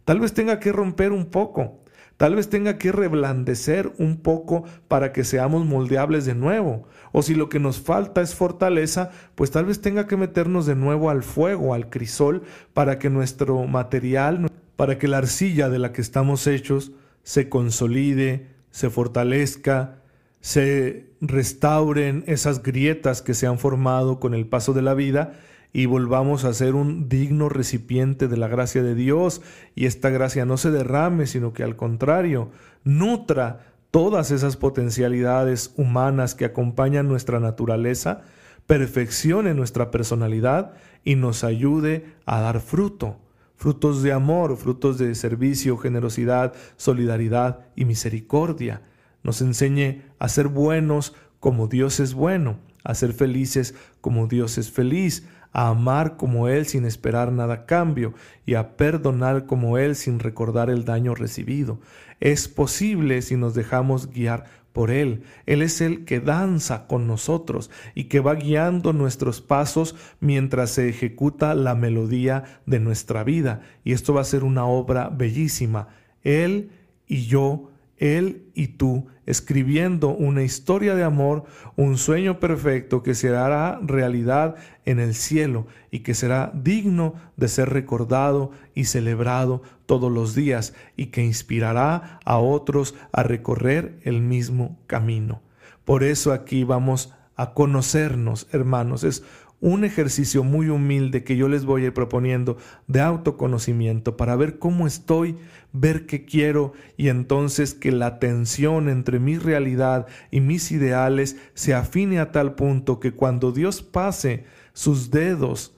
Tal 0.05 0.19
vez 0.19 0.35
tenga 0.35 0.59
que 0.59 0.73
romper 0.73 1.13
un 1.13 1.27
poco, 1.27 1.85
tal 2.17 2.35
vez 2.35 2.51
tenga 2.51 2.77
que 2.77 2.91
reblandecer 2.91 3.93
un 3.99 4.17
poco 4.17 4.65
para 4.89 5.13
que 5.13 5.23
seamos 5.23 5.65
moldeables 5.65 6.25
de 6.25 6.35
nuevo, 6.35 6.89
o 7.13 7.23
si 7.23 7.37
lo 7.37 7.49
que 7.49 7.61
nos 7.61 7.79
falta 7.79 8.21
es 8.21 8.35
fortaleza, 8.35 9.11
pues 9.37 9.53
tal 9.53 9.67
vez 9.67 9.81
tenga 9.81 10.09
que 10.09 10.17
meternos 10.17 10.67
de 10.67 10.75
nuevo 10.75 11.09
al 11.09 11.23
fuego, 11.23 11.73
al 11.73 11.89
crisol, 11.89 12.43
para 12.75 12.99
que 12.99 13.11
nuestro 13.11 13.65
material, 13.69 14.51
para 14.75 14.99
que 14.99 15.07
la 15.07 15.19
arcilla 15.19 15.69
de 15.69 15.79
la 15.79 15.93
que 15.93 16.01
estamos 16.01 16.49
hechos, 16.49 16.91
se 17.23 17.49
consolide, 17.49 18.49
se 18.73 18.91
fortalezca, 18.91 20.03
se 20.41 21.11
restauren 21.21 22.25
esas 22.27 22.63
grietas 22.63 23.23
que 23.23 23.35
se 23.35 23.47
han 23.47 23.59
formado 23.59 24.21
con 24.21 24.35
el 24.35 24.47
paso 24.47 24.73
de 24.73 24.83
la 24.83 24.95
vida 24.95 25.39
y 25.73 25.87
volvamos 25.87 26.45
a 26.45 26.55
ser 26.55 26.75
un 26.75 27.09
digno 27.09 27.49
recipiente 27.49 28.29
de 28.29 28.37
la 28.37 28.49
gracia 28.49 28.83
de 28.83 28.95
Dios 28.95 29.43
y 29.75 29.87
esta 29.87 30.11
gracia 30.11 30.45
no 30.45 30.57
se 30.57 30.71
derrame, 30.71 31.27
sino 31.27 31.53
que 31.53 31.63
al 31.63 31.77
contrario, 31.77 32.51
nutra 32.85 33.67
todas 33.91 34.31
esas 34.31 34.57
potencialidades 34.57 35.73
humanas 35.77 36.35
que 36.35 36.45
acompañan 36.45 37.09
nuestra 37.09 37.41
naturaleza, 37.41 38.23
perfeccione 38.67 39.55
nuestra 39.55 39.91
personalidad 39.91 40.73
y 41.05 41.17
nos 41.17 41.43
ayude 41.43 42.07
a 42.27 42.41
dar 42.41 42.61
fruto 42.61 43.17
frutos 43.59 44.05
de 44.05 44.13
amor, 44.13 44.57
frutos 44.57 44.99
de 44.99 45.15
servicio, 45.17 45.77
generosidad, 45.77 46.55
solidaridad 46.77 47.67
y 47.75 47.85
misericordia. 47.85 48.83
Nos 49.23 49.41
enseñe 49.43 50.03
a 50.19 50.29
ser 50.29 50.49
buenos 50.49 51.15
como 51.41 51.67
Dios 51.67 52.01
es 52.01 52.15
bueno, 52.15 52.59
a 52.85 52.95
ser 52.95 53.13
felices 53.13 53.75
como 54.01 54.27
Dios 54.27 54.59
es 54.59 54.71
feliz, 54.71 55.27
a 55.53 55.69
amar 55.69 56.17
como 56.17 56.49
Él 56.49 56.67
sin 56.67 56.85
esperar 56.85 57.33
nada 57.33 57.55
a 57.55 57.67
cambio 57.67 58.15
y 58.47 58.55
a 58.55 58.77
perdonar 58.77 59.47
como 59.47 59.79
Él 59.79 59.97
sin 59.97 60.19
recordar 60.19 60.71
el 60.71 60.85
daño 60.85 61.15
recibido. 61.15 61.81
Es 62.21 62.49
posible 62.49 63.23
si 63.23 63.37
nos 63.37 63.55
dejamos 63.55 64.11
guiar 64.11 64.45
por 64.73 64.91
Él. 64.91 65.23
Él 65.47 65.63
es 65.63 65.81
el 65.81 66.05
que 66.05 66.21
danza 66.21 66.87
con 66.87 67.07
nosotros 67.07 67.71
y 67.95 68.05
que 68.05 68.21
va 68.21 68.35
guiando 68.35 68.93
nuestros 68.93 69.41
pasos 69.41 69.97
mientras 70.21 70.71
se 70.71 70.89
ejecuta 70.89 71.55
la 71.55 71.75
melodía 71.75 72.45
de 72.67 72.81
nuestra 72.81 73.25
vida. 73.25 73.63
Y 73.85 73.93
esto 73.93 74.15
va 74.15 74.21
a 74.21 74.25
ser 74.25 74.45
una 74.45 74.67
obra 74.67 75.09
bellísima. 75.09 75.89
Él 76.23 76.71
y 77.07 77.27
yo 77.27 77.71
él 77.99 78.51
y 78.55 78.69
tú, 78.69 79.07
escribiendo 79.27 80.09
una 80.09 80.43
historia 80.43 80.95
de 80.95 81.05
amor, 81.05 81.45
un 81.77 81.99
sueño 81.99 82.41
perfecto 82.41 83.03
que 83.03 83.15
se 83.15 83.29
hará 83.29 83.79
realidad 83.83 84.57
en 84.85 85.01
el 85.01 85.15
cielo 85.15 85.67
y 85.91 86.01
que 86.01 86.15
será 86.15 86.51
digno 86.55 87.15
de 87.37 87.49
ser 87.49 87.71
recordado 87.71 88.53
y 88.75 88.85
celebrado 88.85 89.63
todos 89.87 90.11
los 90.11 90.35
días 90.35 90.75
y 90.97 91.07
que 91.07 91.25
inspirará 91.25 92.21
a 92.25 92.39
otros 92.39 92.95
a 93.13 93.23
recorrer 93.23 93.99
el 94.03 94.23
mismo 94.23 94.79
camino. 94.87 95.43
Por 95.85 96.05
eso 96.05 96.33
aquí 96.33 96.65
vamos 96.65 97.13
a 97.37 97.55
conocernos, 97.55 98.49
hermanos. 98.53 99.05
Es 99.05 99.23
un 99.61 99.85
ejercicio 99.85 100.45
muy 100.45 100.69
humilde 100.69 101.25
que 101.25 101.37
yo 101.37 101.49
les 101.49 101.65
voy 101.65 101.83
a 101.83 101.87
ir 101.87 101.95
proponiendo 101.95 102.59
de 102.87 103.01
autoconocimiento 103.01 104.17
para 104.17 104.37
ver 104.37 104.59
cómo 104.59 104.87
estoy, 104.87 105.37
ver 105.73 106.07
qué 106.07 106.25
quiero 106.25 106.73
y 106.97 107.09
entonces 107.09 107.75
que 107.75 107.93
la 107.93 108.19
tensión 108.19 108.89
entre 108.89 109.19
mi 109.21 109.39
realidad 109.39 110.07
y 110.31 110.41
mis 110.41 110.73
ideales 110.73 111.37
se 111.55 111.75
afine 111.75 112.19
a 112.21 112.33
tal 112.33 112.55
punto 112.55 113.01
que 113.01 113.13
cuando 113.13 113.53
Dios 113.53 113.83
pase 113.83 114.45
sus 114.73 115.11
dedos 115.11 115.75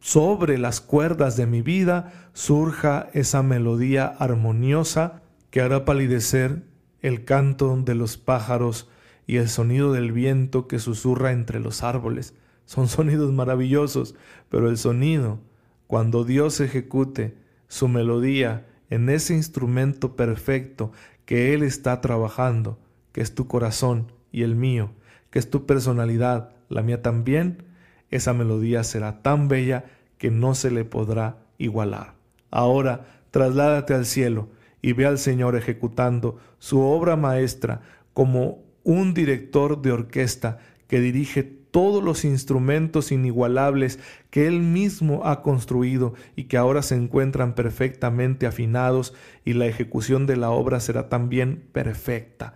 sobre 0.00 0.58
las 0.58 0.80
cuerdas 0.80 1.36
de 1.36 1.46
mi 1.46 1.62
vida, 1.62 2.30
surja 2.32 3.08
esa 3.12 3.42
melodía 3.42 4.06
armoniosa 4.06 5.22
que 5.50 5.60
hará 5.60 5.84
palidecer 5.84 6.62
el 7.02 7.24
canto 7.24 7.76
de 7.76 7.94
los 7.94 8.16
pájaros 8.16 8.88
y 9.26 9.36
el 9.36 9.48
sonido 9.48 9.92
del 9.92 10.12
viento 10.12 10.68
que 10.68 10.78
susurra 10.78 11.32
entre 11.32 11.60
los 11.60 11.82
árboles. 11.82 12.34
Son 12.64 12.88
sonidos 12.88 13.32
maravillosos, 13.32 14.14
pero 14.48 14.68
el 14.68 14.78
sonido, 14.78 15.40
cuando 15.86 16.24
Dios 16.24 16.60
ejecute 16.60 17.36
su 17.68 17.88
melodía 17.88 18.66
en 18.90 19.08
ese 19.08 19.34
instrumento 19.34 20.16
perfecto 20.16 20.92
que 21.24 21.54
Él 21.54 21.62
está 21.62 22.00
trabajando, 22.00 22.78
que 23.12 23.20
es 23.20 23.34
tu 23.34 23.46
corazón 23.46 24.12
y 24.32 24.42
el 24.42 24.54
mío, 24.54 24.92
que 25.30 25.38
es 25.38 25.50
tu 25.50 25.66
personalidad, 25.66 26.50
la 26.68 26.82
mía 26.82 27.02
también, 27.02 27.64
esa 28.10 28.32
melodía 28.32 28.84
será 28.84 29.22
tan 29.22 29.48
bella 29.48 29.84
que 30.18 30.30
no 30.30 30.54
se 30.54 30.70
le 30.70 30.84
podrá 30.84 31.38
igualar. 31.58 32.14
Ahora, 32.50 33.06
trasládate 33.30 33.94
al 33.94 34.06
cielo 34.06 34.48
y 34.82 34.92
ve 34.92 35.06
al 35.06 35.18
Señor 35.18 35.56
ejecutando 35.56 36.38
su 36.58 36.80
obra 36.80 37.16
maestra 37.16 37.82
como 38.12 38.62
un 38.84 39.14
director 39.14 39.82
de 39.82 39.92
orquesta 39.92 40.58
que 40.86 41.00
dirige 41.00 41.55
todos 41.76 42.02
los 42.02 42.24
instrumentos 42.24 43.12
inigualables 43.12 43.98
que 44.30 44.46
Él 44.46 44.60
mismo 44.62 45.26
ha 45.26 45.42
construido 45.42 46.14
y 46.34 46.44
que 46.44 46.56
ahora 46.56 46.80
se 46.80 46.94
encuentran 46.94 47.54
perfectamente 47.54 48.46
afinados 48.46 49.12
y 49.44 49.52
la 49.52 49.66
ejecución 49.66 50.24
de 50.24 50.38
la 50.38 50.48
obra 50.48 50.80
será 50.80 51.10
también 51.10 51.68
perfecta. 51.72 52.54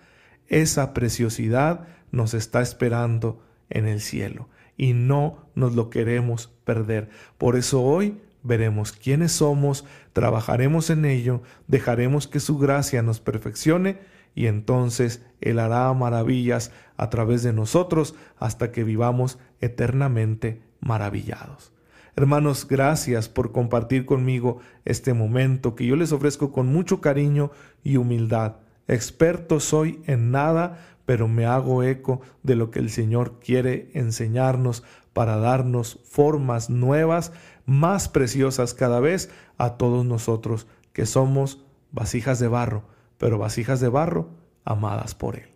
Esa 0.49 0.95
preciosidad 0.95 1.87
nos 2.11 2.33
está 2.33 2.62
esperando 2.62 3.43
en 3.68 3.87
el 3.87 4.01
cielo 4.01 4.49
y 4.79 4.95
no 4.95 5.45
nos 5.55 5.75
lo 5.75 5.91
queremos 5.91 6.51
perder. 6.64 7.11
Por 7.37 7.57
eso 7.57 7.83
hoy 7.83 8.23
veremos 8.43 8.91
quiénes 8.91 9.33
somos, 9.33 9.85
trabajaremos 10.14 10.89
en 10.89 11.05
ello, 11.05 11.43
dejaremos 11.68 12.27
que 12.27 12.41
su 12.41 12.57
gracia 12.57 13.03
nos 13.03 13.21
perfeccione 13.21 13.99
y 14.35 14.47
entonces 14.47 15.24
Él 15.41 15.59
hará 15.59 15.93
maravillas 15.93 16.72
a 16.97 17.11
través 17.11 17.43
de 17.43 17.53
nosotros 17.53 18.14
hasta 18.39 18.72
que 18.72 18.85
vivamos 18.85 19.39
eternamente 19.61 20.62
maravillados. 20.81 21.72
Hermanos, 22.16 22.66
gracias 22.68 23.28
por 23.28 23.53
compartir 23.53 24.05
conmigo 24.05 24.59
este 24.85 25.14
momento 25.14 25.74
que 25.74 25.87
yo 25.87 25.97
les 25.97 26.12
ofrezco 26.12 26.53
con 26.53 26.66
mucho 26.66 27.01
cariño 27.01 27.51
y 27.83 27.97
humildad. 27.97 28.57
Experto 28.89 29.61
soy 29.61 30.03
en 30.07 30.31
nada, 30.31 30.78
pero 31.07 31.28
me 31.28 31.47
hago 31.47 31.83
eco 31.83 32.20
de 32.43 32.57
lo 32.57 32.70
que 32.70 32.81
el 32.81 32.91
Señor 32.91 33.39
quiere 33.41 33.91
enseñarnos 33.95 34.83
para 35.12 35.37
darnos 35.37 36.01
formas 36.05 36.70
nuevas, 36.70 37.33
más 37.66 38.09
preciosas 38.09 38.74
cada 38.74 39.01
vez 39.01 39.31
a 39.57 39.76
todos 39.76 40.05
nosotros 40.05 40.66
que 40.93 41.07
somos 41.07 41.64
vasijas 41.93 42.39
de 42.39 42.49
barro 42.49 42.85
pero 43.21 43.37
vasijas 43.37 43.81
de 43.81 43.91
barro 43.91 44.31
amadas 44.64 45.14
por 45.14 45.37
Él. 45.37 45.51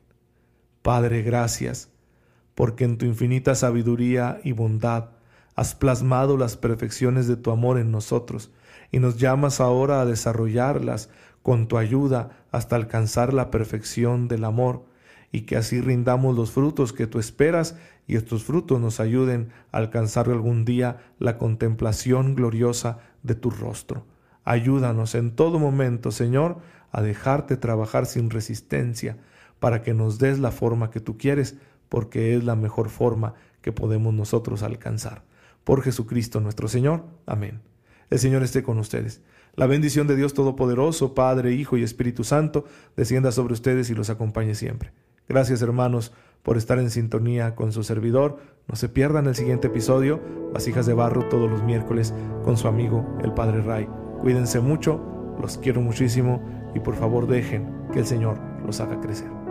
Padre, 0.83 1.23
gracias, 1.23 1.89
porque 2.55 2.85
en 2.85 2.99
tu 2.99 3.07
infinita 3.07 3.55
sabiduría 3.55 4.39
y 4.45 4.53
bondad 4.53 5.13
has 5.57 5.75
plasmado 5.75 6.37
las 6.37 6.59
perfecciones 6.59 7.27
de 7.27 7.37
tu 7.37 7.51
amor 7.51 7.79
en 7.79 7.91
nosotros 7.91 8.51
y 8.93 8.99
nos 8.99 9.17
llamas 9.17 9.63
ahora 9.63 10.03
a 10.03 10.05
desarrollarlas 10.05 11.09
con 11.43 11.67
tu 11.67 11.79
ayuda 11.79 12.45
hasta 12.53 12.77
alcanzar 12.77 13.33
la 13.33 13.51
perfección 13.51 14.29
del 14.29 14.45
amor 14.45 14.85
y 15.33 15.43
que 15.43 15.57
así 15.57 15.81
rindamos 15.81 16.37
los 16.37 16.51
frutos 16.51 16.93
que 16.93 17.07
tú 17.07 17.19
esperas 17.19 17.79
y 18.07 18.17
estos 18.17 18.45
frutos 18.45 18.79
nos 18.79 19.01
ayuden 19.01 19.49
a 19.73 19.79
alcanzar 19.79 20.29
algún 20.29 20.67
día 20.67 20.99
la 21.19 21.39
contemplación 21.39 22.35
gloriosa 22.35 22.99
de 23.23 23.35
tu 23.35 23.49
rostro. 23.49 24.05
Ayúdanos 24.45 25.15
en 25.15 25.35
todo 25.35 25.59
momento, 25.59 26.11
Señor, 26.11 26.59
a 26.95 27.03
dejarte 27.03 27.57
trabajar 27.57 28.07
sin 28.07 28.31
resistencia 28.31 29.17
para 29.59 29.83
que 29.83 29.95
nos 29.95 30.21
des 30.21 30.39
la 30.39 30.53
forma 30.53 30.91
que 30.91 31.01
tú 31.01 31.19
quieres, 31.19 31.57
porque 31.89 32.37
es 32.37 32.45
la 32.45 32.55
mejor 32.55 32.89
forma 32.89 33.35
que 33.63 33.73
podemos 33.73 34.15
nosotros 34.15 34.63
alcanzar. 34.63 35.25
Por 35.65 35.83
Jesucristo 35.83 36.41
nuestro 36.41 36.69
Señor. 36.69 37.05
Amén. 37.27 37.63
El 38.11 38.21
Señor 38.21 38.45
esté 38.45 38.63
con 38.63 38.79
ustedes. 38.79 39.23
La 39.57 39.67
bendición 39.67 40.07
de 40.07 40.15
Dios 40.15 40.35
Todopoderoso, 40.35 41.15
Padre, 41.15 41.53
Hijo 41.53 41.77
y 41.77 41.83
Espíritu 41.83 42.23
Santo, 42.23 42.65
descienda 42.97 43.33
sobre 43.33 43.55
ustedes 43.55 43.91
y 43.91 43.95
los 43.95 44.09
acompañe 44.09 44.55
siempre. 44.55 44.93
Gracias 45.29 45.63
hermanos 45.63 46.13
por 46.45 46.57
estar 46.57 46.79
en 46.79 46.91
sintonía 46.91 47.57
con 47.57 47.73
su 47.73 47.83
servidor. 47.83 48.39
No 48.69 48.77
se 48.77 48.89
pierdan 48.89 49.27
el 49.27 49.35
siguiente 49.35 49.67
episodio, 49.67 50.21
Vasijas 50.53 50.87
de 50.87 50.95
Barro, 50.95 51.29
todos 51.29 51.51
los 51.51 51.65
miércoles, 51.65 52.15
con 52.45 52.57
su 52.57 52.69
amigo 52.69 53.19
el 53.25 53.35
Padre 53.35 53.63
Ray. 53.63 53.89
Cuídense 54.21 54.61
mucho, 54.61 55.01
los 55.41 55.59
quiero 55.59 55.81
muchísimo 55.81 56.64
y 56.75 56.81
por 56.81 56.95
favor 56.95 57.27
dejen 57.27 57.67
que 57.93 58.01
el 58.01 58.07
Señor 58.07 58.39
los 58.67 58.81
haga 58.81 59.01
crecer. 59.01 59.44